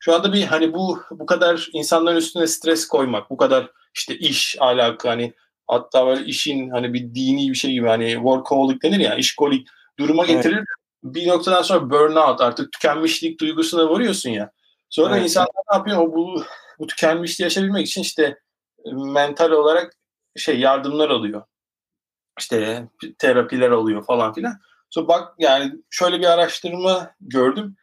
[0.00, 4.56] şu anda bir hani bu bu kadar insanların üstüne stres koymak, bu kadar işte iş
[4.60, 5.32] alaka hani
[5.66, 9.68] hatta böyle işin hani bir dini bir şey gibi hani workaholic denir ya işkolik
[9.98, 10.56] duruma getirir.
[10.56, 10.66] Evet.
[11.04, 14.50] Bir noktadan sonra burnout artık tükenmişlik duygusuna varıyorsun ya.
[14.90, 15.24] Sonra evet.
[15.24, 15.98] insanlar ne yapıyor?
[15.98, 16.44] O bu,
[16.78, 18.38] bu tükenmişliği yaşayabilmek için işte
[18.84, 19.96] e, mental olarak
[20.36, 21.42] şey yardımlar alıyor.
[22.38, 22.88] İşte
[23.18, 24.60] terapiler alıyor falan filan.
[24.90, 27.76] Sonra bak yani şöyle bir araştırma gördüm.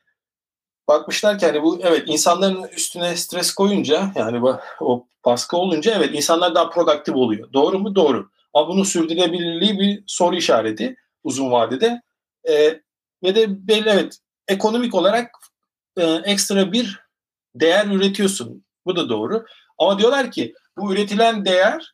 [0.88, 6.56] Bakmışlar ki hani bu evet insanların üstüne stres koyunca yani o baskı olunca evet insanlar
[6.56, 7.54] daha produktif oluyor.
[7.54, 7.96] Doğru mu?
[7.96, 8.30] Doğru.
[8.54, 12.02] Ama bunun sürdürülebilirliği bir soru işareti uzun vadede.
[12.50, 12.82] Ee,
[13.24, 15.32] ve de belli evet ekonomik olarak
[15.98, 17.00] e, ekstra bir
[17.56, 18.66] değer üretiyorsun.
[18.86, 19.46] Bu da doğru.
[19.78, 21.94] Ama diyorlar ki bu üretilen değer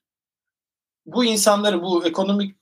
[1.05, 2.55] bu insanların bu ekonomik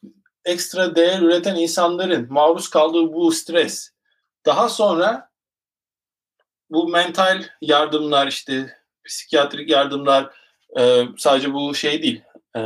[0.46, 3.92] ekstra değer üreten insanların maruz kaldığı bu stres
[4.46, 5.30] Daha sonra
[6.70, 10.34] bu mental yardımlar işte psikiyatrik yardımlar
[10.80, 12.22] e, sadece bu şey değil.
[12.56, 12.60] E,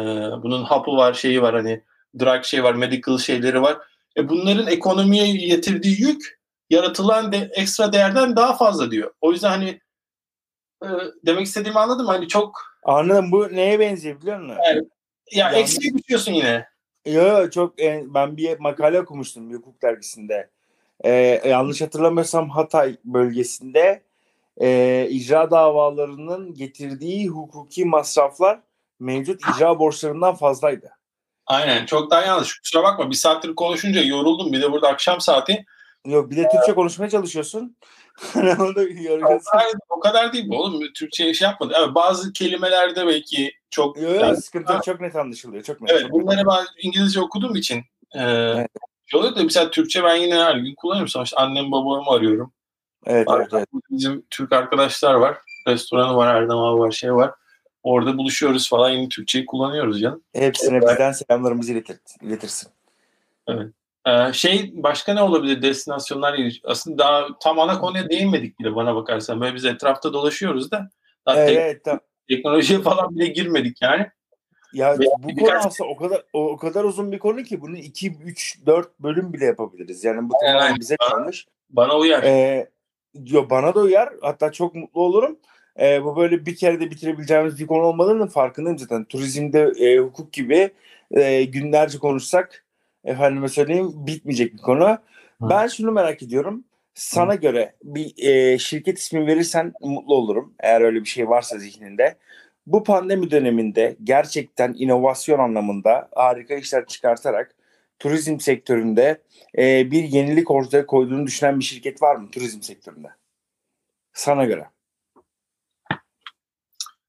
[0.43, 1.83] bunun hapı var, şeyi var hani
[2.19, 3.77] drug şey var, medical şeyleri var.
[4.17, 6.34] E, bunların ekonomiye getirdiği yük
[6.69, 9.13] yaratılan de, ekstra değerden daha fazla diyor.
[9.21, 9.79] O yüzden hani
[10.83, 10.87] e,
[11.25, 12.07] demek istediğimi anladım.
[12.07, 13.31] Hani çok Anladım.
[13.31, 14.57] Bu neye benziyor biliyor musun?
[14.71, 14.83] Evet.
[15.31, 16.67] ya Yalnız- eksiye düşüyorsun yine.
[17.05, 20.49] Yo, çok e, ben bir makale okumuştum bir hukuk dergisinde.
[21.03, 21.11] E,
[21.49, 24.03] yanlış hatırlamıyorsam Hatay bölgesinde
[24.61, 28.59] e, icra davalarının getirdiği hukuki masraflar
[28.99, 30.91] mevcut icra borçlarından fazlaydı.
[31.45, 31.85] Aynen.
[31.85, 32.59] Çok daha yanlış.
[32.59, 33.09] Kusura bakma.
[33.09, 34.53] Bir saattir konuşunca yoruldum.
[34.53, 35.65] Bir de burada akşam saati.
[36.05, 37.75] Yok bir de Türkçe konuşmaya çalışıyorsun.
[38.35, 39.51] Onu da yoruyorsun.
[39.89, 40.93] O kadar değil bu oğlum.
[40.93, 41.73] Türkçe iş yapmadı.
[41.77, 43.97] Evet, bazı kelimelerde belki çok...
[43.97, 44.83] Yo, yo, Yani- sıkıntı yok.
[44.83, 45.63] çok net anlaşılıyor.
[45.63, 45.91] Çok net.
[45.91, 46.21] Evet çok net.
[46.21, 47.83] bunları ben İngilizce okuduğum için
[48.15, 48.21] e,
[49.05, 51.07] şey oluyor da mesela Türkçe ben yine her gün kullanıyorum.
[51.07, 52.53] Sonuçta annem babamı arıyorum.
[53.05, 53.67] Evet, evet, evet.
[53.89, 55.37] Bizim Türk arkadaşlar var.
[55.67, 57.31] Restoranı var, Erdem abi var, şey var.
[57.83, 58.89] Orada buluşuyoruz falan.
[58.89, 60.23] Yine Türkçeyi kullanıyoruz canım.
[60.33, 62.69] Hepsine bizden selamlarımızı iletir, iletirsin.
[64.07, 66.59] Ee, şey başka ne olabilir destinasyonlar?
[66.63, 69.41] Aslında daha tam ana konuya değinmedik bile bana bakarsan.
[69.41, 70.89] Böyle biz etrafta dolaşıyoruz da
[71.25, 71.99] daha tek- Evet, tamam.
[72.29, 74.07] teknolojiye falan bile girmedik yani.
[74.73, 78.13] Ya Ve bu konu aslında o kadar o, kadar uzun bir konu ki bunu 2
[78.25, 80.03] 3 4 bölüm bile yapabiliriz.
[80.03, 81.45] Yani bu tamamen bize kalmış.
[81.69, 82.23] Bana uyar.
[82.23, 82.69] Ee,
[83.25, 84.13] yo, bana da uyar.
[84.21, 85.39] Hatta çok mutlu olurum.
[85.79, 89.05] Ee, bu böyle bir kere de bitirebileceğimiz bir konu olmadığının farkındayım zaten.
[89.05, 90.71] Turizmde e, hukuk gibi
[91.11, 92.64] e, günlerce konuşsak
[93.05, 94.97] efendime söyleyeyim bitmeyecek bir konu.
[95.41, 96.63] Ben şunu merak ediyorum.
[96.93, 100.53] Sana göre bir e, şirket ismi verirsen mutlu olurum.
[100.59, 102.17] Eğer öyle bir şey varsa zihninde.
[102.67, 107.55] Bu pandemi döneminde gerçekten inovasyon anlamında harika işler çıkartarak
[107.99, 109.21] turizm sektöründe
[109.57, 113.07] e, bir yenilik ortaya koyduğunu düşünen bir şirket var mı turizm sektöründe?
[114.13, 114.69] Sana göre.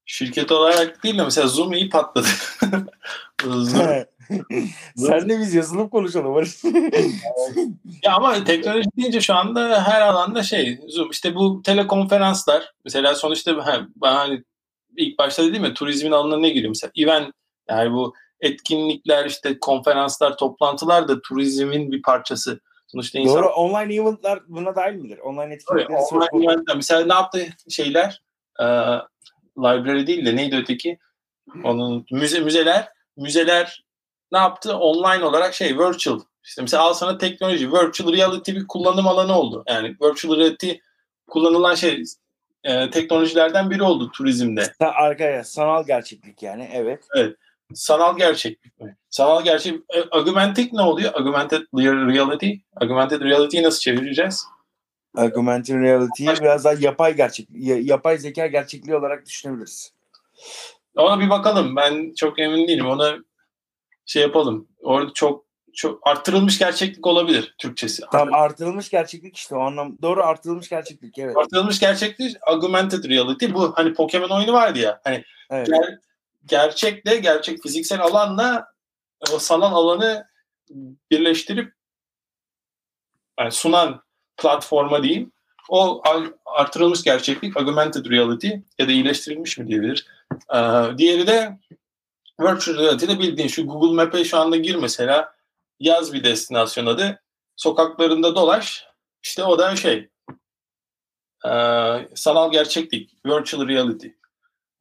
[0.05, 2.27] Şirket olarak değil de mesela Zoom iyi patladı.
[3.43, 4.05] Zoom.
[4.95, 6.35] Sen de biz yazılım konuşalım.
[6.35, 6.63] Barış.
[8.03, 11.09] ya ama teknoloji deyince şu anda her alanda şey Zoom.
[11.11, 13.57] İşte bu telekonferanslar mesela sonuçta
[14.01, 14.43] ben hani
[14.97, 17.33] ilk başta dedim ya turizmin alanına ne giriyor mesela event
[17.69, 22.59] yani bu etkinlikler işte konferanslar toplantılar da turizmin bir parçası.
[22.87, 23.47] Sonuçta insan Doğru.
[23.47, 25.17] Online eventlar buna dahil midir?
[25.17, 26.75] Online söz online eventler.
[26.75, 28.21] Mesela ne yaptı şeyler?
[28.59, 28.65] Ee,
[29.57, 30.97] library değil de neydi öteki?
[31.63, 33.83] Onun müze müzeler müzeler
[34.31, 34.77] ne yaptı?
[34.77, 36.19] Online olarak şey virtual.
[36.43, 37.71] İşte mesela al sana teknoloji.
[37.71, 39.63] Virtual reality bir kullanım alanı oldu.
[39.67, 40.71] Yani virtual reality
[41.27, 42.03] kullanılan şey
[42.63, 44.73] e, teknolojilerden biri oldu turizmde.
[44.79, 47.03] Arkaya sanal gerçeklik yani evet.
[47.73, 48.97] Sanal gerçeklik mi?
[49.09, 49.79] Sanal gerçek.
[49.95, 51.13] E, augmented ne oluyor?
[51.13, 52.51] Augmented reality.
[52.81, 54.45] Augmented reality'yi nasıl çevireceğiz?
[55.17, 59.93] Augmented reality'yi biraz daha yapay gerçek ya- yapay zeka gerçekliği olarak düşünebiliriz.
[60.95, 61.75] Ona bir bakalım.
[61.75, 62.85] Ben çok emin değilim.
[62.87, 63.17] Ona
[64.07, 64.67] şey yapalım.
[64.81, 68.03] Orada çok çok arttırılmış gerçeklik olabilir Türkçesi.
[68.11, 69.97] Tam artırılmış gerçeklik işte o anlam.
[70.01, 71.37] Doğru artırılmış gerçeklik evet.
[71.37, 73.45] Artırılmış gerçeklik augmented reality.
[73.53, 75.01] Bu hani Pokemon oyunu vardı ya.
[75.03, 75.67] Hani evet.
[75.67, 75.97] ger-
[76.45, 78.67] gerçekle gerçek fiziksel alanla
[79.33, 80.27] o sanal alanı
[81.11, 81.73] birleştirip
[83.39, 84.03] yani sunan
[84.37, 85.31] platforma diyeyim.
[85.69, 86.01] O
[86.45, 88.49] artırılmış gerçeklik augmented reality
[88.79, 90.07] ya da iyileştirilmiş mi diyebilir.
[90.53, 91.57] Ee, diğeri de
[92.39, 95.33] virtual reality'de bildiğin şu Google Map'e şu anda gir mesela
[95.79, 97.21] yaz bir destinasyon adı.
[97.55, 98.87] Sokaklarında dolaş.
[99.23, 100.09] İşte o da şey
[101.45, 101.51] e,
[102.15, 104.07] sanal gerçeklik, virtual reality.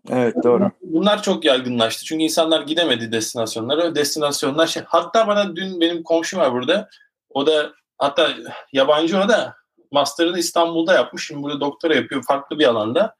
[0.08, 0.70] Evet doğru.
[0.82, 2.04] Bunlar çok yaygınlaştı.
[2.04, 3.94] Çünkü insanlar gidemedi destinasyonlara.
[3.94, 4.82] Destinasyonlar şey.
[4.86, 6.88] Hatta bana dün benim komşum var burada.
[7.30, 8.30] O da hatta
[8.72, 9.54] yabancı o da
[9.90, 11.26] master'ını İstanbul'da yapmış.
[11.26, 13.16] Şimdi burada doktora yapıyor farklı bir alanda.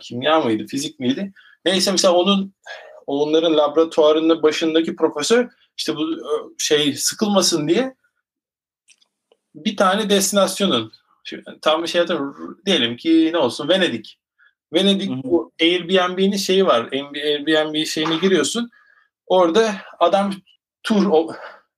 [0.00, 1.32] Kimya mıydı, fizik miydi?
[1.64, 2.54] Neyse mesela onun
[3.06, 7.94] onların laboratuvarının başındaki profesör işte bu e, şey sıkılmasın diye
[9.54, 10.92] bir tane destinasyonun
[11.62, 12.02] tam bir şey.
[12.66, 14.18] Diyelim ki ne olsun Venedik.
[14.72, 16.88] Venedik bu Airbnb'nin şeyi var.
[16.92, 18.70] Airbnb şeyine giriyorsun.
[19.26, 20.32] Orada adam
[20.82, 21.32] tur o,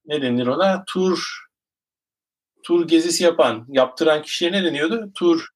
[0.07, 0.85] ne denir ona?
[0.87, 1.43] Tur
[2.63, 5.13] tur gezisi yapan, yaptıran kişiye ne deniyordu?
[5.15, 5.49] Tur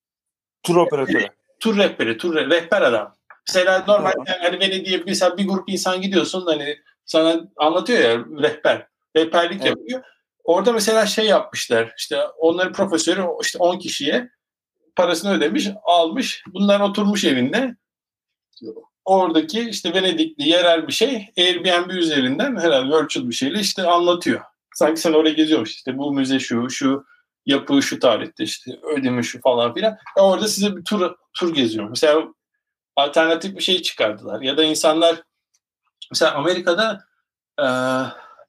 [0.62, 1.26] Tur operatörü.
[1.60, 3.15] tur rehberi, tur re- rehber adam.
[3.48, 8.86] Mesela normal yani hani Venedik'e mesela bir grup insan gidiyorsun hani sana anlatıyor ya rehber.
[9.16, 9.66] Rehberlik Evet.
[9.66, 10.02] yapıyor.
[10.44, 11.94] Orada mesela şey yapmışlar.
[11.98, 14.30] İşte onların profesörü işte 10 kişiye
[14.96, 16.44] parasını ödemiş, almış.
[16.54, 17.76] Bunlar oturmuş evinde.
[19.04, 24.40] Oradaki işte Venedikli yerel bir şey Airbnb üzerinden herhalde virtual bir şeyle işte anlatıyor.
[24.74, 25.70] Sanki sen oraya geziyormuş.
[25.70, 27.04] İşte bu müze şu, şu
[27.46, 29.96] yapı şu tarihte işte ödeme şu falan filan.
[30.18, 31.88] Ve orada size bir tur tur geziyor.
[31.88, 32.22] Mesela
[32.96, 34.40] alternatif bir şey çıkardılar.
[34.40, 35.22] Ya da insanlar
[36.10, 37.04] mesela Amerika'da
[37.62, 37.66] e,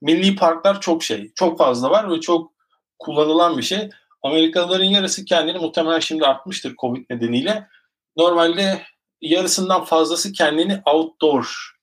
[0.02, 2.52] milli parklar çok şey, çok fazla var ve çok
[2.98, 3.90] kullanılan bir şey.
[4.22, 7.68] Amerikalıların yarısı kendini muhtemelen şimdi artmıştır Covid nedeniyle.
[8.16, 8.82] Normalde
[9.20, 11.76] yarısından fazlası kendini outdoor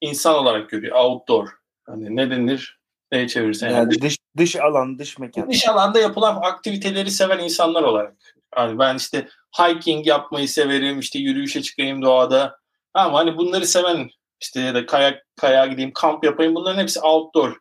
[0.00, 0.96] insan olarak görüyor.
[0.96, 1.48] Outdoor.
[1.86, 2.78] Hani ne denir?
[3.12, 3.70] Neye çevirirsen.
[3.70, 5.50] Yani dış, dış alan, dış mekan.
[5.50, 8.14] Dış alanda yapılan aktiviteleri seven insanlar olarak.
[8.56, 9.28] Yani ben işte
[9.60, 12.58] hiking yapmayı severim, işte yürüyüşe çıkayım doğada.
[12.94, 17.56] Ama hani bunları seven işte ya da kayak kayağa gideyim, kamp yapayım bunların hepsi outdoor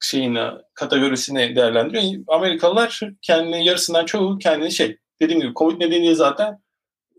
[0.00, 2.24] şeyine kategorisine değerlendiriyor.
[2.28, 6.62] Amerikalılar kendi yarısından çoğu kendini şey dediğim gibi Covid nedeniyle zaten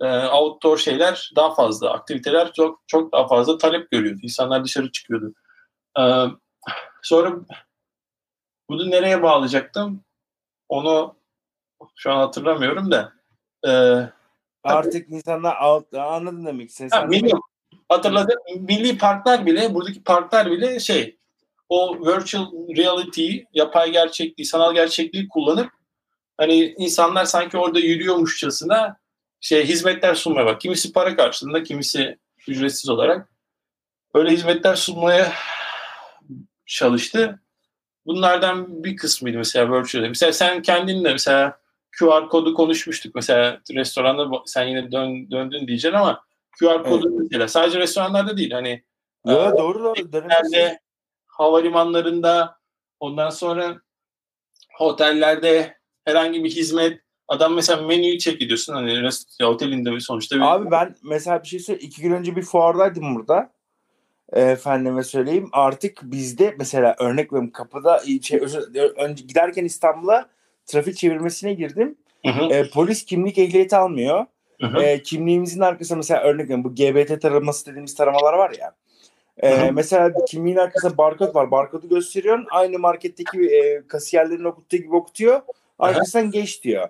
[0.01, 4.19] e, outdoor şeyler daha fazla, aktiviteler çok çok daha fazla talep görüyordu.
[4.23, 5.33] İnsanlar dışarı çıkıyordu.
[5.99, 6.03] E,
[7.03, 7.33] sonra
[8.69, 10.03] bunu nereye bağlayacaktım?
[10.69, 11.15] Onu
[11.95, 13.13] şu an hatırlamıyorum da.
[13.67, 13.71] E,
[14.63, 16.95] Artık insanlar out, anladın demek istediğini.
[16.95, 17.31] Ha, milli,
[17.89, 18.35] hatırladım.
[18.59, 21.17] Milli parklar bile, buradaki parklar bile şey,
[21.69, 25.71] o virtual reality, yapay gerçekliği, sanal gerçekliği kullanıp
[26.37, 28.97] hani insanlar sanki orada yürüyormuşçasına
[29.39, 30.61] şey hizmetler sunmaya bak.
[30.61, 33.29] Kimisi para karşılığında, kimisi ücretsiz olarak
[34.13, 35.33] öyle hizmetler sunmaya
[36.65, 37.39] çalıştı.
[38.05, 40.01] Bunlardan bir kısmıydı mesela virtual.
[40.01, 41.60] Mesela sen kendin de mesela
[41.99, 43.15] QR kodu konuşmuştuk.
[43.15, 46.23] Mesela restoranda sen yine dön, döndün diyeceksin ama
[46.59, 47.27] QR kodu evet.
[47.31, 48.83] mesela sadece restoranlarda değil hani
[49.27, 50.27] Yo, doğru doğru.
[50.27, 50.79] Nerede,
[51.27, 52.57] havalimanlarında
[52.99, 53.81] ondan sonra
[54.79, 60.35] otellerde herhangi bir hizmet adam mesela menüyü çek ediyorsun hani rest, otelinde sonuçta.
[60.35, 60.41] Bir...
[60.41, 61.87] Abi ben mesela bir şey söyleyeyim.
[61.87, 63.51] iki gün önce bir fuardaydım burada.
[64.33, 68.41] E, efendime söyleyeyim artık bizde mesela örnek veriyorum kapıda şey,
[68.97, 70.29] önce giderken İstanbul'a
[70.65, 71.95] trafik çevirmesine girdim.
[72.25, 72.53] Hı hı.
[72.53, 74.25] E, polis kimlik ehliyeti almıyor.
[74.61, 74.81] Hı hı.
[74.81, 78.75] E, kimliğimizin arkasında mesela örnek veriyorum bu GBT taraması dediğimiz taramalar var ya.
[79.37, 81.51] E, mesela kimliğin arkasında barkod var.
[81.51, 82.47] Barkodu gösteriyorsun.
[82.51, 85.41] Aynı marketteki e, kasiyerlerin okuttuğu gibi okutuyor.
[85.79, 86.87] Arkasından geç diyor.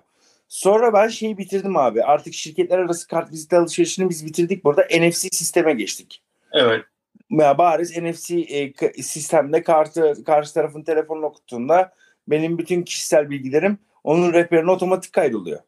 [0.48, 2.02] Sonra ben şeyi bitirdim abi.
[2.02, 4.64] Artık şirketler arası kart vizit alışverişini biz bitirdik.
[4.64, 6.22] Burada NFC sisteme geçtik.
[6.52, 6.84] Evet.
[7.30, 11.92] Ya bariz NFC e, sistemde kartı karşı tarafın telefonunu okuttuğunda
[12.28, 15.60] benim bütün kişisel bilgilerim onun rehberine otomatik kaydoluyor.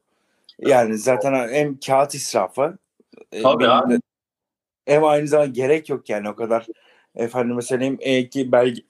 [0.58, 2.78] Yani zaten hem kağıt israfı
[3.42, 3.98] Tabii abi.
[4.86, 6.66] hem aynı zamanda gerek yok yani o kadar
[7.14, 8.82] efendim söyleyeyim e, ki belge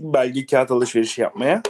[0.00, 1.62] belge kağıt alışverişi yapmaya.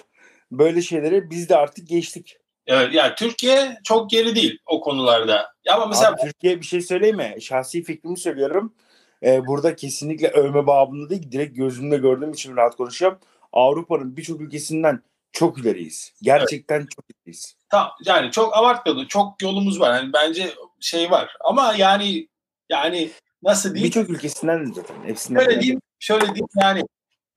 [0.52, 2.36] Böyle şeyleri biz de artık geçtik.
[2.66, 5.52] Evet yani Türkiye çok geri değil o konularda.
[5.64, 7.34] Ya ama mesela Abi, Türkiye bir şey söyleyeyim mi?
[7.40, 8.74] Şahsi fikrimi söylüyorum.
[9.22, 13.18] Ee, burada kesinlikle övme babında değil direkt gözümle gördüğüm için rahat konuşuyorum.
[13.52, 15.02] Avrupa'nın birçok ülkesinden
[15.32, 16.12] çok ileriyiz.
[16.22, 16.90] Gerçekten evet.
[16.96, 17.56] çok ileriyiz.
[17.68, 19.06] Tamam yani çok abartmadı.
[19.08, 19.94] Çok yolumuz var.
[19.94, 21.36] Yani bence şey var.
[21.40, 22.28] Ama yani
[22.68, 23.10] yani
[23.42, 23.86] nasıl diyeyim?
[23.86, 24.94] Birçok ülkesinden de zaten.
[25.04, 26.82] Hepsinden şöyle diyeyim, şöyle diyeyim yani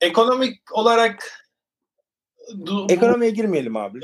[0.00, 1.44] ekonomik olarak
[2.88, 4.00] Ekonomiye girmeyelim abi.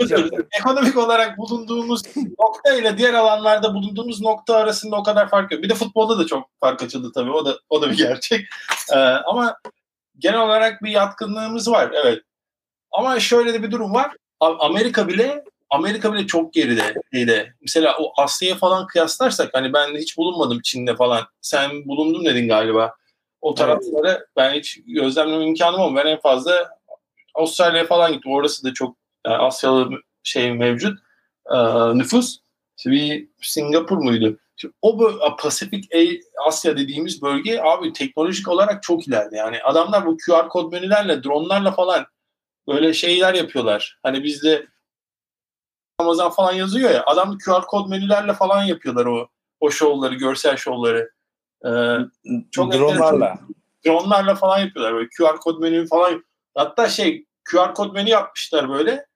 [0.59, 5.63] Ekonomik olarak bulunduğumuz nokta ile diğer alanlarda bulunduğumuz nokta arasında o kadar fark yok.
[5.63, 7.31] Bir de futbolda da çok fark açıldı tabii.
[7.31, 8.47] O da o da bir gerçek.
[8.93, 9.57] Ee, ama
[10.19, 11.91] genel olarak bir yatkınlığımız var.
[12.05, 12.23] Evet.
[12.93, 14.11] Ama şöyle de bir durum var.
[14.41, 16.95] Amerika bile Amerika bile çok geride.
[17.15, 17.55] Şeyde.
[17.61, 21.23] Mesela o Asya'ya falan kıyaslarsak hani ben hiç bulunmadım Çin'de falan.
[21.41, 22.95] Sen bulundun dedin galiba.
[23.41, 24.21] O taraflara evet.
[24.37, 26.03] ben hiç gözlemleme imkanım olmadı.
[26.05, 26.71] Ben en fazla
[27.35, 28.33] Avustralya'ya falan gittim.
[28.33, 28.97] Orası da çok
[29.27, 29.91] yani Asyalı
[30.23, 30.99] şey mevcut.
[31.55, 31.59] Ee,
[31.99, 32.39] nüfus.
[32.79, 34.39] İşte bir Singapur muydu?
[34.57, 35.89] Şimdi o Pasifik
[36.47, 39.37] Asya dediğimiz bölge abi teknolojik olarak çok ileride.
[39.37, 42.07] Yani adamlar bu QR kod menülerle, dronlarla falan
[42.71, 43.99] böyle şeyler yapıyorlar.
[44.03, 44.67] Hani bizde
[46.01, 47.05] Ramazan falan yazıyor ya.
[47.07, 49.29] Adam QR kod menülerle falan yapıyorlar o
[49.61, 51.11] o şovları, görsel şovları.
[51.67, 51.97] Ee,
[52.51, 53.39] çok dronlarla.
[53.87, 54.95] Dronlarla falan yapıyorlar.
[54.95, 56.25] Böyle QR kod menü falan.
[56.55, 59.07] Hatta şey QR kod menü yapmışlar böyle.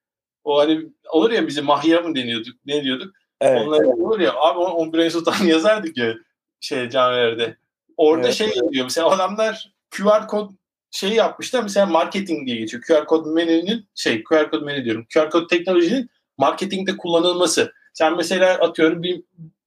[0.45, 3.15] O hani olur ya bize mahya mı deniyorduk, ne diyorduk?
[3.41, 3.63] Evet.
[3.67, 5.11] Onlar olur ya abi 11.
[5.11, 6.15] Sultan yazardık ya
[6.61, 7.57] şey camilerde.
[7.97, 8.37] Orada evet.
[8.37, 10.51] şey diyor mesela adamlar QR kod
[10.95, 12.83] şeyi yapmışlar mesela marketing diye geçiyor.
[12.83, 15.07] QR kod menünün şey QR kod menü diyorum.
[15.15, 17.73] QR kod teknolojinin marketingde kullanılması.
[17.93, 19.23] Sen mesela atıyorum bir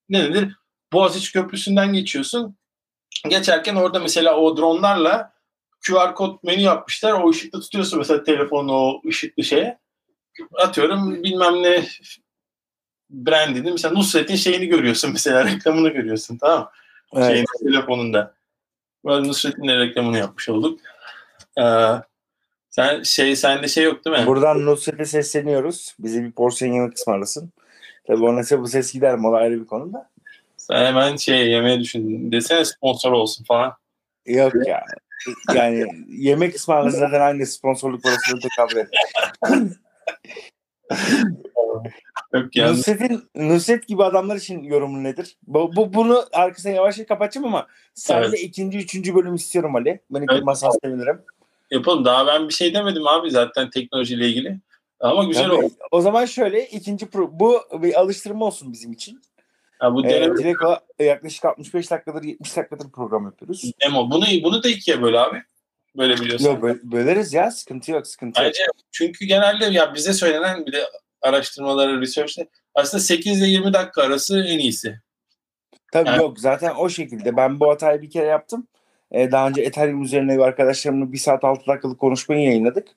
[0.10, 0.56] ne nedir?
[0.94, 2.58] Boğaziçi Köprüsü'nden geçiyorsun.
[3.30, 5.34] Geçerken orada mesela o dronlarla
[5.88, 7.12] QR kod menü yapmışlar.
[7.12, 9.80] O ışıkta tutuyorsun mesela telefonu o ışıklı şeye.
[10.54, 11.86] Atıyorum bilmem ne
[13.10, 16.72] brandini mesela Nusret'in şeyini görüyorsun mesela reklamını görüyorsun tamam
[17.14, 17.28] evet.
[17.28, 18.36] Şeyin telefonunda.
[19.06, 20.80] Böyle Nusret'in reklamını yapmış olduk.
[21.59, 22.01] Ee,
[22.69, 24.25] Sen şey sende şey yok değil mi?
[24.27, 25.95] Buradan Nusret'e sesleniyoruz.
[25.99, 27.51] Bize bir porsiyon yemek ısmarlasın.
[28.07, 29.27] Tabii ona ise bu ses gider mi?
[29.27, 30.09] O da ayrı bir konu da.
[30.57, 32.31] Sen hemen şey yemeği düşündün.
[32.31, 33.73] Desene sponsor olsun falan.
[34.25, 34.85] Yok ya.
[35.55, 38.89] Yani yemek ısmarlasın zaten aynı sponsorluk parasını tekabül eder.
[42.55, 42.71] Yani.
[42.77, 45.38] Nusret'in Nusret gibi adamlar için yorumun nedir?
[45.47, 48.39] Bu, bu bunu arkasına yavaş yavaş kapatacağım ama sen Evet.
[48.43, 49.99] ikinci, üçüncü bölüm istiyorum Ali.
[50.11, 50.39] Beni Evet.
[50.39, 51.21] kırmazsan sevinirim.
[51.72, 52.06] Yapalım.
[52.06, 54.60] Daha ben bir şey demedim abi zaten teknolojiyle ilgili.
[54.99, 55.69] Ama güzel oldu.
[55.91, 59.22] O zaman şöyle ikinci pro, bu bir alıştırma olsun bizim için.
[59.80, 63.72] Ha, bu Ee, direkt o- yaklaşık 65 dakikadır 70 dakikadır program yapıyoruz.
[63.85, 64.11] demo.
[64.11, 65.44] Bunu bunu da ikiye böyle abi.
[65.98, 66.45] Böyle biliyorsun.
[66.45, 68.48] Yok bö- böleriz ya sıkıntı yok sıkıntı yok.
[68.53, 70.84] Bence çünkü genelde ya bize söylenen bir de
[71.22, 74.99] araştırmaları, research'te aslında 8 ile 20 dakika arası en iyisi.
[75.94, 77.38] Tabii Yani- yok zaten o şekilde.
[77.38, 78.68] Ben bu hatayı bir kere yaptım.
[79.11, 82.88] Ee, daha önce Ethereum üzerine arkadaşlarımla 1 saat 6 dakikalık konuşmayı yayınladık.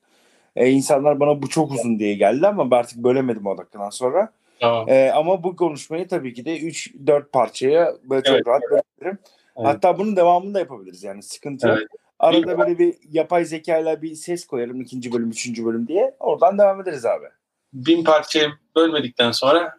[0.57, 4.33] Ee, insanlar bana bu çok uzun diye geldi ama ben artık bölemedim o dakikadan sonra.
[4.61, 4.89] Tamam.
[4.89, 8.47] Ee, ama bu konuşmayı tabii ki de 3-4 parçaya böyle çok Evet.
[8.47, 9.19] rahat bölebilirim.
[9.57, 9.69] Evet.
[9.69, 11.77] Hatta bunun devamını da yapabiliriz yani sıkıntı yok.
[11.79, 11.89] Evet.
[12.19, 16.15] Arada böyle bir yapay zekayla bir ses koyarım ikinci bölüm, üçüncü bölüm diye.
[16.21, 17.27] Oradan devam ederiz abi.
[17.73, 19.75] Bin parçaya bölmedikten sonra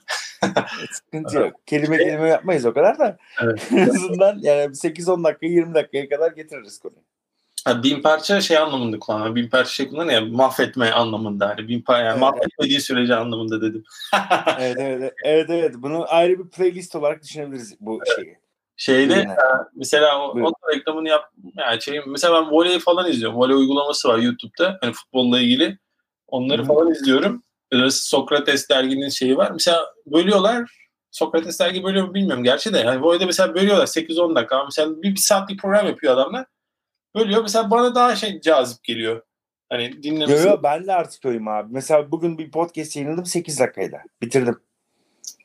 [0.91, 1.53] Sıkıntı yok.
[1.65, 3.17] Kelime kelime yapmayız o kadar da.
[3.41, 3.67] Evet.
[3.71, 7.01] en azından yani 8-10 dakika 20 dakikaya kadar getiririz konuyu.
[7.65, 9.35] ha, bin parça şey anlamında kullanıyor.
[9.35, 11.49] Bin parça şey kullanıyor ya mahvetme anlamında.
[11.49, 12.21] Hani bin parça yani Evet.
[12.21, 13.83] mahvetmediği sürece anlamında dedim.
[14.59, 15.73] Evet evet evet evet.
[15.77, 18.37] Bunu ayrı bir playlist olarak düşünebiliriz bu şeyi.
[18.77, 19.29] Şeyde Buyurun.
[19.29, 20.49] ha, mesela o, Buyurun.
[20.49, 23.37] o da reklamını yap yani şey, mesela ben voley falan izliyorum.
[23.37, 24.77] Voley uygulaması var YouTube'da.
[24.81, 25.77] Hani futbolla ilgili.
[26.27, 26.67] Onları Hı hı.
[26.67, 27.43] falan izliyorum.
[27.89, 29.51] Sokrates derginin şeyi var.
[29.51, 30.71] Mesela bölüyorlar.
[31.11, 32.77] Sokrates dergi bölüyor mu bilmiyorum gerçi de.
[32.77, 34.63] Yani voleyde mesela bölüyorlar 8-10 dakika.
[34.63, 36.45] Mesela bir, bir saatlik program yapıyor adamlar.
[37.15, 37.41] Bölüyor.
[37.41, 39.21] Mesela bana daha şey cazip geliyor.
[39.69, 40.47] Hani dinlemesi.
[40.47, 41.67] yo ben de artık öyleyim abi.
[41.71, 43.97] Mesela bugün bir podcast yayınladım 8 dakikaydı.
[44.21, 44.59] Bitirdim.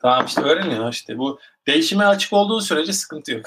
[0.02, 1.18] Tamam işte öğreniyor işte.
[1.18, 3.46] Bu değişime açık olduğu sürece sıkıntı yok.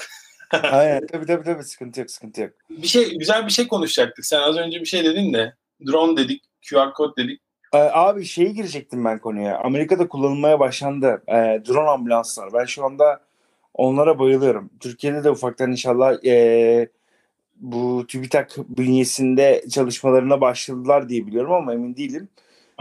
[0.62, 2.50] Aynen tabii tabii tabii sıkıntı yok sıkıntı yok.
[2.70, 4.26] Bir şey güzel bir şey konuşacaktık.
[4.26, 5.54] Sen az önce bir şey dedin de
[5.86, 7.42] drone dedik, QR kod dedik.
[7.74, 9.58] Ee, abi şeye girecektim ben konuya.
[9.58, 11.22] Amerika'da kullanılmaya başlandı.
[11.28, 12.52] Ee, drone ambulanslar.
[12.54, 13.20] Ben şu anda
[13.74, 14.70] onlara bayılıyorum.
[14.80, 16.88] Türkiye'de de ufaktan inşallah ee,
[17.56, 22.28] bu TÜBİTAK bünyesinde çalışmalarına başladılar diye biliyorum ama emin değilim.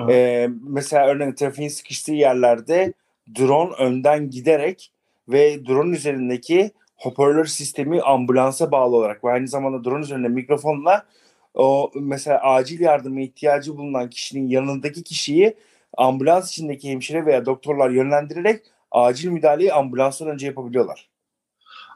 [0.09, 2.93] Ee, mesela örneğin trafiğin sıkıştığı yerlerde
[3.39, 4.91] drone önden giderek
[5.29, 11.05] ve drone üzerindeki hoparlör sistemi ambulansa bağlı olarak ve aynı zamanda drone üzerinde mikrofonla
[11.53, 15.57] o mesela acil yardıma ihtiyacı bulunan kişinin yanındaki kişiyi
[15.97, 21.09] ambulans içindeki hemşire veya doktorlar yönlendirerek acil müdahaleyi ambulanstan önce yapabiliyorlar.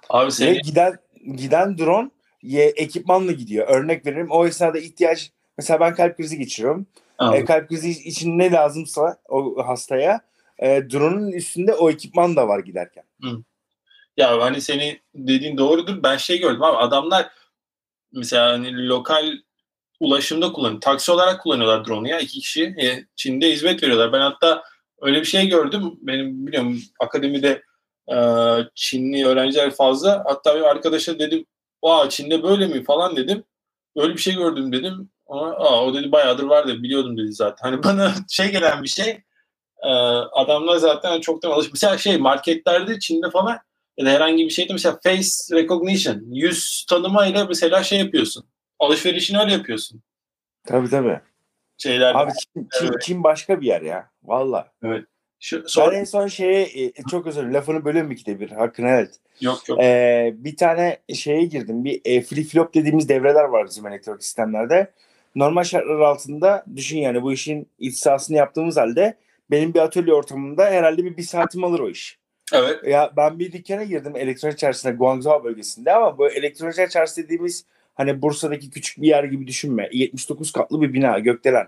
[0.10, 0.98] Abi Ve seni giden
[1.36, 2.10] giden drone
[2.42, 3.68] ye, ekipmanla gidiyor.
[3.68, 6.86] Örnek veririm o esnada ihtiyaç mesela ben kalp krizi geçiriyorum.
[7.34, 10.22] E, kalp krizi için ne lazımsa o hastaya
[10.60, 13.04] e, drone'un üstünde o ekipman da var giderken.
[14.18, 16.04] Ya hani seni dediğin doğrudur.
[16.04, 17.30] Ben şey gördüm abi adamlar
[18.14, 19.32] mesela hani lokal
[20.00, 20.82] ulaşımda kullanıyor.
[20.82, 22.64] Taksi olarak kullanıyorlar drone'u ya iki kişi.
[22.64, 24.14] E, Çin'de hizmet veriyorlar.
[24.14, 24.64] Ben hatta
[25.02, 25.94] öyle bir şey gördüm.
[26.02, 27.64] Benim biliyorum akademide
[28.14, 28.18] e,
[28.76, 30.24] Çinli öğrenciler fazla.
[30.28, 31.46] Hatta bir arkadaşa dedim
[31.84, 33.44] Aa Çin'de böyle mi falan dedim.
[33.96, 35.10] Öyle bir şey gördüm dedim.
[35.28, 37.70] Aa, o dedi bayağıdır var dedi biliyordum dedi zaten.
[37.70, 39.22] Hani bana şey gelen bir şey
[39.84, 39.90] e,
[40.32, 41.74] adamlar zaten çoktan alışmış.
[41.74, 43.60] Mesela şey marketlerde Çin'de falan
[43.98, 48.46] ya da herhangi bir şeyde mesela face recognition, yüz tanımayla mesela şey yapıyorsun.
[48.80, 50.02] Alışverişini öyle yapıyorsun.
[50.68, 51.20] Tabii tabii.
[51.78, 52.16] Şeyler.
[52.16, 53.02] Abi Çin, Çin, Evet.
[53.02, 54.10] Çin başka bir yer ya.
[54.24, 54.72] Valla.
[55.40, 58.50] Şu, Ben sonra, en son şeye e, çok özür dilerim lafını bölüyorum ikide bir.
[58.52, 59.20] Hakkını helal et.
[59.42, 59.80] yok yok.
[59.80, 61.84] Ee, bir tane şeye girdim.
[61.84, 64.92] Bir e, flip flop dediğimiz devreler var bizim elektronik sistemlerde.
[65.36, 69.18] Normal şartlar altında düşün yani bu işin ihtisasını yaptığımız halde
[69.52, 72.20] benim bir atölye ortamında herhalde bir, bir saatim alır o iş.
[72.54, 72.84] Evet.
[72.88, 77.66] Ya ben bir dükkana girdim elektronik çarşısında Guangzhou bölgesinde ama bu elektronik çarşı dediğimiz
[77.96, 79.90] hani Bursa'daki küçük bir yer gibi düşünme.
[79.92, 81.68] 79 katlı bir bina gökdelen.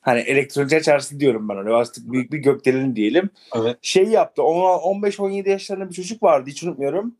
[0.00, 1.76] Hani elektronik çarşısı diyorum ben ona.
[1.76, 3.30] Artık büyük bir gökdelen diyelim.
[3.56, 3.76] Evet.
[3.82, 4.42] Şey yaptı.
[4.42, 7.14] 15-17 yaşlarında bir çocuk vardı hiç unutmuyorum.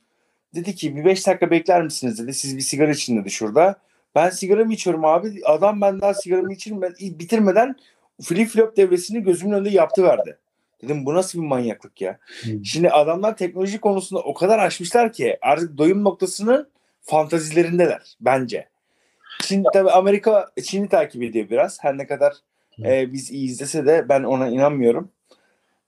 [0.55, 2.35] Dedi ki bir 5 dakika bekler misiniz dedi.
[2.35, 3.75] Siz bir sigara için dedi şurada.
[4.15, 5.41] Ben sigaramı içiyorum abi.
[5.45, 7.77] Adam ben daha sigaramı içirme, bitirmeden
[8.23, 10.39] flip flop devresini gözümün önünde yaptı verdi.
[10.83, 12.19] Dedim bu nasıl bir manyaklık ya.
[12.43, 12.65] Hmm.
[12.65, 16.69] Şimdi adamlar teknoloji konusunda o kadar aşmışlar ki artık doyum noktasının
[17.03, 18.69] fantazilerindeler bence.
[19.43, 21.85] Çin tabii Amerika Çin'i takip ediyor biraz.
[21.85, 22.33] Her ne kadar
[22.85, 25.11] e, biz iyi izlese de ben ona inanmıyorum.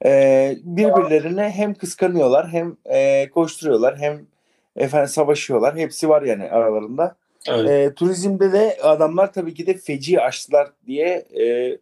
[0.05, 4.27] E, birbirlerine hem kıskanıyorlar hem e, koşturuyorlar hem
[4.77, 5.77] efendim savaşıyorlar.
[5.77, 7.17] Hepsi var yani aralarında.
[7.49, 7.71] Evet.
[7.71, 11.09] E, turizmde de adamlar tabii ki de feci açtılar diye
[11.41, 11.77] e,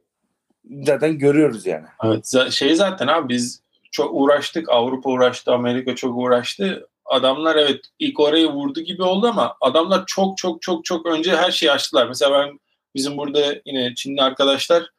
[0.83, 1.87] zaten görüyoruz yani.
[2.05, 2.53] Evet.
[2.53, 4.69] Şey zaten abi biz çok uğraştık.
[4.69, 6.89] Avrupa uğraştı, Amerika çok uğraştı.
[7.05, 11.51] Adamlar evet ilk orayı vurdu gibi oldu ama adamlar çok çok çok çok önce her
[11.51, 12.07] şeyi açtılar.
[12.09, 12.59] Mesela ben
[12.95, 14.91] bizim burada yine Çinli arkadaşlar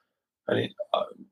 [0.48, 0.74] hani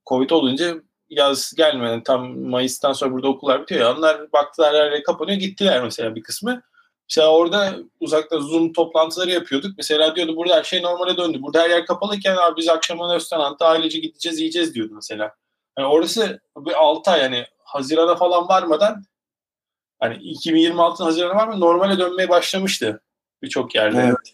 [0.07, 0.75] Covid olunca
[1.09, 3.97] yaz gelmeden tam Mayıs'tan sonra burada okullar bitiyor ya.
[3.97, 6.61] Onlar baktılar her yer kapanıyor gittiler mesela bir kısmı.
[7.09, 9.71] Mesela orada uzakta Zoom toplantıları yapıyorduk.
[9.77, 11.41] Mesela diyordu burada her şey normale döndü.
[11.41, 15.35] Burada her yer kapalıyken abi biz akşamın restoranda ailece gideceğiz yiyeceğiz diyordu mesela.
[15.77, 19.03] Yani orası bir 6 ay yani Haziran'a falan varmadan
[19.99, 23.01] hani 2026'ın Haziran'a var mı normale dönmeye başlamıştı
[23.43, 24.01] birçok yerde.
[24.01, 24.33] Evet.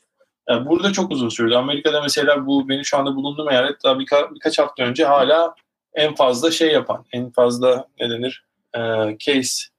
[0.50, 1.56] Yani burada çok uzun sürdü.
[1.56, 5.56] Amerika'da mesela bu benim şu anda bulunduğum eyalet daha birka, birkaç hafta önce hala
[5.94, 8.45] en fazla şey yapan, en fazla ne denir?
[8.76, 9.73] Ee, case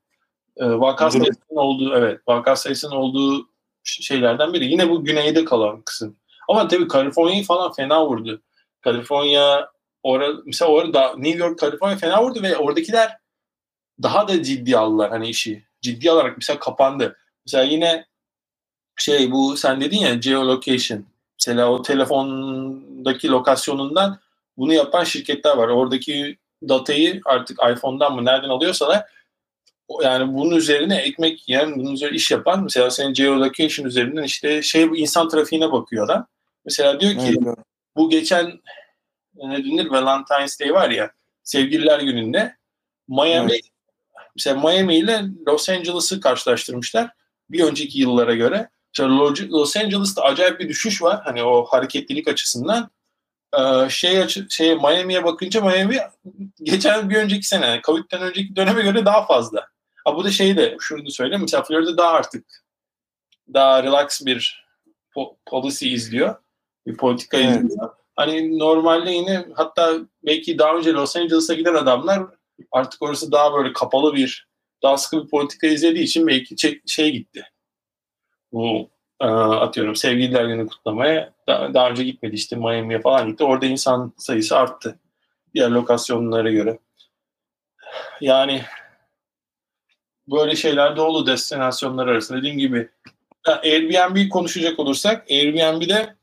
[0.57, 1.21] e, vaka Durum.
[1.21, 3.49] sayısının olduğu evet vaka sayısının olduğu
[3.85, 4.65] şeylerden biri.
[4.65, 6.17] Yine bu güneyde kalan kısım.
[6.49, 8.43] Ama tabii Kaliforniya'yı falan fena vurdu.
[8.81, 9.71] Kaliforniya
[10.03, 13.19] orada mesela orada New York, Kaliforniya fena vurdu ve oradakiler
[14.03, 15.65] daha da ciddi aldılar hani işi.
[15.81, 17.17] Ciddi alarak mesela kapandı.
[17.47, 18.07] Mesela yine
[18.97, 21.05] şey bu sen dedin ya geolocation.
[21.41, 24.19] Mesela o telefondaki lokasyonundan
[24.57, 25.69] bunu yapan şirketler var.
[25.69, 29.05] Oradaki datayı artık iPhone'dan mı nereden alıyorsalar
[30.03, 34.91] yani bunun üzerine ekmek yiyen, bunun üzerine iş yapan mesela senin geolocation üzerinden işte şey
[34.91, 36.27] bu insan trafiğine bakıyor adam.
[36.65, 37.59] Mesela diyor ki Evet.
[37.97, 38.61] bu geçen
[39.35, 41.11] ne denir Valentine's Day var ya
[41.43, 42.57] sevgililer gününde
[43.09, 43.61] Miami Evet.
[44.37, 47.11] mesela Miami ile Los Angeles'ı karşılaştırmışlar
[47.51, 48.69] bir önceki yıllara göre.
[48.99, 52.91] Mesela Lo- Los Angeles'ta acayip bir düşüş var hani o hareketlilik açısından.
[53.59, 55.99] Ee, şey şey Miami'ye bakınca Miami
[56.63, 59.74] geçen bir önceki sene Covid'den önceki döneme göre daha fazla.
[60.05, 62.65] Ha bu da şey de şunu söyleyeyim mesela Florida daha artık
[63.55, 64.67] daha relax bir
[65.17, 66.35] po- policy izliyor.
[66.87, 67.57] Bir politika Evet.
[67.65, 67.91] izliyor.
[68.17, 72.23] Hani normalde yine hatta belki daha önce Los Angeles'a giden adamlar
[72.73, 74.49] artık orası daha böyle kapalı bir
[74.83, 77.47] daha sıkı bir politika izlediği için belki çek- şey gitti.
[78.53, 78.91] Bu
[79.21, 83.45] e, atıyorum sevgililer günü kutlamaya daha, daha önce gitmedi işte Miami'ye falan gitti.
[83.45, 84.99] Orada insan sayısı arttı.
[85.55, 86.79] Diğer lokasyonlara göre.
[88.21, 88.63] Yani
[90.31, 92.39] böyle şeyler dolu destinasyonlar arasında.
[92.39, 92.89] Dediğim gibi
[93.45, 96.17] Airbnb konuşacak olursak Airbnb'de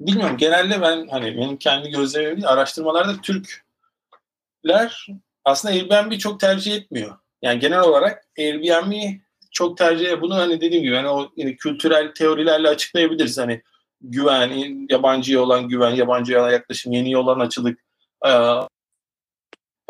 [0.00, 5.06] bilmiyorum genelde ben hani benim kendi gözlemim araştırmalarda Türkler
[5.44, 7.16] aslında Airbnb çok tercih etmiyor.
[7.42, 9.20] Yani genel olarak Airbnb
[9.50, 13.38] çok tercih bunu hani dediğim gibi hani o yine kültürel teorilerle açıklayabiliriz.
[13.38, 13.62] Hani
[14.00, 17.80] güven, yabancıya olan güven, yabancıya olan yaklaşım, yeniye olan açılık
[18.26, 18.30] ee,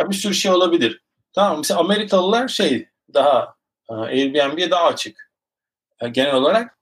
[0.01, 1.03] bir sürü şey olabilir.
[1.33, 3.55] Tamam mesela Amerikalılar şey daha
[3.91, 5.31] e, Airbnb'ye daha açık.
[6.01, 6.77] E, Genel olarak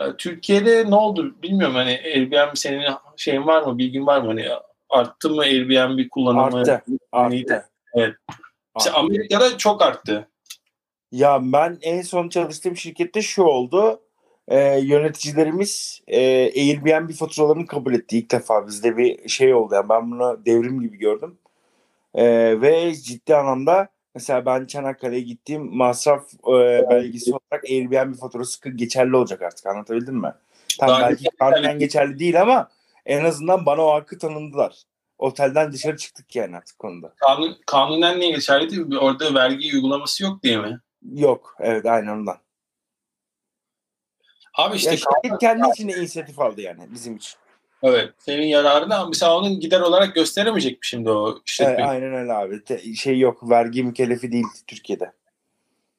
[0.00, 2.82] E, Türkiye'de ne oldu bilmiyorum hani Airbnb senin
[3.16, 4.48] şeyin var mı bilgin var mı hani
[4.88, 6.42] arttı mı Airbnb kullanımı?
[6.42, 6.82] Arttı.
[7.14, 7.54] Neydi?
[7.54, 7.68] Arttı.
[7.94, 8.14] Evet.
[8.76, 8.98] Mesela Arttı.
[8.98, 10.28] Amerika'da çok arttı.
[11.12, 14.00] Ya ben en son çalıştığım şirkette şu oldu.
[14.48, 18.66] Ee, yöneticilerimiz e, Airbnb faturalarını kabul etti ilk defa.
[18.66, 19.74] Bizde bir şey oldu.
[19.74, 21.38] Yani ben bunu devrim gibi gördüm.
[22.14, 29.16] Ee, ve ciddi anlamda mesela ben Çanakkale'ye gittiğim masraf e, belgesi olarak Airbnb faturası geçerli
[29.16, 29.66] olacak artık.
[29.66, 30.34] Anlatabildim mi?
[30.78, 32.68] Tam Daha belki kanunen geçerli değil ama
[33.06, 34.82] en azından bana o hakkı tanındılar.
[35.18, 37.12] Otelden dışarı çıktık yani artık konuda.
[37.16, 38.98] Kanun, kanunen niye geçerli değil mi?
[38.98, 40.80] Orada vergi uygulaması yok diye mi?
[41.12, 41.56] Yok.
[41.58, 42.36] Evet aynen ondan.
[44.54, 47.38] Abi işte Ya şirket kendi içinde inisiyatif aldı yani bizim için.
[47.82, 51.84] Evet senin yararına ama mesela onun gider olarak gösteremeyecek mi şimdi o Evet, işletme?
[51.84, 52.64] aynen öyle abi.
[52.64, 53.50] Te- şey yok.
[53.50, 55.12] Vergi mükellefi değil Türkiye'de.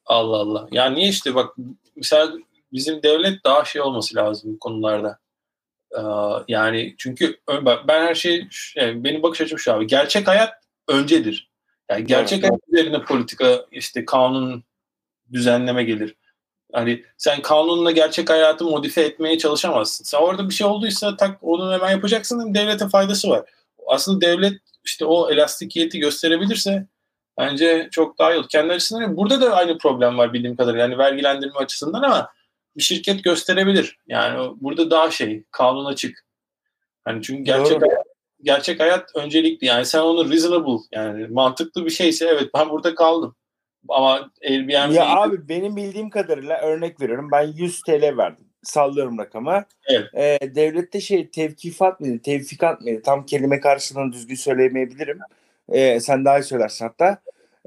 [0.06, 0.68] Allah Allah.
[0.72, 1.56] Ya niye işte bak
[1.96, 2.32] mesela
[2.72, 5.18] bizim devlet daha şey olması lazım bu konularda.
[5.96, 6.00] Ee,
[6.48, 7.36] yani çünkü
[7.88, 9.86] ben her şey yani benim bakış açım şu abi.
[9.86, 10.54] Gerçek hayat
[10.88, 11.50] öncedir.
[11.90, 14.64] Yani gerçek Evet, hayat üzerine politika işte kanun
[15.32, 16.16] düzenleme gelir.
[16.72, 20.04] Hani sen kanunla gerçek hayatı modifiye etmeye çalışamazsın.
[20.04, 22.54] Sen orada bir şey olduysa tak onu hemen yapacaksın.
[22.54, 23.50] Devlete faydası var.
[23.86, 24.52] Aslında devlet
[24.84, 26.86] işte o elastikiyeti gösterebilirse
[27.38, 28.48] bence çok daha iyi olur.
[28.48, 30.82] Kendi açısından burada da aynı problem var bildiğim kadarıyla.
[30.82, 32.28] Yani vergilendirme açısından ama
[32.76, 33.98] bir şirket gösterebilir.
[34.06, 36.24] Yani burada daha şey kanun açık.
[37.04, 37.90] Hani çünkü gerçek Doğru.
[37.90, 38.06] hayat,
[38.42, 39.66] gerçek hayat öncelikli.
[39.66, 43.36] Yani sen onu reasonable yani mantıklı bir şeyse evet ben burada kaldım.
[43.88, 47.28] Ama Airbnb Ya abi benim bildiğim kadarıyla örnek veriyorum.
[47.32, 48.44] Ben 100 TL verdim.
[48.62, 49.64] Sallıyorum rakamı.
[49.86, 50.06] Evet.
[50.14, 52.22] Ee, devlette şey tevkifat mıydı?
[52.22, 53.02] Tevfikat mıydı?
[53.02, 55.18] Tam kelime karşılığını düzgün söyleyemeyebilirim.
[55.68, 57.18] Ee, sen daha iyi söylersin hatta.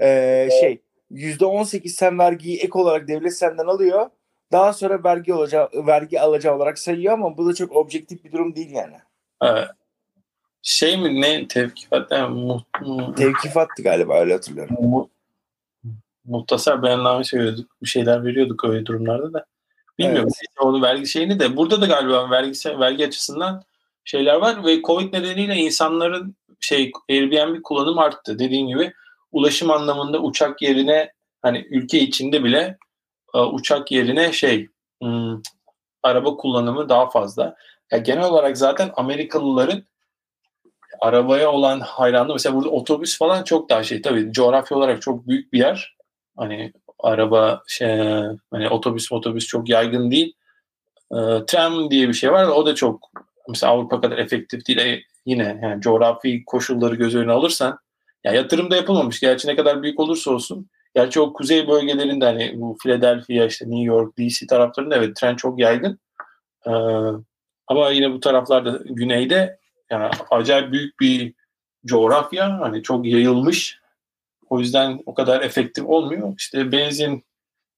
[0.01, 0.81] Ee, şey
[1.11, 4.09] %18 sen vergiyi ek olarak devlet senden alıyor.
[4.51, 8.55] daha sonra vergi alacağı, vergi alacağı olarak sayıyor ama bu da çok objektif bir durum
[8.55, 8.95] değil yani.
[9.43, 9.67] Evet.
[10.61, 14.75] Şey mi ne tevkifat mu, mu, Tevkifattı galiba öyle hatırlıyorum.
[14.79, 15.09] mu,
[16.25, 17.71] muhtasar beyanname söylüyorduk.
[17.81, 19.45] Bir şeyler veriyorduk öyle durumlarda da.
[19.99, 20.29] Bilmiyorum.
[20.29, 20.67] Evet.
[20.67, 23.63] Onu vergi şeyini de burada da galiba vergi vergi açısından
[24.05, 28.39] şeyler var ve Covid nedeniyle insanların şey Airbnb kullanım arttı.
[28.39, 28.93] Dediğin gibi
[29.31, 31.11] ulaşım anlamında uçak yerine
[31.41, 32.77] hani ülke içinde bile
[33.35, 34.67] e, uçak yerine şey
[35.01, 35.41] hmm,
[36.03, 37.55] araba kullanımı daha fazla.
[37.91, 39.83] Ya genel olarak zaten Amerikalıların
[41.01, 45.53] arabaya olan hayranlığı mesela burada otobüs falan çok daha şey tabii coğrafya olarak çok büyük
[45.53, 45.95] bir yer.
[46.37, 47.87] Hani araba şey
[48.51, 50.33] hani otobüs otobüs çok yaygın değil.
[51.11, 51.17] E,
[51.47, 52.47] tram diye bir şey var.
[52.47, 53.09] O da çok
[53.49, 54.79] mesela Avrupa kadar efektif değil.
[54.79, 57.79] E, yine yani coğrafi koşulları göz önüne alırsan
[58.23, 59.19] ya yatırım da yapılmamış.
[59.19, 60.69] Gerçi ne kadar büyük olursa olsun.
[60.95, 65.59] Gerçi o kuzey bölgelerinde hani bu Philadelphia işte New York, DC taraflarında evet tren çok
[65.59, 65.99] yaygın.
[66.67, 66.71] Ee,
[67.67, 69.59] ama yine bu taraflarda güneyde
[69.91, 71.33] yani acayip büyük bir
[71.85, 73.79] coğrafya hani çok yayılmış.
[74.49, 76.33] O yüzden o kadar efektif olmuyor.
[76.37, 77.23] İşte benzin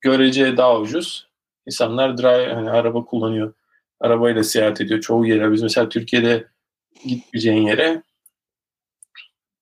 [0.02, 1.28] görece daha ucuz.
[1.66, 3.54] İnsanlar drive hani araba kullanıyor.
[4.00, 5.52] Arabayla seyahat ediyor çoğu yere.
[5.52, 6.48] Biz mesela Türkiye'de
[7.06, 8.04] gitmeyeceğin yere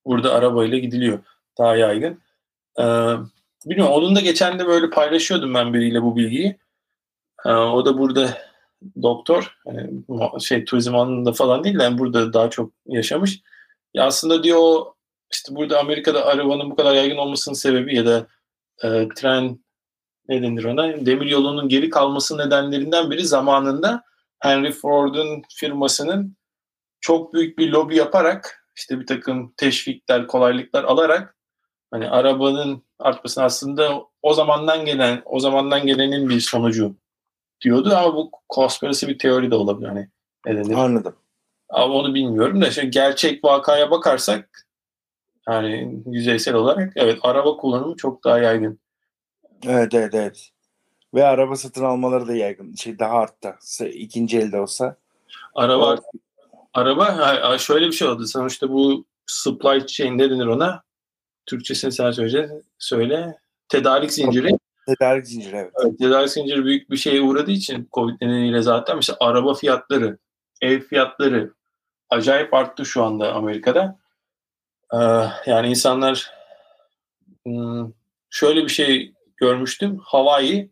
[0.06, 1.20] burada arabayla gidiliyor.
[1.58, 2.22] Daha yaygın.
[2.80, 2.84] Ee,
[3.66, 6.58] bilmiyorum onun da geçen de böyle paylaşıyordum ben biriyle bu bilgiyi.
[7.46, 8.38] Ee, o da burada
[9.02, 10.04] doktor yani
[10.42, 13.42] şey turizm alanında falan değil de yani burada daha çok yaşamış.
[13.94, 14.86] Ya aslında diyor
[15.36, 18.28] işte burada Amerika'da arabanın bu kadar yaygın olmasının sebebi ya da
[18.84, 19.60] e, tren
[20.28, 24.04] ne denir ona demir yolunun geri kalması nedenlerinden biri zamanında
[24.40, 26.38] Henry Ford'un firmasının
[27.02, 31.36] çok büyük bir lobi yaparak işte bir takım teşvikler, kolaylıklar alarak
[31.92, 36.96] hani arabanın artmasını aslında o zamandan gelen o zamandan gelenin bir sonucu
[37.62, 40.10] diyordu ama bu konspirasi bir teori de olabilir hani
[40.46, 40.76] ne denir?
[40.76, 41.16] Anladım.
[41.70, 44.65] Ama onu bilmiyorum da şimdi gerçek vakaya bakarsak
[45.50, 48.80] yani yüzeysel olarak evet araba kullanımı çok daha yaygın.
[49.68, 50.50] Evet evet evet.
[51.14, 52.74] Ve araba satın almaları da yaygın.
[52.76, 53.56] Şey daha arttı.
[53.94, 54.96] İkinci elde olsa.
[55.56, 56.02] Araba O-
[56.74, 58.28] araba şöyle bir şey oldu.
[58.28, 60.84] Sonuçta bu supply chain ne denir ona?
[61.46, 62.50] Türkçesini sen söyle.
[62.78, 63.38] Söyle.
[63.70, 64.58] Tedarik zinciri.
[64.88, 65.72] Tedarik zinciri evet.
[65.84, 70.18] Evet, tedarik zinciri büyük bir şeye uğradığı için Covid nedeniyle zaten mesela araba fiyatları,
[70.62, 71.54] ev fiyatları
[72.10, 74.00] acayip arttı şu anda Amerika'da.
[74.94, 74.98] Ee,
[75.46, 76.32] yani insanlar
[77.46, 77.92] hmm,
[78.30, 80.00] şöyle bir şey görmüştüm.
[80.04, 80.72] Hawaii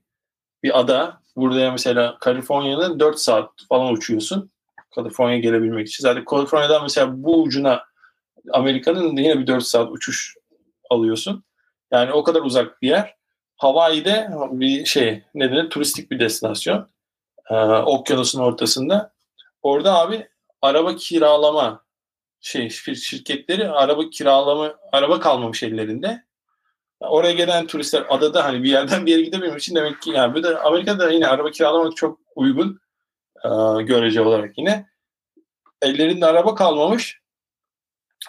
[0.64, 1.22] bir ada.
[1.36, 4.52] Burada mesela Kaliforniya'da 4 saat falan uçuyorsun.
[4.96, 6.02] Kaliforniya gelebilmek için.
[6.02, 7.84] Zaten Kaliforniya'dan mesela bu ucuna
[8.52, 10.36] Amerika'nın yine bir 4 saat uçuş
[10.90, 11.44] alıyorsun.
[11.92, 13.16] Yani o kadar uzak bir yer.
[13.58, 16.90] Hawaii'de bir şey ne turistik bir destinasyon.
[17.50, 19.14] Ee, okyanusun ortasında.
[19.62, 20.28] Orada abi
[20.62, 21.84] araba kiralama
[22.44, 26.24] şey şir- şirketleri araba kiralama araba kalmamış ellerinde.
[27.00, 30.44] Oraya gelen turistler adada hani bir yerden bir yere gidebilmek için demek ki yani bir
[30.44, 32.80] de Amerika'da yine araba kiralamak çok uygun
[33.46, 33.50] e,
[33.84, 34.90] görece olarak yine.
[35.82, 37.22] Ellerinde araba kalmamış.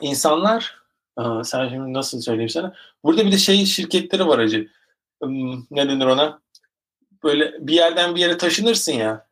[0.01, 0.79] İnsanlar
[1.19, 2.75] e, sen şimdi nasıl söyleyeyim sana?
[3.05, 4.71] Burada bir de şey şirketleri var acı.
[5.23, 6.41] Hmm, Ne denir ona?
[7.25, 9.27] Böyle bir yerden bir yere taşınırsın ya.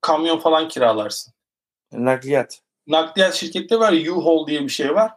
[0.00, 1.34] Kamyon falan kiralarsın
[1.92, 2.60] Nakliyat.
[2.86, 3.92] Nakliyat şirketleri var.
[3.92, 5.12] U-Haul diye bir şey var.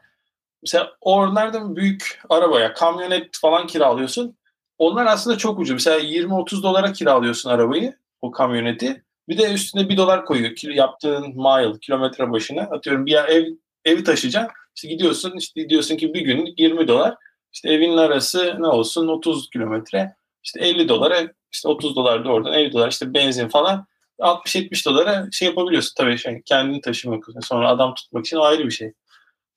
[0.61, 4.37] Mesela oralarda büyük arabaya kamyonet falan kiralıyorsun.
[4.77, 5.73] Onlar aslında çok ucuz.
[5.73, 9.03] Mesela 20-30 dolara kiralıyorsun arabayı, o kamyoneti.
[9.29, 10.51] Bir de üstüne 1 dolar koyuyor.
[10.63, 12.61] Yaptığın mile, kilometre başına.
[12.61, 13.45] Atıyorum bir yer, ev,
[13.85, 14.51] evi taşıyacaksın.
[14.75, 17.15] İşte gidiyorsun, işte diyorsun ki bir gün 20 dolar.
[17.53, 20.15] İşte evinin arası ne olsun 30 kilometre.
[20.43, 21.21] İşte 50 dolara,
[21.51, 23.85] işte 30 dolar da oradan 50 dolar işte benzin falan.
[24.19, 27.39] 60-70 dolara şey yapabiliyorsun tabii şey, kendini taşımak için.
[27.39, 28.93] Sonra adam tutmak için ayrı bir şey.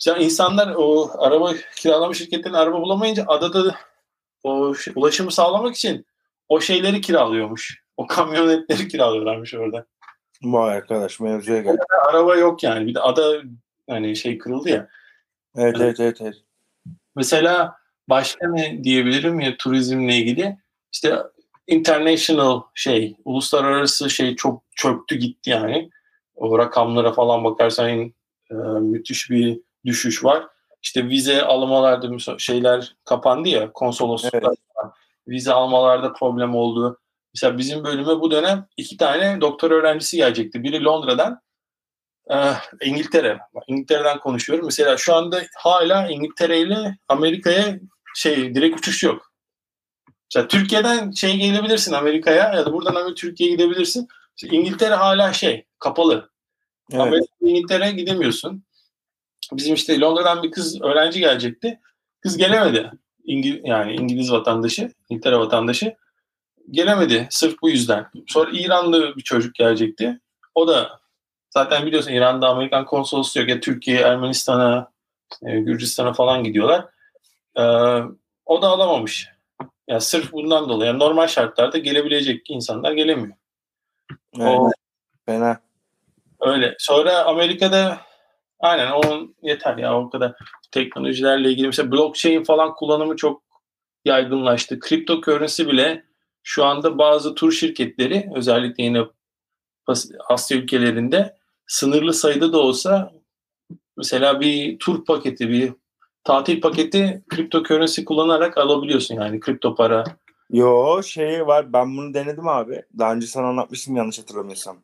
[0.01, 3.75] Mesela insanlar o araba kiralama şirketlerinin araba bulamayınca adada
[4.43, 6.07] o şey- ulaşımı sağlamak için
[6.49, 7.83] o şeyleri kiralıyormuş.
[7.97, 9.87] O kamyonetleri kiralıyorlarmış orada.
[10.43, 11.77] Vay arkadaş mevzuya gel.
[12.09, 12.87] Araba yok yani.
[12.87, 13.43] Bir de ada
[13.89, 14.89] hani şey kırıldı ya.
[15.57, 16.19] Evet evet evet.
[16.21, 16.35] evet.
[17.17, 17.77] Mesela
[18.09, 20.57] başka ne diyebilirim ya turizmle ilgili?
[20.93, 21.17] İşte
[21.67, 25.91] international şey, uluslararası şey çok çöktü gitti yani.
[26.35, 27.89] O rakamlara falan bakarsan
[28.51, 30.47] e, müthiş bir düşüş var.
[30.83, 34.43] İşte vize almalarda şeyler kapandı ya konsolosluklar.
[34.43, 34.93] Evet.
[35.29, 36.99] Vize almalarda problem oldu.
[37.35, 40.63] Mesela bizim bölüme bu dönem iki tane doktor öğrencisi gelecekti.
[40.63, 41.41] Biri Londra'dan,
[42.31, 42.37] e,
[42.83, 43.39] İngiltere.
[43.67, 44.65] İngiltere'den konuşuyorum.
[44.65, 47.79] Mesela şu anda hala İngiltere ile Amerika'ya
[48.15, 49.33] şey direkt uçuş yok.
[50.37, 54.09] Mesela Türkiye'den şey gelebilirsin Amerika'ya ya da buradan Türkiye'ye gidebilirsin.
[54.37, 56.31] İşte İngiltere hala şey kapalı.
[56.93, 57.01] Evet.
[57.01, 58.65] Amerika İngiltere'ye gidemiyorsun.
[59.53, 61.81] Bizim işte Londra'dan bir kız öğrenci gelecekti.
[62.21, 62.91] Kız gelemedi.
[63.25, 65.95] İngiliz yani İngiliz vatandaşı, İngiltere vatandaşı
[66.71, 68.07] gelemedi sırf bu yüzden.
[68.27, 70.21] Sonra İranlı bir çocuk gelecekti.
[70.55, 71.01] O da
[71.51, 73.49] zaten biliyorsun İran'da Amerikan konsolosluğu yok.
[73.49, 74.91] Ya Türkiye, Ermenistan'a,
[75.43, 76.85] e, Gürcistan'a falan gidiyorlar.
[77.59, 77.63] Ee,
[78.47, 79.36] o da alamamış.
[79.89, 80.91] Yani sırf bundan dolayı.
[80.91, 83.37] Yani normal şartlarda gelebilecek insanlar gelemiyor.
[84.39, 84.59] Evet.
[84.59, 84.71] O
[85.27, 85.61] Fena.
[86.41, 86.75] öyle.
[86.79, 88.01] Sonra Amerika'da
[88.61, 90.35] aynen onun yeter ya o kadar
[90.71, 93.43] teknolojilerle ilgili mesela blockchain falan kullanımı çok
[94.05, 94.81] yaygınlaştı.
[94.81, 96.05] Cryptocurrency bile
[96.43, 99.03] şu anda bazı tur şirketleri özellikle yine
[100.29, 101.37] Asya ülkelerinde
[101.67, 103.13] sınırlı sayıda da olsa
[103.97, 105.73] mesela bir tur paketi, bir
[106.27, 110.05] tatil paketi cryptocurrency kullanarak alabiliyorsun yani kripto para.
[110.51, 112.83] Yo şey var ben bunu denedim abi.
[112.99, 114.77] Daha önce sana anlatmıştım yanlış hatırlamıyorsam.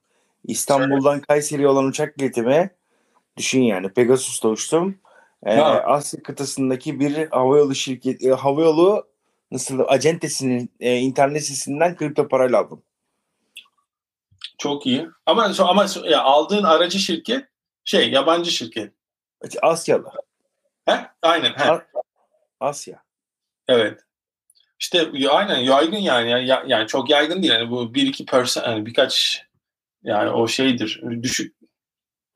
[0.44, 2.70] İstanbul'dan Kayseri'ye olan uçak biletimi
[3.36, 4.98] düşün yani Pegasus'ta uçtum.
[5.46, 5.60] Ee.
[5.60, 9.06] Asya kıtasındaki bir havayolu şirketi, e, havayolu
[9.50, 12.82] nasıl acentesinin e, internet sitesinden kripto parayla aldım.
[14.58, 15.08] Çok iyi.
[15.26, 17.44] Ama ama ya aldığın aracı şirket
[17.84, 18.92] şey yabancı şirket.
[19.62, 20.12] Asyalı.
[20.86, 20.94] He?
[21.22, 21.52] Aynen.
[21.52, 21.80] He.
[22.60, 23.02] Asya.
[23.68, 24.00] Evet.
[24.80, 26.30] İşte aynen yaygın yani.
[26.30, 27.52] Ya- ya- yani çok yaygın değil.
[27.52, 29.42] Yani bu bir iki persen yani birkaç
[30.02, 31.02] yani o şeydir.
[31.22, 31.56] Düşük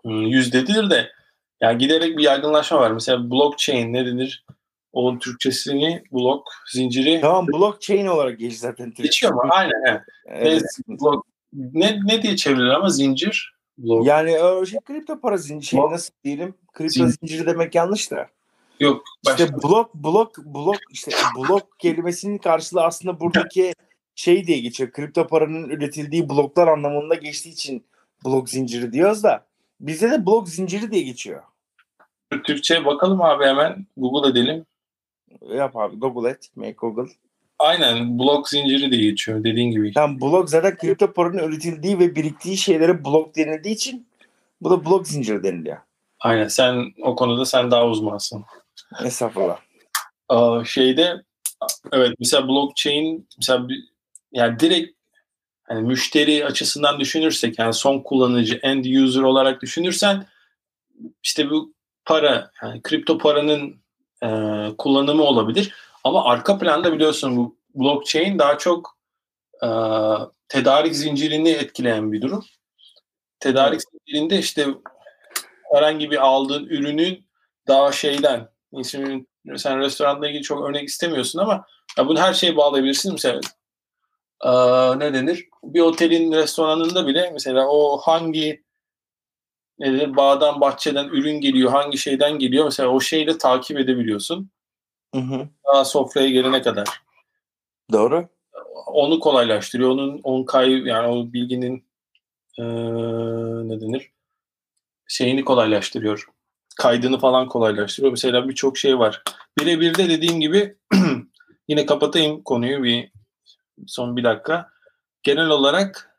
[0.05, 1.13] yüzdedir de
[1.61, 2.91] yani giderek bir yaygınlaşma var.
[2.91, 4.45] Mesela blockchain ne denir?
[4.93, 8.95] Onun Türkçesini blok zinciri Tamam blockchain olarak geç zaten.
[8.95, 9.43] Geçiyor mu?
[9.51, 9.83] Aynen.
[9.87, 10.03] Evet.
[10.29, 10.63] Evet.
[10.89, 14.07] Blok, ne, ne diye çevrilir ama zincir blok.
[14.07, 16.55] Yani o şey kripto para zinciri şey Blok- nasıl diyelim?
[16.73, 18.29] Kripto Zin- zinciri demek yanlış da.
[18.81, 19.05] Yok.
[19.27, 19.45] Başka.
[19.45, 23.75] İşte blok blok blok işte blok kelimesinin karşılığı aslında buradaki
[24.15, 24.91] şey diye geçiyor.
[24.93, 27.85] Kripto paranın üretildiği bloklar anlamında geçtiği için
[28.25, 29.47] blok zinciri diyoruz da
[29.81, 31.43] bizde de blok zinciri diye geçiyor.
[32.45, 33.87] Türkçe bakalım abi hemen.
[33.97, 34.67] Google edelim.
[35.49, 36.51] Yap abi Google et.
[36.57, 37.13] Make Google.
[37.59, 39.93] Aynen blok zinciri diye geçiyor dediğin gibi.
[39.93, 44.07] Tam blok zaten kripto paranın üretildiği ve biriktiği şeylere blok denildiği için
[44.61, 45.77] bu da blok zinciri deniliyor.
[46.21, 48.45] Aynen sen o konuda sen daha uzmansın.
[49.05, 49.59] Estağfurullah.
[50.29, 51.23] Aa, şeyde
[51.93, 53.85] evet mesela blockchain mesela bir,
[54.33, 54.97] yani direkt
[55.65, 60.27] hani müşteri açısından düşünürsek yani son kullanıcı end user olarak düşünürsen
[61.23, 63.77] işte bu para yani kripto paranın
[64.23, 64.29] e,
[64.79, 68.99] kullanımı olabilir ama arka planda biliyorsun bu blockchain daha çok
[69.63, 69.69] e,
[70.49, 72.45] tedarik zincirini etkileyen bir durum.
[73.41, 74.67] Tedarik zincirinde işte
[75.75, 77.27] herhangi bir aldığın ürünün
[77.69, 78.49] daha şeyden
[78.85, 79.27] şimdi
[79.57, 81.67] sen restoranla ilgili çok örnek istemiyorsun ama
[81.99, 83.13] ya bunu her şeye bağlayabilirsin.
[83.13, 83.41] Mesela
[84.45, 84.51] e,
[84.99, 85.49] ne denir?
[85.65, 88.65] Bir otelin restoranında bile mesela o hangi
[89.79, 94.51] ne denir, bağdan bahçeden ürün geliyor, hangi şeyden geliyor mesela o şeyle takip edebiliyorsun.
[95.15, 95.49] Hı hı.
[95.67, 96.89] Daha sofraya gelene kadar.
[97.93, 98.29] Doğru.
[98.87, 99.91] Onu kolaylaştırıyor.
[99.91, 101.85] Onun onun kay yani o bilginin
[102.59, 102.65] e,
[103.69, 104.11] ne denir?
[105.09, 106.29] Şeyini kolaylaştırıyor.
[106.77, 108.11] Kaydını falan kolaylaştırıyor.
[108.11, 109.23] Mesela birçok şey var.
[109.59, 110.77] Birebir de dediğim gibi
[111.69, 113.11] yine kapatayım konuyu bir
[113.87, 114.71] son bir dakika.
[115.23, 116.17] Genel olarak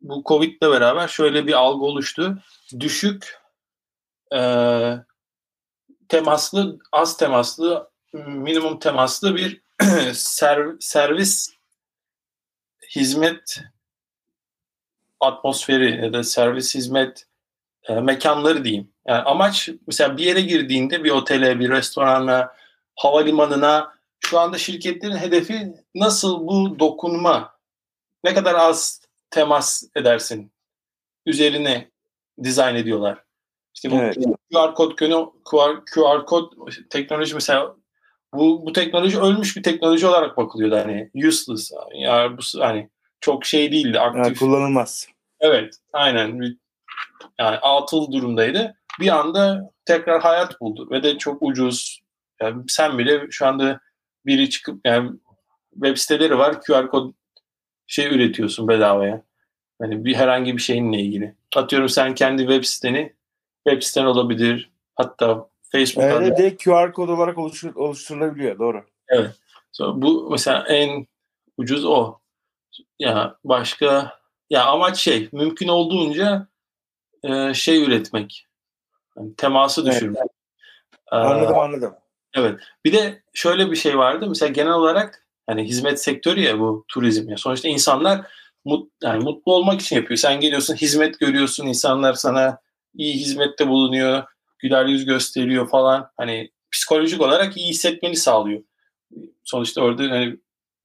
[0.00, 2.38] bu Covid'le beraber şöyle bir algı oluştu.
[2.80, 3.38] Düşük
[4.34, 4.40] e,
[6.08, 9.60] temaslı, az temaslı, minimum temaslı bir
[10.12, 11.50] ser- servis
[12.96, 13.60] hizmet
[15.20, 17.27] atmosferi ya da servis hizmet
[17.88, 18.92] e, mekanları diyeyim.
[19.06, 22.52] Yani amaç mesela bir yere girdiğinde bir otele, bir restorana,
[22.96, 27.58] havalimanına şu anda şirketlerin hedefi nasıl bu dokunma
[28.24, 29.00] ne kadar az
[29.30, 30.52] temas edersin
[31.26, 31.90] üzerine
[32.42, 33.24] dizayn ediyorlar.
[33.74, 34.16] İşte bu Evet.
[34.54, 34.96] QR kod
[35.44, 36.52] QR, QR kod
[36.90, 37.76] teknoloji mesela
[38.34, 42.90] bu bu teknoloji ölmüş bir teknoloji olarak bakılıyordu hani useless yani bu hani
[43.20, 44.38] çok şey değildi Yani aktif.
[44.38, 45.08] kullanılmaz.
[45.40, 46.58] Evet, aynen.
[47.38, 48.74] Yani atıl durumdaydı.
[49.00, 52.00] Bir anda tekrar hayat buldu ve de çok ucuz.
[52.42, 53.80] Yani sen bile şu anda
[54.26, 55.10] biri çıkıp yani
[55.74, 57.12] web siteleri var QR kod
[57.86, 59.22] şey üretiyorsun bedavaya.
[59.80, 61.34] Hani bir herhangi bir şeyinle ilgili.
[61.56, 63.12] Atıyorum sen kendi web siteni
[63.68, 64.70] web siten olabilir.
[64.94, 68.58] Hatta Facebook'tan Evet, direkt QR kod olarak oluştur, oluşturulabiliyor.
[68.58, 68.84] Doğru.
[69.72, 71.06] So, bu mesela en
[71.56, 72.18] ucuz o.
[72.98, 74.18] Ya başka
[74.50, 76.48] ya amaç şey mümkün olduğunca
[77.22, 78.46] e, şey üretmek.
[79.16, 79.92] Yani teması Evet.
[79.92, 80.22] düşürmek.
[81.12, 81.94] Ee, Anladım anladım.
[82.34, 82.60] Evet.
[82.84, 84.26] Bir de şöyle bir şey vardı.
[84.28, 87.36] Mesela genel olarak hani hizmet sektörü ya bu turizm ya.
[87.36, 88.26] Sonuçta insanlar
[88.64, 90.18] mut, yani mutlu olmak için yapıyor.
[90.18, 91.66] Sen geliyorsun hizmet görüyorsun.
[91.66, 92.58] insanlar sana
[92.94, 94.22] iyi hizmette bulunuyor.
[94.58, 96.10] Güler yüz gösteriyor falan.
[96.16, 98.62] Hani psikolojik olarak iyi hissetmeni sağlıyor.
[99.44, 100.36] Sonuçta orada hani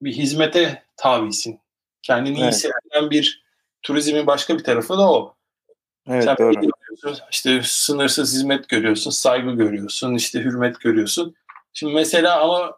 [0.01, 1.59] bir hizmete tabisin.
[2.01, 2.53] Kendini evet.
[2.53, 3.43] iyi hisseden bir
[3.81, 5.35] turizmin başka bir tarafı da o.
[6.07, 6.53] Evet Sen doğru.
[7.31, 11.35] İşte sınırsız hizmet görüyorsun, saygı görüyorsun, işte hürmet görüyorsun.
[11.73, 12.77] Şimdi mesela ama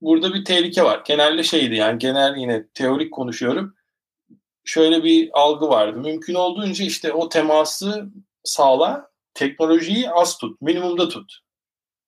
[0.00, 1.02] burada bir tehlike var.
[1.06, 3.74] Genelde şeydi yani genel yine teorik konuşuyorum.
[4.64, 5.98] Şöyle bir algı vardı.
[5.98, 8.06] Mümkün olduğunca işte o teması
[8.44, 11.38] sağla, teknolojiyi az tut, minimumda tut.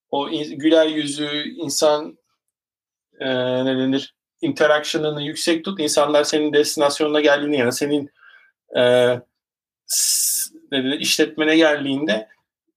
[0.09, 2.17] O güler yüzü, insan
[3.19, 3.27] e,
[3.65, 5.79] ne denir, interaction'ını yüksek tut.
[5.79, 8.09] İnsanlar senin destinasyonuna geldiğinde ya da senin
[8.77, 8.81] e,
[10.71, 12.27] ne işletmene geldiğinde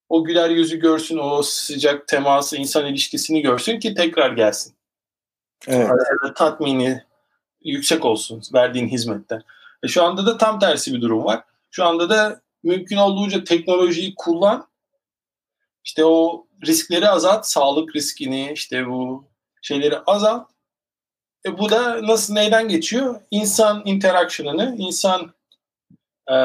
[0.09, 4.75] o güler yüzü görsün, o sıcak teması, insan ilişkisini görsün ki tekrar gelsin.
[5.67, 5.91] Evet.
[5.91, 7.03] Arada tatmini
[7.65, 9.43] yüksek olsun verdiğin hizmette.
[9.83, 11.45] E şu anda da tam tersi bir durum var.
[11.71, 14.69] Şu anda da mümkün olduğunca teknolojiyi kullan.
[15.85, 19.25] İşte o riskleri azalt, sağlık riskini, işte bu
[19.63, 20.51] şeyleri azalt.
[21.47, 23.21] E bu da nasıl neyden geçiyor?
[23.31, 25.33] İnsan interaction'ını, insan
[26.31, 26.37] e,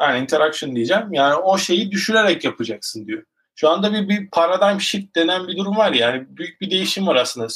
[0.00, 1.12] yani interaction diyeceğim.
[1.12, 3.22] Yani o şeyi düşürerek yapacaksın diyor.
[3.54, 7.16] Şu anda bir, bir paradigm shift denen bir durum var yani büyük bir değişim var
[7.16, 7.46] aslında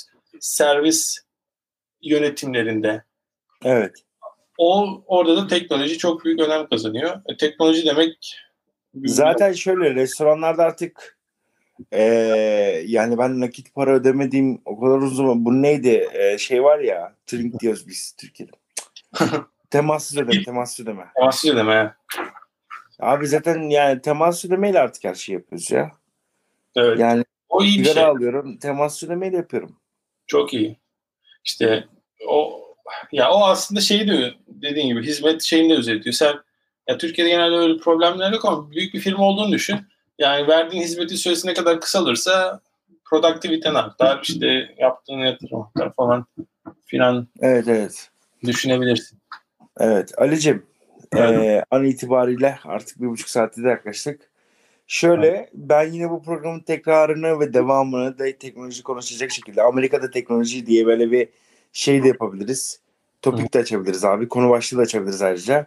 [0.40, 1.18] servis
[2.02, 3.04] yönetimlerinde.
[3.64, 3.96] Evet.
[4.58, 7.20] O orada da teknoloji çok büyük önem kazanıyor.
[7.26, 8.36] E, teknoloji demek
[9.04, 11.18] zaten şöyle restoranlarda artık
[11.92, 12.02] e,
[12.86, 17.60] yani ben nakit para ödemediğim o kadar uzun bu neydi e, şey var ya trink
[17.60, 18.52] diyoruz biz Türkiye'de.
[19.70, 21.08] temassız ödeme, temassız ödeme.
[21.16, 21.94] Temassız ödeme.
[23.00, 25.92] Abi zaten yani temas ödemeyle artık her şeyi yapıyoruz ya.
[26.76, 26.98] Evet.
[26.98, 28.04] Yani o iyi bir şey.
[28.04, 29.76] alıyorum, temas ödemeyle yapıyorum.
[30.26, 30.76] Çok iyi.
[31.44, 31.84] İşte
[32.28, 32.64] o
[33.12, 36.14] ya o aslında şey diyor dediğin gibi hizmet şeyini de özetiyor.
[36.14, 36.34] Sen
[36.88, 39.76] ya Türkiye'de genelde öyle problemler yok ama büyük bir firma olduğunu düşün.
[40.18, 42.60] Yani verdiğin hizmeti süresi ne kadar kısalırsa
[43.04, 44.20] produktiviten artar.
[44.22, 46.26] işte yaptığın yatırım artar falan
[46.84, 47.28] filan.
[47.40, 48.10] Evet evet.
[48.44, 49.17] Düşünebilirsin.
[49.78, 50.62] Evet Ali'cim
[51.16, 51.40] evet.
[51.40, 54.20] e, an itibariyle artık bir buçuk saatte de yaklaştık.
[54.86, 60.86] Şöyle ben yine bu programın tekrarını ve devamını da teknoloji konuşacak şekilde Amerika'da teknoloji diye
[60.86, 61.28] böyle bir
[61.72, 62.80] şey de yapabiliriz.
[63.22, 64.28] Topik de açabiliriz abi.
[64.28, 65.66] Konu başlığı da açabiliriz ayrıca.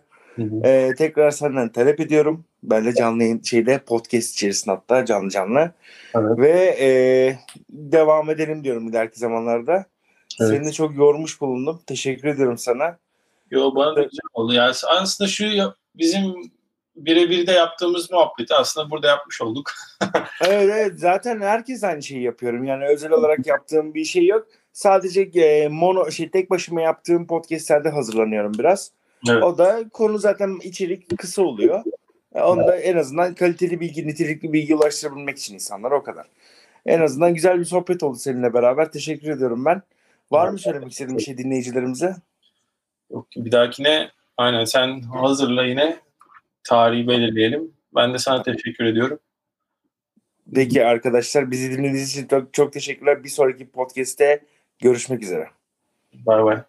[0.64, 2.46] Ee, tekrar senden talep ediyorum.
[2.64, 5.72] Ben de canlı şeyde podcast içerisinde hatta canlı canlı.
[6.16, 6.38] Evet.
[6.38, 6.90] Ve e,
[7.70, 9.86] devam edelim diyorum ileriki zamanlarda.
[10.42, 10.52] Evet.
[10.52, 11.82] Seni de çok yormuş bulundum.
[11.88, 12.98] Teşekkür ediyorum sana.
[13.52, 14.54] Yo bana da güzel oldu.
[14.54, 15.46] Yani aslında şu
[15.96, 16.34] bizim
[16.96, 19.72] birebir de yaptığımız muhabbeti aslında burada yapmış olduk.
[20.42, 22.64] evet evet zaten herkes aynı şeyi yapıyorum.
[22.64, 24.48] Yani özel olarak yaptığım bir şey yok.
[24.74, 28.92] Sadece e, mono şey tek başıma yaptığım podcastlerde hazırlanıyorum biraz.
[29.30, 29.44] Evet.
[29.44, 31.84] O da konu zaten içerik kısa oluyor.
[32.36, 36.28] E, onda en azından kaliteli bilgi, nitelikli bilgi ulaştırabilmek için insanlar o kadar.
[36.86, 38.92] En azından güzel bir sohbet oldu seninle beraber.
[38.92, 39.82] Teşekkür ediyorum ben.
[40.32, 42.16] Var mı söylemek istediğin bir şey dinleyicilerimize?
[43.12, 46.00] Yok ki bir dahakine aynen sen hazırla yine
[46.64, 47.72] tarihi belirleyelim.
[47.96, 49.20] Ben de sana teşekkür ediyorum.
[50.56, 53.24] Peki arkadaşlar bizi dinlediğiniz için çok, çok teşekkürler.
[53.24, 54.44] Bir sonraki podcast'te
[54.80, 55.50] görüşmek üzere.
[56.14, 56.62] Bay bay.